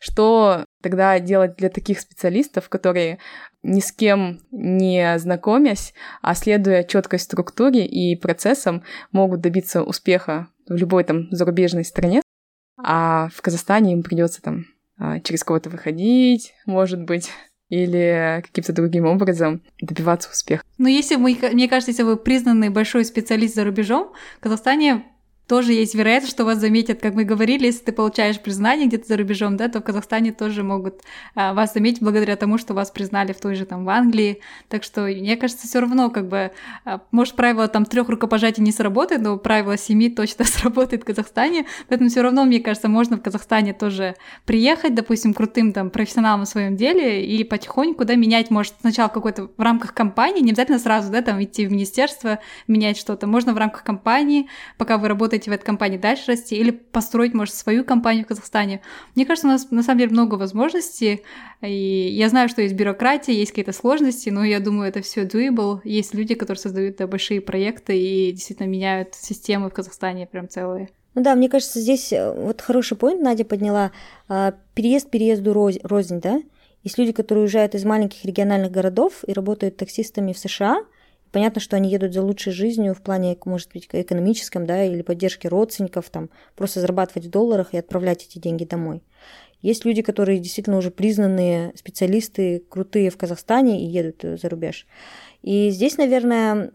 Что 0.00 0.64
тогда 0.80 1.18
делать 1.18 1.56
для 1.56 1.70
таких 1.70 1.98
специалистов, 1.98 2.68
которые 2.68 3.18
ни 3.62 3.80
с 3.80 3.90
кем 3.90 4.40
не 4.52 5.18
знакомясь, 5.18 5.92
а 6.22 6.34
следуя 6.34 6.84
четкой 6.84 7.18
структуре 7.18 7.84
и 7.84 8.14
процессам, 8.14 8.84
могут 9.10 9.40
добиться 9.40 9.82
успеха 9.82 10.48
в 10.68 10.74
любой 10.76 11.02
там 11.02 11.28
зарубежной 11.32 11.84
стране, 11.84 12.22
а 12.80 13.28
в 13.34 13.42
Казахстане 13.42 13.92
им 13.92 14.04
придется 14.04 14.40
там 14.40 14.66
а, 14.98 15.18
через 15.20 15.42
кого-то 15.42 15.70
выходить, 15.70 16.54
может 16.64 17.02
быть, 17.02 17.30
или 17.68 18.42
каким-то 18.44 18.72
другим 18.72 19.04
образом 19.06 19.60
добиваться 19.80 20.30
успеха. 20.30 20.62
Но 20.78 20.88
если 20.88 21.16
мы, 21.16 21.36
мне 21.52 21.68
кажется, 21.68 21.90
если 21.90 22.02
вы 22.02 22.16
признанный 22.16 22.70
большой 22.70 23.04
специалист 23.04 23.54
за 23.54 23.64
рубежом, 23.64 24.12
в 24.38 24.42
Казахстане 24.42 25.04
тоже 25.48 25.72
есть 25.72 25.94
вероятность, 25.94 26.34
что 26.34 26.44
вас 26.44 26.58
заметят, 26.58 27.00
как 27.00 27.14
мы 27.14 27.24
говорили, 27.24 27.66
если 27.66 27.84
ты 27.84 27.92
получаешь 27.92 28.38
признание 28.38 28.86
где-то 28.86 29.08
за 29.08 29.16
рубежом, 29.16 29.56
да, 29.56 29.68
то 29.68 29.80
в 29.80 29.82
Казахстане 29.82 30.30
тоже 30.30 30.62
могут 30.62 31.00
а, 31.34 31.54
вас 31.54 31.72
заметить 31.72 32.02
благодаря 32.02 32.36
тому, 32.36 32.58
что 32.58 32.74
вас 32.74 32.90
признали 32.90 33.32
в 33.32 33.40
той 33.40 33.54
же 33.54 33.64
там 33.64 33.86
в 33.86 33.88
Англии. 33.88 34.42
Так 34.68 34.84
что, 34.84 35.02
мне 35.04 35.36
кажется, 35.36 35.66
все 35.66 35.80
равно 35.80 36.10
как 36.10 36.28
бы, 36.28 36.52
а, 36.84 37.00
может, 37.12 37.34
правило 37.34 37.66
там 37.66 37.86
трех 37.86 38.10
рукопожатий 38.10 38.62
не 38.62 38.72
сработает, 38.72 39.22
но 39.22 39.38
правило 39.38 39.78
семи 39.78 40.10
точно 40.10 40.44
сработает 40.44 41.02
в 41.02 41.06
Казахстане. 41.06 41.64
Поэтому 41.88 42.10
все 42.10 42.20
равно, 42.20 42.44
мне 42.44 42.60
кажется, 42.60 42.90
можно 42.90 43.16
в 43.16 43.22
Казахстане 43.22 43.72
тоже 43.72 44.16
приехать, 44.44 44.94
допустим, 44.94 45.32
крутым 45.32 45.72
там 45.72 45.88
профессионалом 45.88 46.44
в 46.44 46.48
своем 46.48 46.76
деле 46.76 47.24
и 47.24 47.42
потихоньку, 47.42 48.04
да, 48.04 48.16
менять, 48.16 48.50
может, 48.50 48.74
сначала 48.82 49.08
какой-то 49.08 49.48
в 49.56 49.62
рамках 49.62 49.94
компании, 49.94 50.42
не 50.42 50.50
обязательно 50.50 50.78
сразу, 50.78 51.10
да, 51.10 51.22
там 51.22 51.42
идти 51.42 51.64
в 51.64 51.72
министерство, 51.72 52.38
менять 52.66 52.98
что-то. 52.98 53.26
Можно 53.26 53.54
в 53.54 53.56
рамках 53.56 53.82
компании, 53.82 54.48
пока 54.76 54.98
вы 54.98 55.08
работаете 55.08 55.37
работаете 55.38 55.50
в 55.50 55.54
этой 55.54 55.64
компании 55.64 55.98
дальше 55.98 56.24
расти, 56.28 56.56
или 56.56 56.70
построить, 56.70 57.34
может, 57.34 57.54
свою 57.54 57.84
компанию 57.84 58.24
в 58.24 58.28
Казахстане. 58.28 58.80
Мне 59.14 59.24
кажется, 59.24 59.46
у 59.46 59.50
нас 59.50 59.70
на 59.70 59.82
самом 59.82 59.98
деле 59.98 60.10
много 60.10 60.34
возможностей, 60.34 61.22
и 61.62 62.08
я 62.10 62.28
знаю, 62.28 62.48
что 62.48 62.62
есть 62.62 62.74
бюрократия, 62.74 63.32
есть 63.32 63.52
какие-то 63.52 63.72
сложности, 63.72 64.30
но 64.30 64.44
я 64.44 64.60
думаю, 64.60 64.88
это 64.88 65.00
все 65.00 65.24
doable. 65.24 65.80
Есть 65.84 66.14
люди, 66.14 66.34
которые 66.34 66.60
создают 66.60 66.96
да, 66.96 67.06
большие 67.06 67.40
проекты 67.40 67.98
и 67.98 68.32
действительно 68.32 68.66
меняют 68.66 69.14
системы 69.14 69.70
в 69.70 69.72
Казахстане 69.72 70.26
прям 70.26 70.48
целые. 70.48 70.88
Ну 71.14 71.22
да, 71.22 71.34
мне 71.34 71.48
кажется, 71.48 71.80
здесь 71.80 72.12
э, 72.12 72.32
вот 72.32 72.60
хороший 72.60 72.96
поинт 72.96 73.22
Надя 73.22 73.44
подняла. 73.44 73.90
А, 74.28 74.54
переезд 74.74 75.10
переезду 75.10 75.52
рознь, 75.52 76.20
да? 76.20 76.40
Есть 76.84 76.98
люди, 76.98 77.12
которые 77.12 77.42
уезжают 77.42 77.74
из 77.74 77.84
маленьких 77.84 78.24
региональных 78.24 78.70
городов 78.70 79.24
и 79.26 79.32
работают 79.32 79.76
таксистами 79.76 80.32
в 80.32 80.38
США– 80.38 80.78
Понятно, 81.32 81.60
что 81.60 81.76
они 81.76 81.90
едут 81.90 82.14
за 82.14 82.22
лучшей 82.22 82.52
жизнью 82.52 82.94
в 82.94 83.02
плане, 83.02 83.36
может 83.44 83.72
быть, 83.72 83.88
экономическом, 83.92 84.66
да, 84.66 84.84
или 84.84 85.02
поддержки 85.02 85.46
родственников, 85.46 86.10
там, 86.10 86.30
просто 86.56 86.80
зарабатывать 86.80 87.26
в 87.26 87.30
долларах 87.30 87.74
и 87.74 87.78
отправлять 87.78 88.24
эти 88.24 88.38
деньги 88.38 88.64
домой. 88.64 89.02
Есть 89.60 89.84
люди, 89.84 90.02
которые 90.02 90.38
действительно 90.38 90.76
уже 90.76 90.90
признанные 90.90 91.72
специалисты, 91.74 92.62
крутые 92.68 93.10
в 93.10 93.16
Казахстане 93.16 93.82
и 93.82 93.86
едут 93.86 94.40
за 94.40 94.48
рубеж. 94.48 94.86
И 95.42 95.70
здесь, 95.70 95.96
наверное, 95.96 96.70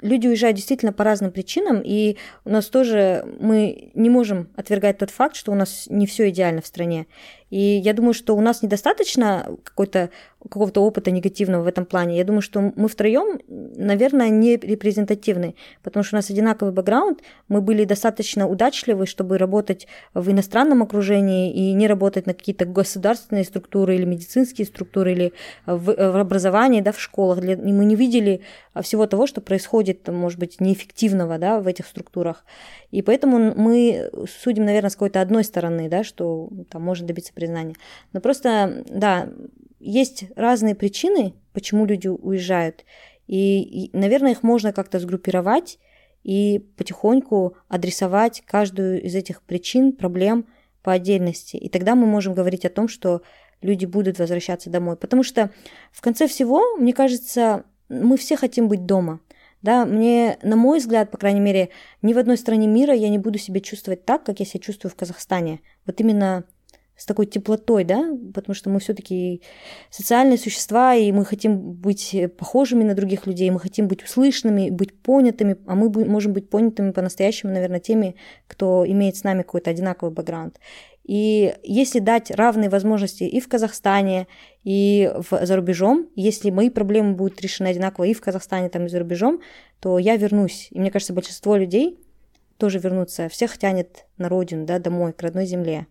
люди 0.00 0.28
уезжают 0.28 0.56
действительно 0.56 0.92
по 0.92 1.04
разным 1.04 1.30
причинам, 1.30 1.82
и 1.84 2.16
у 2.44 2.50
нас 2.50 2.66
тоже 2.66 3.24
мы 3.40 3.90
не 3.94 4.10
можем 4.10 4.48
отвергать 4.56 4.98
тот 4.98 5.10
факт, 5.10 5.36
что 5.36 5.52
у 5.52 5.54
нас 5.54 5.86
не 5.88 6.06
все 6.06 6.28
идеально 6.30 6.60
в 6.62 6.66
стране. 6.66 7.06
И 7.52 7.58
я 7.58 7.92
думаю, 7.92 8.14
что 8.14 8.34
у 8.34 8.40
нас 8.40 8.62
недостаточно 8.62 9.46
какой-то 9.62 10.08
какого-то 10.48 10.80
опыта 10.80 11.10
негативного 11.10 11.62
в 11.62 11.66
этом 11.66 11.84
плане. 11.84 12.16
Я 12.16 12.24
думаю, 12.24 12.42
что 12.42 12.72
мы 12.74 12.88
втроем, 12.88 13.40
наверное, 13.46 14.28
не 14.28 14.56
репрезентативны, 14.56 15.54
потому 15.82 16.02
что 16.02 16.16
у 16.16 16.18
нас 16.18 16.30
одинаковый 16.30 16.74
бэкграунд, 16.74 17.20
мы 17.48 17.60
были 17.60 17.84
достаточно 17.84 18.48
удачливы, 18.48 19.06
чтобы 19.06 19.38
работать 19.38 19.86
в 20.14 20.30
иностранном 20.30 20.82
окружении 20.82 21.52
и 21.52 21.72
не 21.74 21.86
работать 21.86 22.26
на 22.26 22.34
какие-то 22.34 22.64
государственные 22.64 23.44
структуры 23.44 23.94
или 23.94 24.04
медицинские 24.04 24.66
структуры 24.66 25.12
или 25.12 25.32
в, 25.66 25.94
в 25.94 26.16
образовании, 26.16 26.80
да, 26.80 26.92
в 26.92 27.00
школах. 27.00 27.44
И 27.44 27.72
мы 27.72 27.84
не 27.84 27.94
видели 27.94 28.40
всего 28.80 29.06
того, 29.06 29.26
что 29.26 29.40
происходит, 29.40 30.08
может 30.08 30.38
быть, 30.38 30.60
неэффективного 30.60 31.38
да, 31.38 31.60
в 31.60 31.66
этих 31.66 31.86
структурах. 31.86 32.44
И 32.90 33.00
поэтому 33.02 33.54
мы 33.54 34.10
судим, 34.42 34.64
наверное, 34.64 34.90
с 34.90 34.94
какой-то 34.94 35.20
одной 35.20 35.44
стороны, 35.44 35.88
да, 35.88 36.02
что 36.02 36.50
там 36.68 36.82
может 36.82 37.06
добиться 37.06 37.32
признания. 37.42 37.74
Но 38.12 38.20
просто, 38.20 38.84
да, 38.88 39.28
есть 39.80 40.24
разные 40.36 40.74
причины, 40.74 41.34
почему 41.52 41.86
люди 41.86 42.08
уезжают. 42.08 42.84
И, 43.26 43.62
и 43.62 43.96
наверное, 43.96 44.32
их 44.32 44.42
можно 44.42 44.72
как-то 44.72 45.00
сгруппировать 45.00 45.78
и 46.22 46.60
потихоньку 46.76 47.56
адресовать 47.68 48.42
каждую 48.46 49.02
из 49.02 49.14
этих 49.16 49.42
причин, 49.42 49.92
проблем 49.92 50.46
по 50.82 50.92
отдельности. 50.92 51.56
И 51.56 51.68
тогда 51.68 51.94
мы 51.94 52.06
можем 52.06 52.34
говорить 52.34 52.64
о 52.64 52.70
том, 52.70 52.86
что 52.86 53.22
люди 53.60 53.86
будут 53.86 54.18
возвращаться 54.18 54.70
домой. 54.70 54.96
Потому 54.96 55.24
что 55.24 55.50
в 55.90 56.00
конце 56.00 56.28
всего, 56.28 56.76
мне 56.76 56.92
кажется, 56.92 57.64
мы 57.88 58.16
все 58.16 58.36
хотим 58.36 58.68
быть 58.68 58.86
дома. 58.86 59.20
Да, 59.62 59.84
мне, 59.84 60.38
на 60.42 60.56
мой 60.56 60.78
взгляд, 60.80 61.12
по 61.12 61.18
крайней 61.18 61.40
мере, 61.40 61.68
ни 62.02 62.14
в 62.14 62.18
одной 62.18 62.36
стране 62.36 62.66
мира 62.66 62.94
я 62.94 63.08
не 63.08 63.18
буду 63.18 63.38
себя 63.38 63.60
чувствовать 63.60 64.04
так, 64.04 64.24
как 64.24 64.40
я 64.40 64.46
себя 64.46 64.60
чувствую 64.60 64.90
в 64.90 64.96
Казахстане. 64.96 65.60
Вот 65.86 66.00
именно 66.00 66.44
с 67.02 67.04
такой 67.04 67.26
теплотой, 67.26 67.84
да, 67.84 68.16
потому 68.32 68.54
что 68.54 68.70
мы 68.70 68.78
все-таки 68.78 69.42
социальные 69.90 70.38
существа, 70.38 70.94
и 70.94 71.10
мы 71.10 71.24
хотим 71.24 71.58
быть 71.58 72.16
похожими 72.38 72.84
на 72.84 72.94
других 72.94 73.26
людей, 73.26 73.50
мы 73.50 73.58
хотим 73.58 73.88
быть 73.88 74.04
услышанными, 74.04 74.70
быть 74.70 74.96
понятыми, 75.02 75.56
а 75.66 75.74
мы 75.74 75.90
можем 76.06 76.32
быть 76.32 76.48
понятыми 76.48 76.92
по-настоящему, 76.92 77.52
наверное, 77.52 77.80
теми, 77.80 78.14
кто 78.46 78.84
имеет 78.86 79.16
с 79.16 79.24
нами 79.24 79.42
какой-то 79.42 79.70
одинаковый 79.70 80.14
бэкграунд. 80.14 80.58
И 81.02 81.52
если 81.64 81.98
дать 81.98 82.30
равные 82.30 82.70
возможности 82.70 83.24
и 83.24 83.40
в 83.40 83.48
Казахстане, 83.48 84.28
и 84.62 85.10
в, 85.28 85.44
за 85.44 85.56
рубежом, 85.56 86.08
если 86.14 86.50
мои 86.50 86.70
проблемы 86.70 87.14
будут 87.14 87.40
решены 87.40 87.66
одинаково 87.66 88.04
и 88.04 88.14
в 88.14 88.20
Казахстане, 88.20 88.68
там, 88.68 88.86
и 88.86 88.88
за 88.88 89.00
рубежом, 89.00 89.40
то 89.80 89.98
я 89.98 90.16
вернусь. 90.16 90.68
И 90.70 90.78
мне 90.78 90.92
кажется, 90.92 91.12
большинство 91.12 91.56
людей 91.56 91.98
тоже 92.58 92.78
вернутся. 92.78 93.28
Всех 93.28 93.58
тянет 93.58 94.06
на 94.18 94.28
родину, 94.28 94.64
да, 94.64 94.78
домой, 94.78 95.12
к 95.12 95.20
родной 95.20 95.46
земле. 95.46 95.88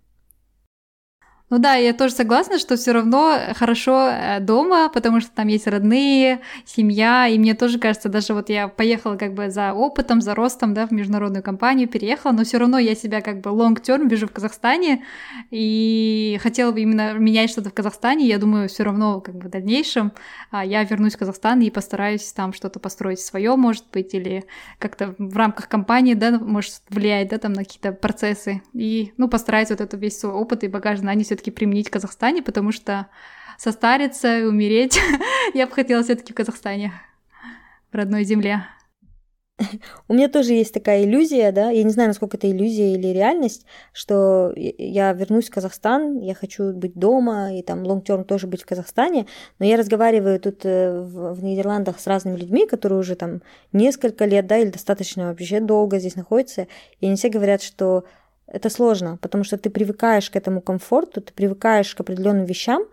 Ну 1.52 1.60
да, 1.60 1.76
я 1.76 1.94
тоже 1.94 2.14
согласна, 2.14 2.58
что 2.60 2.78
все 2.78 2.94
равно 2.94 3.38
хорошо 3.58 4.08
э, 4.08 4.40
дома, 4.40 4.88
потому 4.88 5.20
что 5.20 5.32
там 5.32 5.48
есть 5.48 5.68
родные, 5.68 6.40
семья, 6.66 7.28
и 7.28 7.38
мне 7.38 7.56
тоже 7.56 7.78
кажется, 7.78 8.08
даже 8.08 8.34
вот 8.34 8.48
я 8.48 8.70
поехала 8.70 9.18
как 9.18 9.34
бы 9.34 9.50
за 9.50 9.74
опытом, 9.74 10.22
за 10.22 10.34
ростом, 10.34 10.74
да, 10.74 10.88
в 10.88 10.92
международную 10.92 11.44
компанию, 11.44 11.90
переехала, 11.90 12.32
но 12.32 12.46
все 12.46 12.58
равно 12.58 12.80
я 12.80 12.96
себя 12.96 13.20
как 13.20 13.42
бы 13.42 13.50
long 13.50 13.76
term 13.76 14.08
вижу 14.08 14.30
в 14.30 14.32
Казахстане, 14.32 15.04
и 15.50 16.40
хотела 16.42 16.72
бы 16.72 16.80
именно 16.80 17.16
менять 17.16 17.50
что-то 17.50 17.70
в 17.70 17.74
Казахстане, 17.74 18.28
я 18.28 18.38
думаю, 18.38 18.70
все 18.70 18.84
равно 18.84 19.20
как 19.20 19.36
бы 19.36 19.50
в 19.50 19.52
дальнейшем 19.52 20.14
а, 20.52 20.64
я 20.64 20.86
вернусь 20.86 21.16
в 21.16 21.18
Казахстан 21.18 21.60
и 21.60 21.70
постараюсь 21.70 22.32
там 22.32 22.54
что-то 22.54 22.80
построить 22.80 23.20
свое, 23.20 23.58
может 23.58 23.84
быть, 23.92 24.14
или 24.14 24.46
как-то 24.80 25.16
в 25.18 25.36
рамках 25.36 25.68
компании, 25.68 26.14
да, 26.14 26.32
может 26.40 26.76
влиять, 26.88 27.28
да, 27.28 27.40
там 27.40 27.52
на 27.52 27.66
какие-то 27.66 27.92
процессы, 27.92 28.62
и, 28.72 29.12
ну, 29.18 29.28
постараюсь 29.28 29.70
вот 29.70 29.82
этот 29.82 30.00
весь 30.00 30.18
свой 30.18 30.32
опыт 30.32 30.64
и 30.64 30.70
багаж 30.70 31.00
знаний 31.00 31.26
все 31.26 31.41
все-таки 31.42 31.52
применить 31.52 31.88
в 31.88 31.92
Казахстане, 31.92 32.44
потому 32.44 32.72
что 32.72 33.08
состариться 33.58 34.40
и 34.40 34.44
умереть 34.44 35.00
я 35.54 35.66
бы 35.66 35.74
хотела 35.74 36.04
все-таки 36.04 36.34
в 36.34 36.36
Казахстане, 36.36 36.94
в 37.92 37.96
родной 37.96 38.24
земле. 38.24 38.64
У 40.08 40.14
меня 40.14 40.28
тоже 40.28 40.54
есть 40.54 40.74
такая 40.74 41.04
иллюзия, 41.04 41.52
да, 41.52 41.70
я 41.70 41.84
не 41.84 41.92
знаю, 41.92 42.10
насколько 42.10 42.36
это 42.38 42.50
иллюзия 42.50 42.94
или 42.96 43.08
реальность, 43.10 43.68
что 43.94 44.52
я 44.56 45.14
вернусь 45.14 45.50
в 45.50 45.54
Казахстан, 45.54 46.18
я 46.20 46.34
хочу 46.34 46.74
быть 46.74 46.96
дома 46.96 47.56
и 47.56 47.62
там 47.62 47.84
long-term 47.84 48.24
тоже 48.24 48.48
быть 48.48 48.64
в 48.64 48.66
Казахстане, 48.66 49.28
но 49.60 49.66
я 49.66 49.78
разговариваю 49.78 50.40
тут 50.40 50.66
э, 50.66 51.00
в, 51.00 51.36
в 51.36 51.44
Нидерландах 51.44 52.00
с 52.00 52.08
разными 52.08 52.38
людьми, 52.38 52.66
которые 52.66 53.00
уже 53.00 53.16
там 53.16 53.44
несколько 53.72 54.26
лет, 54.26 54.48
да, 54.48 54.58
или 54.58 54.70
достаточно 54.70 55.28
вообще 55.28 55.60
долго 55.60 56.00
здесь 56.00 56.16
находятся, 56.16 56.68
и 57.00 57.06
они 57.06 57.16
все 57.16 57.30
говорят, 57.30 57.62
что 57.62 58.06
это 58.52 58.70
сложно, 58.70 59.18
потому 59.22 59.44
что 59.44 59.58
ты 59.58 59.70
привыкаешь 59.70 60.30
к 60.30 60.36
этому 60.36 60.62
комфорту, 60.62 61.22
ты 61.22 61.34
привыкаешь 61.34 61.96
к 61.96 62.00
определенным 62.02 62.46
вещам, 62.46 62.84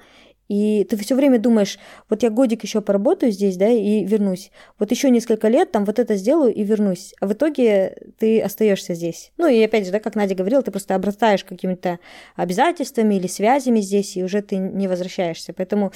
и 0.49 0.85
ты 0.85 0.97
все 0.97 1.15
время 1.15 1.39
думаешь, 1.39 1.79
вот 2.09 2.23
я 2.23 2.31
годик 2.31 2.63
еще 2.63 2.81
поработаю 2.81 3.31
здесь, 3.33 3.57
да, 3.57 3.69
и 3.69 4.05
вернусь. 4.05 4.51
Вот 4.79 4.91
еще 4.91 5.11
несколько 5.11 5.49
лет 5.49 5.71
там 5.71 5.85
вот 5.85 5.99
это 5.99 6.17
сделаю 6.17 6.53
и 6.53 6.65
вернусь. 6.65 7.15
А 7.21 7.27
в 7.27 7.35
итоге 7.35 7.97
ты 8.19 8.41
остаешься 8.41 8.95
здесь. 8.95 9.31
Ну 9.37 9.47
и 9.47 9.63
опять 9.63 9.85
же, 9.85 9.93
да, 9.93 10.01
как 10.01 10.15
Надя 10.15 10.35
говорила, 10.35 10.63
ты 10.63 10.71
просто 10.71 10.95
обрастаешь 10.95 11.45
какими-то 11.45 11.99
обязательствами 12.35 13.17
или 13.17 13.27
связями 13.27 13.81
здесь, 13.81 14.17
и 14.17 14.25
уже 14.25 14.41
ты 14.41 14.57
не 14.57 14.89
возвращаешься. 14.89 15.53
Поэтому 15.53 15.93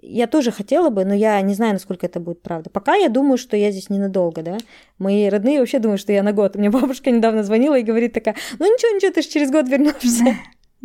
я 0.00 0.28
тоже 0.28 0.52
хотела 0.52 0.90
бы, 0.90 1.04
но 1.04 1.14
я 1.14 1.40
не 1.40 1.54
знаю, 1.54 1.72
насколько 1.72 2.06
это 2.06 2.20
будет 2.20 2.42
правда. 2.42 2.70
Пока 2.70 2.94
я 2.94 3.08
думаю, 3.08 3.38
что 3.38 3.56
я 3.56 3.72
здесь 3.72 3.90
ненадолго, 3.90 4.42
да. 4.42 4.58
Мои 4.98 5.28
родные 5.28 5.58
вообще 5.58 5.80
думают, 5.80 6.00
что 6.00 6.12
я 6.12 6.22
на 6.22 6.32
год. 6.32 6.54
Мне 6.54 6.70
бабушка 6.70 7.10
недавно 7.10 7.42
звонила 7.42 7.76
и 7.76 7.82
говорит 7.82 8.12
такая, 8.12 8.36
ну 8.58 8.66
ничего, 8.66 8.94
ничего, 8.94 9.12
ты 9.12 9.22
же 9.22 9.28
через 9.28 9.50
год 9.50 9.68
вернешься. 9.68 10.24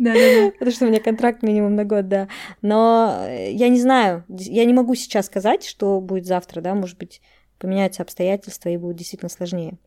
Да, 0.02 0.14
да, 0.14 0.18
да. 0.18 0.50
Потому 0.50 0.70
что 0.72 0.84
у 0.84 0.88
меня 0.88 1.00
контракт 1.00 1.42
минимум 1.42 1.76
на 1.76 1.84
год, 1.84 2.08
да. 2.08 2.28
Но 2.60 3.24
я 3.28 3.68
не 3.68 3.80
знаю, 3.80 4.24
я 4.28 4.64
не 4.64 4.72
могу 4.72 4.96
сейчас 4.96 5.26
сказать, 5.26 5.64
что 5.64 6.00
будет 6.00 6.26
завтра, 6.26 6.60
да, 6.60 6.74
может 6.74 6.98
быть, 6.98 7.22
поменяются 7.58 8.02
обстоятельства 8.02 8.68
и 8.68 8.76
будет 8.76 8.96
действительно 8.96 9.28
сложнее. 9.28 9.78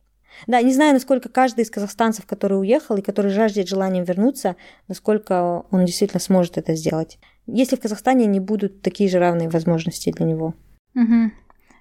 Да, 0.48 0.62
не 0.62 0.74
знаю, 0.74 0.94
насколько 0.94 1.28
каждый 1.28 1.62
из 1.62 1.70
казахстанцев, 1.70 2.26
который 2.26 2.60
уехал 2.60 2.96
и 2.96 3.02
который 3.02 3.32
жаждет 3.32 3.68
желанием 3.68 4.06
вернуться, 4.06 4.56
насколько 4.88 5.66
он 5.70 5.86
действительно 5.86 6.22
сможет 6.22 6.58
это 6.58 6.76
сделать. 6.76 7.20
Если 7.46 7.76
в 7.76 7.82
Казахстане 7.82 8.26
не 8.26 8.40
будут 8.40 8.82
такие 8.82 9.10
же 9.10 9.20
равные 9.20 9.50
возможности 9.50 10.12
для 10.12 10.26
него. 10.26 10.54
Угу. 10.96 11.32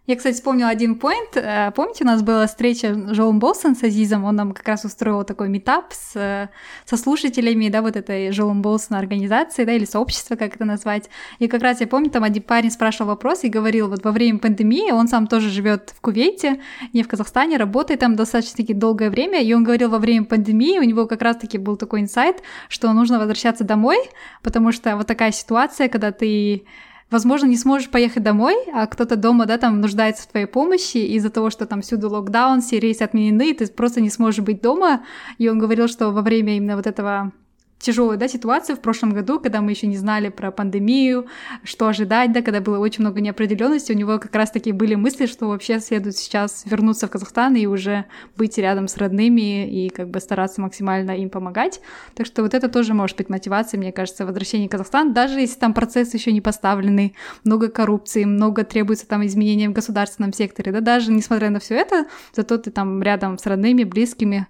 Я, 0.06 0.16
кстати, 0.16 0.34
вспомнила 0.34 0.68
один 0.68 0.96
поинт. 0.96 1.34
Э, 1.34 1.72
помните, 1.74 2.04
у 2.04 2.06
нас 2.06 2.22
была 2.22 2.46
встреча 2.46 2.92
с 2.94 3.14
Жоом 3.14 3.38
Болсон, 3.38 3.74
с 3.74 3.82
Азизом, 3.82 4.24
он 4.24 4.36
нам 4.36 4.52
как 4.52 4.68
раз 4.68 4.84
устроил 4.84 5.24
такой 5.24 5.48
метап 5.48 5.94
с, 5.94 6.14
э, 6.14 6.48
со 6.84 6.98
слушателями, 6.98 7.70
да, 7.70 7.80
вот 7.80 7.96
этой 7.96 8.30
Жоом 8.30 8.60
Болсон 8.60 8.98
организации, 8.98 9.64
да, 9.64 9.72
или 9.72 9.86
сообщества, 9.86 10.36
как 10.36 10.56
это 10.56 10.66
назвать. 10.66 11.08
И 11.38 11.48
как 11.48 11.62
раз 11.62 11.80
я 11.80 11.86
помню, 11.86 12.10
там 12.10 12.22
один 12.22 12.42
парень 12.42 12.70
спрашивал 12.70 13.12
вопрос 13.12 13.44
и 13.44 13.48
говорил, 13.48 13.88
вот 13.88 14.04
во 14.04 14.12
время 14.12 14.38
пандемии, 14.38 14.92
он 14.92 15.08
сам 15.08 15.26
тоже 15.26 15.48
живет 15.48 15.94
в 15.96 16.02
Кувейте, 16.02 16.60
не 16.92 17.02
в 17.02 17.08
Казахстане, 17.08 17.56
работает 17.56 18.00
там 18.00 18.14
достаточно-таки 18.14 18.74
долгое 18.74 19.08
время, 19.08 19.42
и 19.42 19.54
он 19.54 19.64
говорил, 19.64 19.88
во 19.88 19.98
время 19.98 20.26
пандемии 20.26 20.78
у 20.80 20.82
него 20.82 21.06
как 21.06 21.22
раз-таки 21.22 21.56
был 21.56 21.78
такой 21.78 22.02
инсайт, 22.02 22.42
что 22.68 22.92
нужно 22.92 23.18
возвращаться 23.18 23.64
домой, 23.64 23.96
потому 24.42 24.70
что 24.70 24.98
вот 24.98 25.06
такая 25.06 25.32
ситуация, 25.32 25.88
когда 25.88 26.12
ты 26.12 26.66
возможно, 27.14 27.46
не 27.46 27.56
сможешь 27.56 27.90
поехать 27.90 28.24
домой, 28.24 28.56
а 28.74 28.88
кто-то 28.88 29.14
дома, 29.14 29.46
да, 29.46 29.56
там 29.56 29.80
нуждается 29.80 30.24
в 30.24 30.26
твоей 30.26 30.46
помощи 30.46 30.96
из-за 30.96 31.30
того, 31.30 31.48
что 31.48 31.64
там 31.64 31.80
всюду 31.80 32.10
локдаун, 32.10 32.60
все 32.60 32.80
рейсы 32.80 33.02
отменены, 33.02 33.54
ты 33.54 33.68
просто 33.68 34.00
не 34.00 34.10
сможешь 34.10 34.44
быть 34.44 34.60
дома. 34.60 35.04
И 35.38 35.48
он 35.48 35.60
говорил, 35.60 35.86
что 35.86 36.10
во 36.10 36.22
время 36.22 36.56
именно 36.56 36.74
вот 36.74 36.88
этого 36.88 37.32
тяжелая 37.78 38.16
да, 38.16 38.28
ситуация 38.28 38.76
в 38.76 38.80
прошлом 38.80 39.12
году, 39.12 39.38
когда 39.38 39.60
мы 39.60 39.70
еще 39.72 39.86
не 39.86 39.96
знали 39.96 40.28
про 40.28 40.50
пандемию, 40.50 41.26
что 41.64 41.86
ожидать, 41.86 42.32
да, 42.32 42.42
когда 42.42 42.60
было 42.60 42.78
очень 42.78 43.02
много 43.02 43.20
неопределенности, 43.20 43.92
у 43.92 43.96
него 43.96 44.18
как 44.18 44.34
раз-таки 44.34 44.72
были 44.72 44.94
мысли, 44.94 45.26
что 45.26 45.48
вообще 45.48 45.80
следует 45.80 46.16
сейчас 46.16 46.64
вернуться 46.64 47.06
в 47.06 47.10
Казахстан 47.10 47.56
и 47.56 47.66
уже 47.66 48.06
быть 48.36 48.56
рядом 48.58 48.88
с 48.88 48.96
родными 48.96 49.68
и 49.68 49.90
как 49.90 50.08
бы 50.08 50.20
стараться 50.20 50.60
максимально 50.60 51.12
им 51.12 51.28
помогать. 51.28 51.80
Так 52.14 52.26
что 52.26 52.42
вот 52.42 52.54
это 52.54 52.68
тоже 52.68 52.94
может 52.94 53.16
быть 53.16 53.28
мотивацией, 53.28 53.80
мне 53.80 53.92
кажется, 53.92 54.24
возвращения 54.24 54.68
в 54.68 54.70
Казахстан, 54.70 55.12
даже 55.12 55.40
если 55.40 55.58
там 55.58 55.74
процесс 55.74 56.14
еще 56.14 56.32
не 56.32 56.40
поставленный, 56.40 57.14
много 57.44 57.68
коррупции, 57.68 58.24
много 58.24 58.64
требуется 58.64 59.06
там 59.06 59.24
изменений 59.26 59.68
в 59.68 59.72
государственном 59.72 60.32
секторе, 60.32 60.72
да, 60.72 60.80
даже 60.80 61.12
несмотря 61.12 61.50
на 61.50 61.60
все 61.60 61.74
это, 61.74 62.06
зато 62.34 62.56
ты 62.58 62.70
там 62.70 63.02
рядом 63.02 63.38
с 63.38 63.46
родными, 63.46 63.84
близкими, 63.84 64.46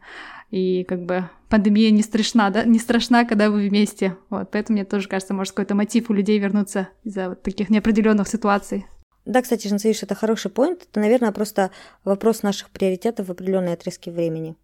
и 0.55 0.84
как 0.84 1.05
бы 1.05 1.28
пандемия 1.48 1.90
не 1.90 2.02
страшна, 2.02 2.48
да, 2.50 2.62
не 2.62 2.78
страшна, 2.78 3.24
когда 3.24 3.50
вы 3.50 3.68
вместе. 3.68 4.16
Вот, 4.30 4.52
поэтому 4.52 4.76
мне 4.76 4.84
тоже 4.84 5.09
кажется, 5.09 5.34
может 5.34 5.52
какой-то 5.52 5.74
мотив 5.74 6.11
у 6.11 6.12
людей 6.12 6.38
вернуться 6.38 6.88
из-за 7.02 7.30
вот 7.30 7.42
таких 7.42 7.70
неопределенных 7.70 8.28
ситуаций. 8.28 8.86
Да, 9.24 9.42
кстати, 9.42 9.66
Жансавиш, 9.66 10.05
это 10.05 10.14
хороший 10.14 10.52
поинт. 10.52 10.86
Это, 10.88 11.00
наверное, 11.00 11.32
просто 11.32 11.72
вопрос 12.05 12.44
наших 12.44 12.70
приоритетов 12.70 13.26
в 13.26 13.32
определенные 13.32 13.74
отрезки 13.74 14.11
времени. 14.11 14.55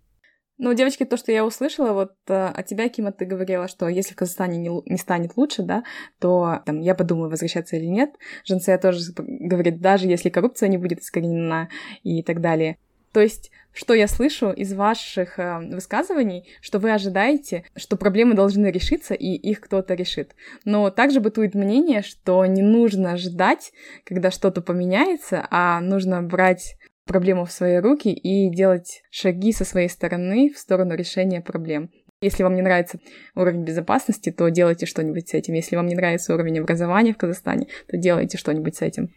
Ну, 0.58 0.74
девочки, 0.74 1.04
то, 1.04 1.16
что 1.16 1.32
я 1.32 1.44
услышала, 1.44 1.92
вот 1.92 2.12
э, 2.28 2.34
от 2.34 2.66
тебя, 2.66 2.88
Кима, 2.88 3.10
ты 3.10 3.24
говорила, 3.24 3.66
что 3.66 3.88
если 3.88 4.12
в 4.12 4.16
Казахстане 4.16 4.58
не, 4.58 4.68
не 4.88 4.98
станет 4.98 5.36
лучше, 5.36 5.62
да, 5.62 5.82
то 6.20 6.60
там, 6.66 6.78
я 6.78 6.94
подумаю, 6.94 7.30
возвращаться 7.30 7.74
или 7.76 7.86
нет. 7.86 8.10
Женция 8.44 8.78
тоже 8.78 9.00
говорит, 9.16 9.80
даже 9.80 10.06
если 10.06 10.28
коррупция 10.28 10.68
не 10.68 10.78
будет 10.78 11.00
искоренена 11.00 11.68
и 12.04 12.22
так 12.22 12.40
далее. 12.40 12.76
То 13.12 13.20
есть, 13.20 13.50
что 13.72 13.94
я 13.94 14.08
слышу 14.08 14.50
из 14.50 14.72
ваших 14.72 15.38
э, 15.38 15.58
высказываний, 15.72 16.48
что 16.60 16.78
вы 16.78 16.92
ожидаете, 16.92 17.64
что 17.76 17.96
проблемы 17.96 18.34
должны 18.34 18.66
решиться, 18.66 19.14
и 19.14 19.28
их 19.34 19.60
кто-то 19.60 19.94
решит. 19.94 20.34
Но 20.64 20.90
также 20.90 21.20
бытует 21.20 21.54
мнение, 21.54 22.02
что 22.02 22.44
не 22.46 22.62
нужно 22.62 23.16
ждать, 23.16 23.72
когда 24.04 24.30
что-то 24.30 24.60
поменяется, 24.60 25.46
а 25.50 25.80
нужно 25.80 26.22
брать 26.22 26.76
проблему 27.04 27.44
в 27.44 27.52
свои 27.52 27.78
руки 27.78 28.12
и 28.12 28.50
делать 28.50 29.02
шаги 29.10 29.52
со 29.52 29.64
своей 29.64 29.88
стороны 29.88 30.52
в 30.54 30.58
сторону 30.58 30.94
решения 30.94 31.40
проблем. 31.40 31.90
Если 32.22 32.42
вам 32.42 32.54
не 32.54 32.62
нравится 32.62 33.00
уровень 33.34 33.64
безопасности, 33.64 34.30
то 34.30 34.48
делайте 34.50 34.84
что-нибудь 34.84 35.30
с 35.30 35.34
этим. 35.34 35.54
Если 35.54 35.74
вам 35.74 35.86
не 35.86 35.94
нравится 35.94 36.34
уровень 36.34 36.58
образования 36.58 37.14
в 37.14 37.16
Казахстане, 37.16 37.68
то 37.88 37.96
делайте 37.96 38.36
что-нибудь 38.36 38.76
с 38.76 38.82
этим. 38.82 39.08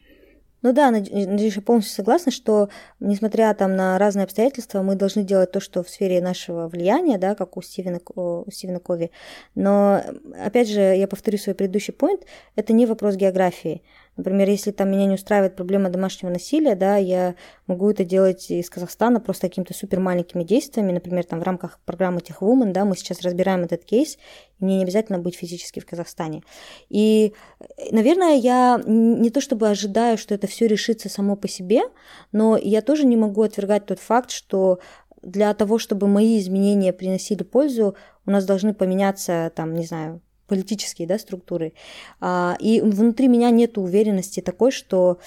Ну 0.63 0.71
да, 0.71 0.91
Надежда, 0.91 1.35
я 1.35 1.61
полностью 1.61 1.93
согласна, 1.93 2.31
что 2.31 2.69
несмотря 3.01 3.53
там 3.53 3.75
на 3.75 3.97
разные 3.99 4.23
обстоятельства, 4.23 4.81
мы 4.81 4.95
должны 4.95 5.23
делать 5.23 5.51
то, 5.51 5.59
что 5.59 5.83
в 5.83 5.89
сфере 5.89 6.21
нашего 6.21 6.69
влияния, 6.69 7.17
да, 7.17 7.35
как 7.35 7.57
у 7.57 7.61
Стивена, 7.61 7.99
у 8.15 8.49
Стивена 8.49 8.79
Кови. 8.79 9.11
Но, 9.55 10.01
опять 10.39 10.69
же, 10.69 10.79
я 10.79 11.07
повторю 11.09 11.37
свой 11.37 11.53
предыдущий 11.53 11.93
point, 11.93 12.23
это 12.55 12.71
не 12.71 12.85
вопрос 12.85 13.15
географии. 13.15 13.83
Например, 14.15 14.47
если 14.49 14.71
там 14.71 14.91
меня 14.91 15.05
не 15.05 15.15
устраивает 15.15 15.55
проблема 15.55 15.89
домашнего 15.89 16.31
насилия, 16.31 16.75
да, 16.75 16.97
я 16.97 17.35
могу 17.65 17.89
это 17.89 18.05
делать 18.05 18.51
из 18.51 18.69
Казахстана 18.69 19.19
просто 19.19 19.47
какими-то 19.47 19.73
супер 19.73 19.99
маленькими 19.99 20.43
действиями, 20.43 20.91
например, 20.91 21.23
там 21.23 21.39
в 21.39 21.43
рамках 21.43 21.79
программы 21.85 22.19
Woman, 22.19 22.71
да, 22.71 22.85
мы 22.85 22.95
сейчас 22.95 23.21
разбираем 23.21 23.63
этот 23.63 23.85
кейс, 23.85 24.17
и 24.59 24.65
мне 24.65 24.77
не 24.77 24.83
обязательно 24.83 25.17
быть 25.17 25.35
физически 25.35 25.79
в 25.79 25.85
Казахстане. 25.85 26.43
И, 26.89 27.33
наверное, 27.91 28.35
я 28.35 28.81
не 28.85 29.29
то 29.31 29.41
чтобы 29.41 29.69
ожидаю, 29.69 30.17
что 30.17 30.35
это 30.35 30.47
все 30.47 30.67
решится 30.67 31.09
само 31.09 31.35
по 31.35 31.47
себе, 31.47 31.81
но 32.31 32.55
я 32.57 32.81
тоже 32.81 33.05
не 33.05 33.17
могу 33.17 33.41
отвергать 33.41 33.87
тот 33.87 33.99
факт, 33.99 34.29
что 34.29 34.79
для 35.23 35.53
того, 35.53 35.79
чтобы 35.79 36.07
мои 36.07 36.37
изменения 36.37 36.93
приносили 36.93 37.43
пользу, 37.43 37.95
у 38.25 38.31
нас 38.31 38.45
должны 38.45 38.73
поменяться, 38.73 39.51
там, 39.55 39.73
не 39.73 39.85
знаю, 39.85 40.21
политические 40.47 41.07
да, 41.07 41.17
структуры. 41.17 41.73
А, 42.19 42.55
и 42.59 42.81
внутри 42.81 43.27
меня 43.27 43.49
нет 43.49 43.77
уверенности 43.77 44.39
такой, 44.41 44.71
что 44.71 45.19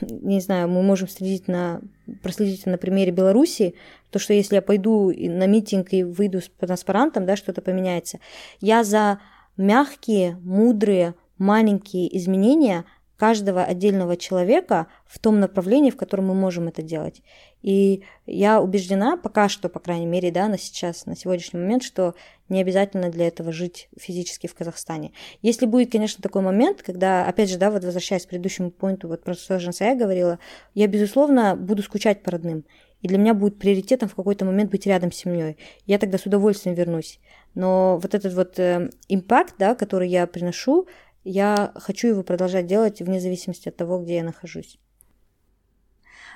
не 0.00 0.40
знаю, 0.40 0.68
мы 0.68 0.82
можем 0.82 1.08
следить 1.08 1.48
на, 1.48 1.80
проследить 2.22 2.66
на 2.66 2.78
примере 2.78 3.10
Беларуси, 3.10 3.74
то, 4.10 4.18
что 4.18 4.32
если 4.32 4.56
я 4.56 4.62
пойду 4.62 5.12
на 5.12 5.46
митинг 5.46 5.92
и 5.92 6.04
выйду 6.04 6.40
с 6.40 6.50
транспарантом, 6.58 7.26
да, 7.26 7.36
что-то 7.36 7.62
поменяется. 7.62 8.18
Я 8.60 8.84
за 8.84 9.18
мягкие, 9.56 10.38
мудрые, 10.42 11.14
маленькие 11.38 12.16
изменения 12.16 12.84
каждого 13.22 13.62
отдельного 13.62 14.16
человека 14.16 14.88
в 15.06 15.20
том 15.20 15.38
направлении, 15.38 15.92
в 15.92 15.96
котором 15.96 16.26
мы 16.26 16.34
можем 16.34 16.66
это 16.66 16.82
делать. 16.82 17.22
И 17.62 18.02
я 18.26 18.60
убеждена, 18.60 19.16
пока 19.16 19.48
что, 19.48 19.68
по 19.68 19.78
крайней 19.78 20.06
мере, 20.06 20.32
да, 20.32 20.48
на 20.48 20.58
сейчас, 20.58 21.06
на 21.06 21.14
сегодняшний 21.14 21.60
момент, 21.60 21.84
что 21.84 22.16
не 22.48 22.60
обязательно 22.60 23.10
для 23.10 23.28
этого 23.28 23.52
жить 23.52 23.88
физически 23.96 24.48
в 24.48 24.56
Казахстане. 24.56 25.12
Если 25.40 25.66
будет, 25.66 25.92
конечно, 25.92 26.20
такой 26.20 26.42
момент, 26.42 26.82
когда, 26.82 27.24
опять 27.24 27.48
же, 27.48 27.58
да, 27.58 27.70
вот 27.70 27.84
возвращаясь 27.84 28.26
к 28.26 28.28
предыдущему 28.28 28.72
поинту, 28.72 29.06
вот 29.06 29.22
про 29.22 29.34
что 29.34 29.56
я 29.56 29.94
говорила, 29.94 30.40
я, 30.74 30.88
безусловно, 30.88 31.54
буду 31.54 31.84
скучать 31.84 32.24
по 32.24 32.32
родным. 32.32 32.64
И 33.02 33.06
для 33.06 33.18
меня 33.18 33.34
будет 33.34 33.56
приоритетом 33.56 34.08
в 34.08 34.16
какой-то 34.16 34.44
момент 34.44 34.72
быть 34.72 34.84
рядом 34.84 35.12
с 35.12 35.16
семьей. 35.16 35.58
Я 35.86 35.98
тогда 35.98 36.18
с 36.18 36.26
удовольствием 36.26 36.74
вернусь. 36.74 37.20
Но 37.54 38.00
вот 38.02 38.16
этот 38.16 38.32
вот 38.34 38.58
э, 38.58 38.90
импакт, 39.08 39.54
да, 39.58 39.76
который 39.76 40.08
я 40.08 40.26
приношу, 40.26 40.88
я 41.24 41.72
хочу 41.76 42.08
его 42.08 42.22
продолжать 42.22 42.66
делать 42.66 43.00
вне 43.00 43.20
зависимости 43.20 43.68
от 43.68 43.76
того, 43.76 43.98
где 44.00 44.16
я 44.16 44.24
нахожусь. 44.24 44.78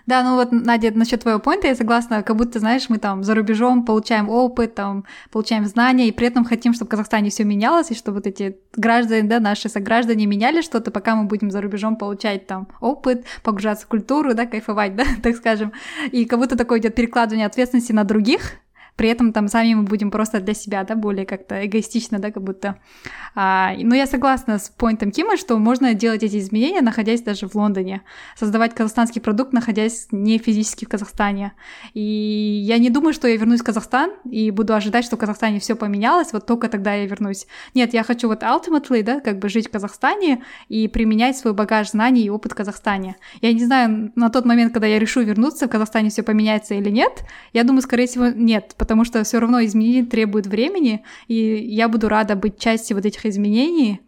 Да, 0.07 0.23
ну 0.23 0.37
вот, 0.37 0.53
Надя, 0.53 0.93
насчет 0.95 1.23
твоего 1.23 1.41
поинта 1.41 1.67
я 1.67 1.75
согласна, 1.75 2.23
как 2.23 2.37
будто, 2.37 2.61
знаешь, 2.61 2.89
мы 2.89 2.99
там 2.99 3.25
за 3.25 3.35
рубежом 3.35 3.85
получаем 3.85 4.29
опыт, 4.29 4.77
там, 4.77 5.05
получаем 5.33 5.67
знания, 5.67 6.07
и 6.07 6.13
при 6.13 6.29
этом 6.29 6.45
хотим, 6.45 6.75
чтобы 6.75 6.87
в 6.87 6.91
Казахстане 6.91 7.31
все 7.31 7.43
менялось, 7.43 7.91
и 7.91 7.95
чтобы 7.95 8.19
вот 8.19 8.27
эти 8.29 8.57
граждане, 8.77 9.29
да, 9.29 9.41
наши 9.41 9.69
сограждане 9.69 10.27
меняли 10.27 10.61
что-то, 10.61 10.93
пока 10.93 11.17
мы 11.17 11.25
будем 11.27 11.51
за 11.51 11.61
рубежом 11.61 11.97
получать 11.97 12.47
там 12.47 12.69
опыт, 12.81 13.25
погружаться 13.43 13.85
в 13.85 13.89
культуру, 13.89 14.35
да, 14.35 14.47
кайфовать, 14.47 14.95
да, 14.97 15.05
так 15.25 15.35
скажем. 15.35 15.73
И 16.13 16.25
как 16.25 16.39
будто 16.39 16.57
такое 16.57 16.79
идет 16.79 16.95
перекладывание 16.95 17.47
ответственности 17.47 17.91
на 17.91 18.05
других, 18.05 18.61
при 18.97 19.11
этом 19.11 19.33
там 19.33 19.49
сами 19.49 19.75
мы 19.75 19.83
будем 19.83 20.11
просто 20.11 20.41
для 20.41 20.55
себя, 20.55 20.83
да, 20.85 20.95
более 20.97 21.27
как-то 21.27 21.65
эгоистично, 21.67 22.19
да, 22.19 22.31
как 22.31 22.43
будто. 22.43 22.79
А, 23.35 23.73
но 23.79 23.95
я 23.95 24.07
согласна 24.07 24.59
с 24.59 24.71
поинтом 24.71 25.11
Кима, 25.11 25.37
что 25.37 25.59
можно 25.59 25.93
делать 25.95 26.23
эти 26.23 26.39
изменения, 26.39 26.81
находясь 26.81 27.23
даже 27.23 27.47
в 27.47 27.55
Лондоне, 27.55 28.03
создавать 28.37 28.75
казахстанский 28.75 29.21
продукт, 29.21 29.53
находясь 29.53 30.09
не 30.11 30.39
физически 30.39 30.87
в 30.87 30.89
Казахстане. 30.89 31.53
И 31.93 32.01
я 32.01 32.79
не 32.79 32.89
думаю, 32.89 33.13
что 33.13 33.29
я 33.29 33.37
вернусь 33.37 33.61
в 33.61 33.65
Казахстан 33.65 34.13
и 34.25 34.51
буду 34.51 34.75
ожидать, 34.75 35.05
что 35.05 35.17
в 35.17 35.19
Казахстане 35.19 35.61
все 35.61 35.77
поменялось, 35.77 36.33
вот 36.33 36.47
только 36.47 36.69
тогда 36.69 36.95
я 36.95 37.07
вернусь. 37.07 37.47
Нет, 37.75 37.93
я 37.93 38.03
хочу 38.03 38.29
вот 38.29 38.43
ultimately, 38.43 39.03
да, 39.03 39.21
как 39.21 39.39
бы 39.39 39.51
жить 39.51 39.69
в 39.69 39.71
Казахстане 39.71 40.43
и 40.69 40.89
применять 40.89 41.37
свой 41.37 41.53
багаж 41.53 41.91
знаний 41.91 42.25
и 42.25 42.31
опыт 42.31 42.53
в 42.53 42.55
Казахстане. 42.55 43.17
Я 43.43 43.53
не 43.53 43.65
знаю, 43.65 44.13
на 44.15 44.31
тот 44.31 44.47
момент, 44.47 44.73
когда 44.73 44.87
я 44.87 44.99
решу 44.99 45.21
вернуться, 45.21 45.67
в 45.67 45.71
Казахстане 45.71 46.09
все 46.09 46.23
поменяется 46.23 46.75
или 46.75 46.89
нет, 46.89 47.25
я 47.53 47.63
думаю, 47.65 47.83
скорее 47.83 48.07
всего, 48.07 48.29
нет, 48.29 48.75
потому 48.87 49.05
что 49.05 49.25
все 49.25 49.41
равно 49.41 49.65
изменения 49.65 50.05
требуют 50.05 50.47
времени, 50.47 51.03
и 51.27 51.35
я 51.35 51.89
буду 51.89 52.09
рада 52.09 52.37
быть 52.37 52.57
частью 52.57 52.97
вот 52.97 53.05
этих 53.05 53.27
изменений 53.27 54.01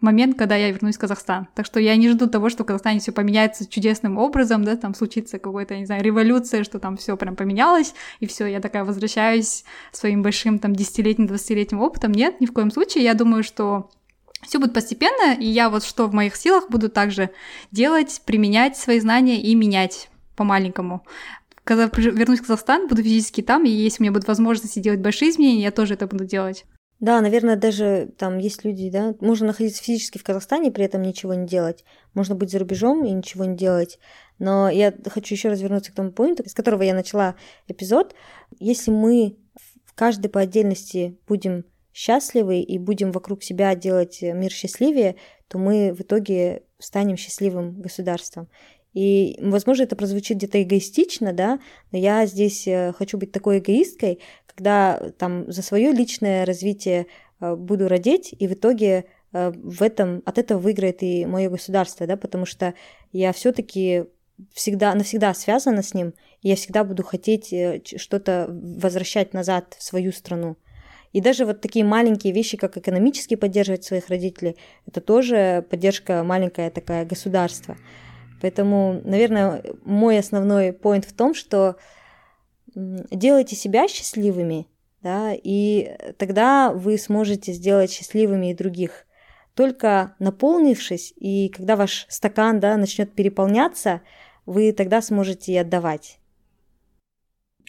в 0.00 0.02
момент, 0.02 0.38
когда 0.38 0.56
я 0.56 0.70
вернусь 0.70 0.96
в 0.96 1.00
Казахстан. 1.00 1.48
Так 1.54 1.66
что 1.66 1.78
я 1.80 1.94
не 1.96 2.08
жду 2.08 2.26
того, 2.26 2.48
что 2.48 2.62
в 2.62 2.66
Казахстане 2.66 3.00
все 3.00 3.12
поменяется 3.12 3.68
чудесным 3.68 4.16
образом, 4.16 4.64
да, 4.64 4.76
там 4.76 4.94
случится 4.94 5.38
какая-то, 5.38 5.76
не 5.76 5.84
знаю, 5.84 6.02
революция, 6.02 6.64
что 6.64 6.78
там 6.78 6.96
все 6.96 7.14
прям 7.18 7.36
поменялось, 7.36 7.92
и 8.20 8.26
все, 8.26 8.46
я 8.46 8.60
такая 8.60 8.84
возвращаюсь 8.84 9.64
своим 9.92 10.22
большим 10.22 10.58
там 10.58 10.74
десятилетним, 10.74 11.26
двадцатилетним 11.26 11.82
опытом. 11.82 12.12
Нет, 12.12 12.40
ни 12.40 12.46
в 12.46 12.54
коем 12.54 12.70
случае. 12.70 13.04
Я 13.04 13.12
думаю, 13.12 13.42
что 13.44 13.90
все 14.40 14.58
будет 14.58 14.72
постепенно, 14.72 15.34
и 15.34 15.44
я 15.44 15.68
вот 15.68 15.84
что 15.84 16.06
в 16.06 16.14
моих 16.14 16.36
силах 16.36 16.70
буду 16.70 16.88
также 16.88 17.28
делать, 17.70 18.22
применять 18.24 18.78
свои 18.78 18.98
знания 18.98 19.42
и 19.42 19.54
менять 19.54 20.08
по-маленькому 20.36 21.04
когда 21.70 21.88
вернусь 21.96 22.40
в 22.40 22.42
Казахстан, 22.42 22.88
буду 22.88 23.00
физически 23.00 23.42
там, 23.42 23.64
и 23.64 23.70
если 23.70 24.00
у 24.00 24.02
меня 24.02 24.12
будет 24.12 24.26
возможность 24.26 24.80
делать 24.80 24.98
большие 24.98 25.30
изменения, 25.30 25.62
я 25.62 25.70
тоже 25.70 25.94
это 25.94 26.08
буду 26.08 26.24
делать. 26.24 26.64
Да, 26.98 27.20
наверное, 27.20 27.54
даже 27.54 28.10
там 28.18 28.38
есть 28.38 28.64
люди, 28.64 28.90
да, 28.90 29.14
можно 29.20 29.46
находиться 29.46 29.80
физически 29.80 30.18
в 30.18 30.24
Казахстане, 30.24 30.72
при 30.72 30.84
этом 30.84 31.02
ничего 31.02 31.32
не 31.32 31.46
делать. 31.46 31.84
Можно 32.12 32.34
быть 32.34 32.50
за 32.50 32.58
рубежом 32.58 33.04
и 33.04 33.12
ничего 33.12 33.44
не 33.44 33.56
делать. 33.56 34.00
Но 34.40 34.68
я 34.68 34.92
хочу 35.10 35.36
еще 35.36 35.48
раз 35.48 35.60
вернуться 35.60 35.92
к 35.92 35.94
тому 35.94 36.10
пункту, 36.10 36.42
с 36.44 36.54
которого 36.54 36.82
я 36.82 36.92
начала 36.92 37.36
эпизод. 37.68 38.16
Если 38.58 38.90
мы 38.90 39.36
каждый 39.94 40.26
по 40.26 40.40
отдельности 40.40 41.18
будем 41.28 41.64
счастливы 41.92 42.62
и 42.62 42.78
будем 42.78 43.12
вокруг 43.12 43.44
себя 43.44 43.76
делать 43.76 44.22
мир 44.22 44.50
счастливее, 44.50 45.14
то 45.46 45.58
мы 45.58 45.92
в 45.92 46.00
итоге 46.00 46.64
станем 46.80 47.16
счастливым 47.16 47.80
государством. 47.80 48.48
И, 48.92 49.38
возможно, 49.40 49.84
это 49.84 49.94
прозвучит 49.94 50.38
где-то 50.38 50.62
эгоистично, 50.62 51.32
да, 51.32 51.60
но 51.92 51.98
я 51.98 52.26
здесь 52.26 52.66
э, 52.66 52.92
хочу 52.92 53.18
быть 53.18 53.30
такой 53.30 53.58
эгоисткой, 53.58 54.18
когда 54.46 55.12
там 55.18 55.50
за 55.50 55.62
свое 55.62 55.92
личное 55.92 56.44
развитие 56.44 57.06
э, 57.40 57.54
буду 57.54 57.86
родить, 57.86 58.34
и 58.36 58.48
в 58.48 58.54
итоге 58.54 59.04
э, 59.32 59.52
в 59.54 59.82
этом, 59.82 60.22
от 60.26 60.38
этого 60.38 60.58
выиграет 60.58 61.02
и 61.02 61.24
мое 61.24 61.48
государство, 61.48 62.06
да, 62.06 62.16
потому 62.16 62.46
что 62.46 62.74
я 63.12 63.32
все-таки 63.32 64.06
всегда, 64.52 64.94
навсегда 64.94 65.34
связана 65.34 65.82
с 65.82 65.94
ним, 65.94 66.14
и 66.42 66.48
я 66.48 66.56
всегда 66.56 66.82
буду 66.82 67.04
хотеть 67.04 67.54
что-то 67.96 68.46
возвращать 68.50 69.34
назад 69.34 69.76
в 69.78 69.82
свою 69.84 70.10
страну. 70.10 70.56
И 71.12 71.20
даже 71.20 71.44
вот 71.44 71.60
такие 71.60 71.84
маленькие 71.84 72.32
вещи, 72.32 72.56
как 72.56 72.76
экономически 72.76 73.34
поддерживать 73.34 73.84
своих 73.84 74.08
родителей, 74.08 74.56
это 74.86 75.00
тоже 75.00 75.64
поддержка 75.68 76.22
маленькая 76.22 76.70
такая 76.70 77.04
государства. 77.04 77.76
Поэтому, 78.40 79.00
наверное, 79.04 79.62
мой 79.84 80.18
основной 80.18 80.72
поинт 80.72 81.04
в 81.04 81.12
том, 81.12 81.34
что 81.34 81.76
делайте 82.74 83.56
себя 83.56 83.88
счастливыми, 83.88 84.66
да, 85.02 85.32
и 85.34 85.96
тогда 86.18 86.72
вы 86.72 86.98
сможете 86.98 87.52
сделать 87.52 87.90
счастливыми 87.90 88.50
и 88.50 88.54
других. 88.54 89.06
Только 89.54 90.14
наполнившись, 90.18 91.12
и 91.16 91.48
когда 91.48 91.76
ваш 91.76 92.06
стакан 92.08 92.60
да, 92.60 92.76
начнет 92.76 93.12
переполняться, 93.12 94.00
вы 94.46 94.72
тогда 94.72 95.02
сможете 95.02 95.52
и 95.52 95.56
отдавать. 95.56 96.18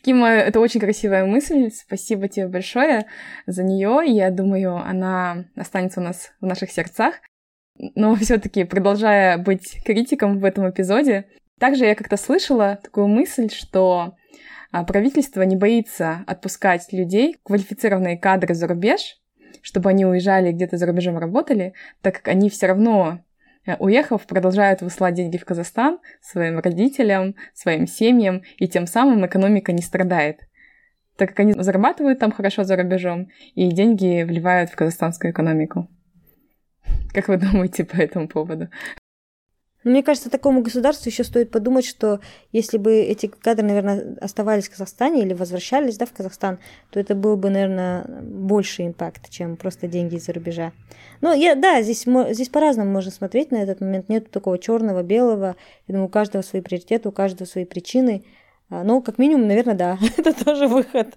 Кима, 0.04 0.30
это 0.30 0.60
очень 0.60 0.80
красивая 0.80 1.26
мысль. 1.26 1.70
Спасибо 1.72 2.28
тебе 2.28 2.48
большое 2.48 3.06
за 3.46 3.64
нее. 3.64 4.02
Я 4.06 4.32
думаю, 4.32 4.78
она 4.78 5.46
останется 5.56 6.00
у 6.00 6.04
нас 6.04 6.32
в 6.42 6.46
наших 6.46 6.72
сердцах. 6.72 7.16
Но 7.96 8.16
все-таки, 8.18 8.64
продолжая 8.64 9.38
быть 9.38 9.84
критиком 9.84 10.40
в 10.40 10.46
этом 10.46 10.70
эпизоде, 10.70 11.26
также 11.60 11.86
я 11.86 11.96
как-то 11.96 12.18
слышала 12.18 12.80
такую 12.82 13.08
мысль, 13.08 13.50
что 13.50 14.16
а, 14.72 14.84
правительство 14.84 15.42
не 15.42 15.56
боится 15.56 16.24
отпускать 16.28 16.92
людей, 16.92 17.38
квалифицированные 17.44 18.18
кадры 18.18 18.54
за 18.54 18.68
рубеж, 18.68 19.18
чтобы 19.62 19.90
они 19.90 20.06
уезжали 20.06 20.52
где-то 20.52 20.78
за 20.78 20.86
рубежом 20.86 21.18
работали, 21.18 21.74
так 22.02 22.16
как 22.16 22.30
они 22.30 22.50
все 22.50 22.68
равно 22.68 23.20
э, 23.66 23.76
уехав, 23.78 24.26
продолжают 24.26 24.82
высылать 24.82 25.16
деньги 25.16 25.38
в 25.38 25.46
Казахстан 25.46 26.00
своим 26.22 26.60
родителям, 26.60 27.36
своим 27.54 27.86
семьям, 27.86 28.44
и 28.58 28.68
тем 28.68 28.88
самым 28.88 29.26
экономика 29.26 29.72
не 29.72 29.82
страдает, 29.82 30.40
так 31.18 31.30
как 31.30 31.42
они 31.42 31.54
зарабатывают 31.54 32.18
там 32.18 32.32
хорошо 32.32 32.64
за 32.64 32.76
рубежом, 32.76 33.28
и 33.54 33.70
деньги 33.72 34.24
вливают 34.24 34.72
в 34.72 34.76
казахстанскую 34.76 35.32
экономику. 35.32 35.90
Как 37.14 37.28
вы 37.28 37.38
думаете 37.38 37.84
по 37.84 37.96
этому 37.96 38.28
поводу? 38.28 38.70
Мне 39.84 40.04
кажется, 40.04 40.30
такому 40.30 40.62
государству 40.62 41.10
еще 41.10 41.24
стоит 41.24 41.50
подумать, 41.50 41.86
что 41.86 42.20
если 42.52 42.78
бы 42.78 42.94
эти 42.94 43.26
кадры, 43.26 43.66
наверное, 43.66 44.16
оставались 44.22 44.68
в 44.68 44.72
Казахстане 44.72 45.24
или 45.24 45.34
возвращались 45.34 45.98
да, 45.98 46.06
в 46.06 46.14
Казахстан, 46.14 46.60
то 46.92 47.00
это 47.00 47.16
был 47.16 47.36
бы, 47.36 47.50
наверное, 47.50 48.06
больше 48.22 48.86
импакт, 48.86 49.30
чем 49.30 49.58
просто 49.58 49.88
деньги 49.88 50.16
из-за 50.16 50.34
рубежа. 50.34 50.72
Но 51.22 51.34
я, 51.34 51.56
да, 51.56 51.82
здесь, 51.82 52.06
здесь 52.06 52.50
по-разному 52.50 52.92
можно 52.92 53.10
смотреть 53.10 53.52
на 53.52 53.58
этот 53.58 53.82
момент. 53.82 54.08
Нет 54.08 54.30
такого 54.30 54.60
черного, 54.60 55.02
белого. 55.02 55.56
Я 55.88 55.94
думаю, 55.94 56.06
у 56.06 56.12
каждого 56.12 56.44
свои 56.44 56.62
приоритеты, 56.62 57.10
у 57.10 57.12
каждого 57.12 57.48
свои 57.48 57.66
причины. 57.66 58.24
А, 58.72 58.86
ну, 58.86 59.02
как 59.02 59.18
минимум, 59.18 59.48
наверное, 59.48 59.76
да, 59.76 59.98
это 60.18 60.34
тоже 60.46 60.68
выход. 60.68 61.08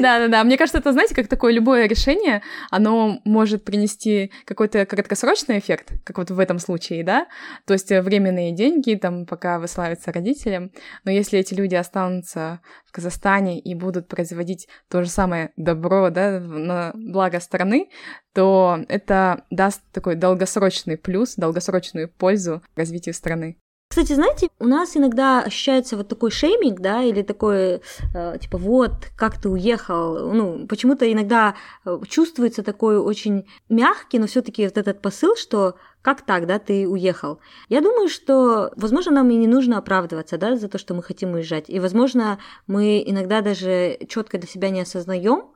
Да-да-да, 0.00 0.42
мне 0.42 0.58
кажется, 0.58 0.78
это, 0.78 0.92
знаете, 0.92 1.14
как 1.14 1.28
такое 1.28 1.52
любое 1.52 1.86
решение, 1.86 2.42
оно 2.72 3.20
может 3.24 3.64
принести 3.64 4.32
какой-то 4.46 4.84
краткосрочный 4.84 5.60
эффект, 5.60 5.92
как 6.04 6.18
вот 6.18 6.32
в 6.32 6.40
этом 6.40 6.58
случае, 6.58 7.04
да, 7.04 7.28
то 7.68 7.72
есть 7.72 7.92
э, 7.92 8.02
временные 8.02 8.50
деньги, 8.50 8.96
там, 8.96 9.26
пока 9.26 9.60
выславятся 9.60 10.10
родителям, 10.10 10.72
но 11.04 11.12
если 11.12 11.38
эти 11.38 11.54
люди 11.54 11.76
останутся 11.76 12.60
в 12.84 12.90
Казахстане 12.90 13.60
и 13.60 13.76
будут 13.76 14.08
производить 14.08 14.66
то 14.90 15.04
же 15.04 15.08
самое 15.08 15.52
добро, 15.56 16.10
да, 16.10 16.40
на 16.40 16.90
благо 16.94 17.38
страны, 17.38 17.90
то 18.34 18.80
это 18.88 19.44
даст 19.50 19.82
такой 19.92 20.16
долгосрочный 20.16 20.96
плюс, 20.96 21.36
долгосрочную 21.36 22.08
пользу 22.08 22.60
развитию 22.74 23.14
страны. 23.14 23.61
Кстати, 23.92 24.14
знаете, 24.14 24.48
у 24.58 24.64
нас 24.64 24.96
иногда 24.96 25.42
ощущается 25.42 25.98
вот 25.98 26.08
такой 26.08 26.30
шейминг, 26.30 26.80
да, 26.80 27.02
или 27.02 27.20
такой, 27.20 27.82
э, 28.14 28.38
типа, 28.40 28.56
вот, 28.56 28.92
как 29.18 29.38
ты 29.38 29.50
уехал. 29.50 30.32
Ну, 30.32 30.66
почему-то 30.66 31.12
иногда 31.12 31.56
э, 31.84 32.00
чувствуется 32.08 32.62
такой 32.62 32.96
очень 32.96 33.44
мягкий, 33.68 34.18
но 34.18 34.26
все 34.26 34.40
таки 34.40 34.64
вот 34.64 34.78
этот 34.78 35.02
посыл, 35.02 35.36
что 35.36 35.74
как 36.00 36.22
так, 36.22 36.46
да, 36.46 36.58
ты 36.58 36.88
уехал? 36.88 37.40
Я 37.68 37.82
думаю, 37.82 38.08
что, 38.08 38.72
возможно, 38.76 39.12
нам 39.12 39.28
и 39.28 39.36
не 39.36 39.46
нужно 39.46 39.76
оправдываться, 39.76 40.38
да, 40.38 40.56
за 40.56 40.70
то, 40.70 40.78
что 40.78 40.94
мы 40.94 41.02
хотим 41.02 41.34
уезжать. 41.34 41.68
И, 41.68 41.78
возможно, 41.78 42.38
мы 42.66 43.04
иногда 43.06 43.42
даже 43.42 43.98
четко 44.08 44.38
для 44.38 44.48
себя 44.48 44.70
не 44.70 44.80
осознаем, 44.80 45.50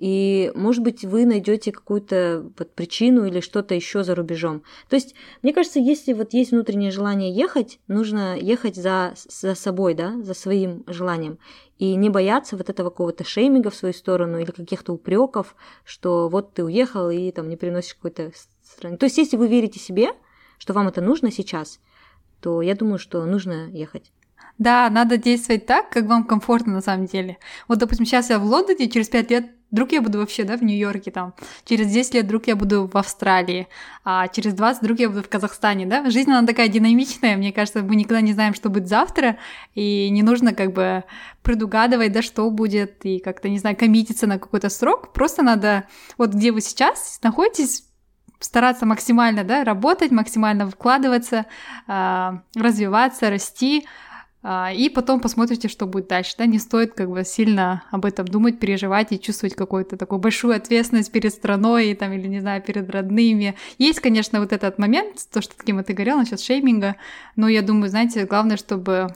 и, 0.00 0.50
может 0.54 0.82
быть, 0.82 1.04
вы 1.04 1.26
найдете 1.26 1.72
какую-то 1.72 2.50
вот 2.58 2.74
причину 2.74 3.26
или 3.26 3.40
что-то 3.40 3.74
еще 3.74 4.02
за 4.02 4.14
рубежом. 4.14 4.62
То 4.88 4.96
есть, 4.96 5.14
мне 5.42 5.52
кажется, 5.52 5.78
если 5.78 6.14
вот 6.14 6.32
есть 6.32 6.52
внутреннее 6.52 6.90
желание 6.90 7.30
ехать, 7.30 7.80
нужно 7.86 8.34
ехать 8.38 8.76
за, 8.76 9.12
за 9.28 9.54
собой, 9.54 9.92
да, 9.92 10.18
за 10.22 10.32
своим 10.32 10.84
желанием. 10.86 11.38
И 11.76 11.94
не 11.96 12.08
бояться 12.08 12.56
вот 12.56 12.70
этого 12.70 12.88
какого-то 12.88 13.24
шейминга 13.24 13.68
в 13.68 13.74
свою 13.74 13.92
сторону 13.92 14.38
или 14.38 14.50
каких-то 14.50 14.94
упреков, 14.94 15.54
что 15.84 16.30
вот 16.30 16.54
ты 16.54 16.64
уехал 16.64 17.10
и 17.10 17.30
там 17.30 17.50
не 17.50 17.58
приносишь 17.58 17.94
какой-то 17.94 18.32
страны. 18.62 18.96
То 18.96 19.04
есть, 19.04 19.18
если 19.18 19.36
вы 19.36 19.48
верите 19.48 19.78
себе, 19.78 20.12
что 20.56 20.72
вам 20.72 20.88
это 20.88 21.02
нужно 21.02 21.30
сейчас, 21.30 21.78
то 22.40 22.62
я 22.62 22.74
думаю, 22.74 22.98
что 22.98 23.26
нужно 23.26 23.68
ехать. 23.68 24.12
Да, 24.56 24.88
надо 24.88 25.18
действовать 25.18 25.66
так, 25.66 25.90
как 25.90 26.06
вам 26.06 26.24
комфортно 26.24 26.72
на 26.72 26.80
самом 26.80 27.04
деле. 27.04 27.36
Вот, 27.68 27.76
допустим, 27.76 28.06
сейчас 28.06 28.30
я 28.30 28.38
в 28.38 28.44
Лондоне, 28.44 28.88
через 28.88 29.10
пять 29.10 29.30
лет 29.30 29.59
Вдруг 29.70 29.92
я 29.92 30.02
буду 30.02 30.18
вообще, 30.18 30.44
да, 30.44 30.56
в 30.56 30.62
Нью-Йорке 30.62 31.10
там. 31.10 31.34
Через 31.64 31.86
10 31.92 32.14
лет 32.14 32.24
вдруг 32.24 32.46
я 32.48 32.56
буду 32.56 32.90
в 32.92 32.96
Австралии. 32.96 33.68
А 34.04 34.26
через 34.28 34.54
20 34.54 34.82
вдруг 34.82 34.98
я 34.98 35.08
буду 35.08 35.22
в 35.22 35.28
Казахстане, 35.28 35.86
да. 35.86 36.10
Жизнь, 36.10 36.30
она 36.30 36.46
такая 36.46 36.68
динамичная. 36.68 37.36
Мне 37.36 37.52
кажется, 37.52 37.82
мы 37.82 37.94
никогда 37.96 38.20
не 38.20 38.32
знаем, 38.32 38.54
что 38.54 38.68
будет 38.68 38.88
завтра. 38.88 39.38
И 39.74 40.10
не 40.10 40.22
нужно 40.22 40.54
как 40.54 40.72
бы 40.72 41.04
предугадывать, 41.42 42.12
да, 42.12 42.22
что 42.22 42.50
будет. 42.50 43.04
И 43.04 43.20
как-то, 43.20 43.48
не 43.48 43.58
знаю, 43.58 43.76
коммититься 43.76 44.26
на 44.26 44.38
какой-то 44.38 44.68
срок. 44.68 45.12
Просто 45.12 45.42
надо, 45.42 45.84
вот 46.18 46.34
где 46.34 46.50
вы 46.50 46.60
сейчас 46.60 47.20
находитесь, 47.22 47.84
стараться 48.40 48.86
максимально, 48.86 49.44
да, 49.44 49.64
работать, 49.64 50.10
максимально 50.10 50.68
вкладываться, 50.68 51.46
а, 51.86 52.42
развиваться, 52.56 53.30
расти, 53.30 53.86
и 54.42 54.90
потом 54.94 55.20
посмотрите, 55.20 55.68
что 55.68 55.86
будет 55.86 56.08
дальше. 56.08 56.34
Да? 56.38 56.46
Не 56.46 56.58
стоит 56.58 56.94
как 56.94 57.10
бы 57.10 57.24
сильно 57.24 57.84
об 57.90 58.06
этом 58.06 58.26
думать, 58.26 58.58
переживать 58.58 59.12
и 59.12 59.20
чувствовать 59.20 59.54
какую-то 59.54 59.98
такую 59.98 60.18
большую 60.18 60.56
ответственность 60.56 61.12
перед 61.12 61.32
страной 61.34 61.94
там, 61.94 62.12
или, 62.12 62.26
не 62.26 62.40
знаю, 62.40 62.62
перед 62.62 62.88
родными. 62.88 63.54
Есть, 63.76 64.00
конечно, 64.00 64.40
вот 64.40 64.52
этот 64.52 64.78
момент, 64.78 65.16
то, 65.30 65.42
что 65.42 65.56
таким 65.56 65.82
ты 65.84 65.92
говорил 65.92 66.16
насчет 66.16 66.40
шейминга, 66.40 66.96
но 67.36 67.48
я 67.48 67.60
думаю, 67.60 67.90
знаете, 67.90 68.24
главное, 68.24 68.56
чтобы 68.56 69.08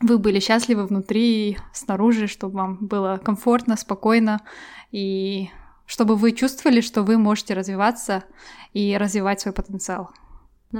вы 0.00 0.18
были 0.18 0.40
счастливы 0.40 0.86
внутри 0.86 1.50
и 1.50 1.58
снаружи, 1.72 2.26
чтобы 2.26 2.56
вам 2.56 2.78
было 2.80 3.20
комфортно, 3.22 3.76
спокойно, 3.76 4.40
и 4.90 5.50
чтобы 5.86 6.16
вы 6.16 6.32
чувствовали, 6.32 6.80
что 6.80 7.02
вы 7.02 7.18
можете 7.18 7.54
развиваться 7.54 8.24
и 8.72 8.96
развивать 8.96 9.40
свой 9.40 9.52
потенциал. 9.52 10.10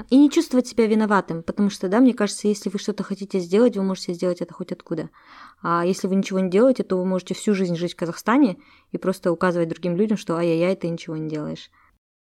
И 0.09 0.17
не 0.17 0.29
чувствовать 0.29 0.67
себя 0.67 0.87
виноватым, 0.87 1.43
потому 1.43 1.69
что, 1.69 1.87
да, 1.87 1.99
мне 1.99 2.13
кажется, 2.13 2.47
если 2.47 2.69
вы 2.69 2.79
что-то 2.79 3.03
хотите 3.03 3.39
сделать, 3.39 3.77
вы 3.77 3.83
можете 3.83 4.13
сделать 4.13 4.41
это 4.41 4.53
хоть 4.53 4.71
откуда. 4.71 5.09
А 5.61 5.85
если 5.85 6.07
вы 6.07 6.15
ничего 6.15 6.39
не 6.39 6.49
делаете, 6.49 6.83
то 6.83 6.97
вы 6.97 7.05
можете 7.05 7.33
всю 7.33 7.53
жизнь 7.53 7.75
жить 7.75 7.93
в 7.93 7.97
Казахстане 7.97 8.57
и 8.91 8.97
просто 8.97 9.31
указывать 9.31 9.69
другим 9.69 9.95
людям, 9.95 10.17
что 10.17 10.35
ай-яй-яй, 10.35 10.75
ты 10.75 10.89
ничего 10.89 11.15
не 11.15 11.29
делаешь. 11.29 11.69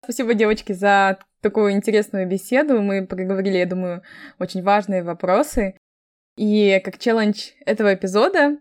Спасибо, 0.03 0.35
девочки, 0.35 0.73
за 0.73 1.19
такую 1.41 1.73
интересную 1.73 2.29
беседу. 2.29 2.81
Мы 2.81 3.07
проговорили, 3.07 3.59
я 3.59 3.66
думаю, 3.66 4.03
очень 4.39 4.62
важные 4.62 5.03
вопросы. 5.03 5.77
И 6.37 6.81
как 6.85 6.99
челлендж 6.99 7.51
этого 7.66 7.95
эпизода 7.95 8.59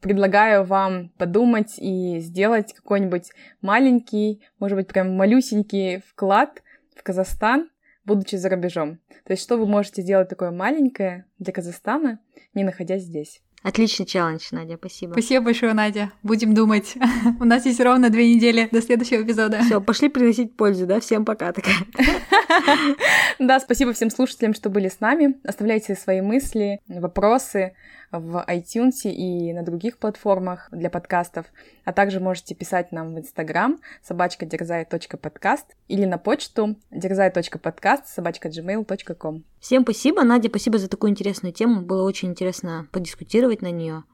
предлагаю 0.00 0.64
вам 0.64 1.10
подумать 1.10 1.78
и 1.78 2.18
сделать 2.18 2.74
какой-нибудь 2.74 3.30
маленький, 3.60 4.44
может 4.58 4.76
быть, 4.76 4.88
прям 4.88 5.16
малюсенький 5.16 6.00
вклад 6.00 6.62
в 6.96 7.02
Казахстан, 7.02 7.70
будучи 8.06 8.36
за 8.36 8.48
рубежом. 8.48 8.98
То 9.24 9.32
есть 9.32 9.42
что 9.42 9.56
вы 9.56 9.66
можете 9.66 10.02
сделать 10.02 10.28
такое 10.28 10.50
маленькое 10.50 11.26
для 11.38 11.52
Казахстана, 11.52 12.20
не 12.54 12.64
находясь 12.64 13.02
здесь? 13.02 13.42
Отличный 13.62 14.06
челлендж, 14.06 14.46
Надя, 14.52 14.76
спасибо. 14.76 15.12
Спасибо 15.12 15.46
большое, 15.46 15.72
Надя. 15.72 16.12
Будем 16.22 16.54
думать. 16.54 16.94
У 17.40 17.44
нас 17.44 17.66
есть 17.66 17.80
ровно 17.80 18.10
две 18.10 18.32
недели 18.32 18.68
до 18.70 18.80
следующего 18.80 19.22
эпизода. 19.22 19.60
Все, 19.64 19.80
пошли 19.80 20.08
приносить 20.08 20.56
пользу, 20.56 20.86
да? 20.86 21.00
Всем 21.00 21.24
пока. 21.24 21.52
Такая. 21.52 21.74
Да, 23.38 23.58
спасибо 23.60 23.92
всем 23.92 24.08
слушателям, 24.08 24.54
что 24.54 24.70
были 24.70 24.88
с 24.88 25.00
нами. 25.00 25.34
Оставляйте 25.44 25.94
свои 25.94 26.20
мысли, 26.20 26.80
вопросы 26.86 27.74
в 28.10 28.44
iTunes 28.48 29.04
и 29.04 29.52
на 29.52 29.62
других 29.62 29.98
платформах 29.98 30.68
для 30.70 30.90
подкастов. 30.90 31.46
А 31.84 31.92
также 31.92 32.20
можете 32.20 32.54
писать 32.54 32.92
нам 32.92 33.14
в 33.14 33.18
Instagram 33.18 33.78
собачка 34.02 34.46
дерзай.подкаст 34.46 35.76
или 35.88 36.04
на 36.04 36.18
почту 36.18 36.76
дерзай.подкаст 36.90 38.08
собачка 38.08 38.48
gmail.com. 38.48 39.44
Всем 39.60 39.82
спасибо, 39.82 40.22
Надя, 40.22 40.48
спасибо 40.48 40.78
за 40.78 40.88
такую 40.88 41.10
интересную 41.10 41.52
тему. 41.52 41.82
Было 41.82 42.04
очень 42.04 42.30
интересно 42.30 42.86
подискутировать 42.92 43.62
на 43.62 43.70
нее. 43.70 44.04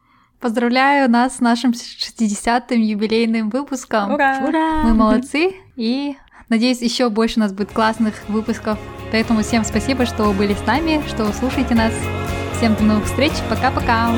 Поздравляю 0.41 1.09
нас 1.09 1.37
с 1.37 1.41
нашим 1.41 1.71
60-м 1.71 2.81
юбилейным 2.81 3.51
выпуском. 3.51 4.15
Ура! 4.15 4.45
Ура! 4.45 4.83
Мы 4.83 4.95
молодцы 4.95 5.55
и 5.77 6.17
Надеюсь, 6.53 6.83
еще 6.83 7.09
больше 7.09 7.39
у 7.39 7.41
нас 7.41 7.51
будет 7.55 7.73
классных 7.73 8.29
выпусков. 8.29 8.79
Поэтому 9.11 9.41
всем 9.41 9.65
спасибо, 9.65 10.05
что 10.05 10.31
были 10.35 10.53
с 10.53 10.67
нами, 10.67 11.03
что 11.09 11.33
слушаете 11.33 11.75
нас. 11.75 11.95
Всем 12.63 12.77
до 12.77 12.85
новых 12.85 13.07
встреч. 13.07 13.33
Пока-пока. 13.51 14.11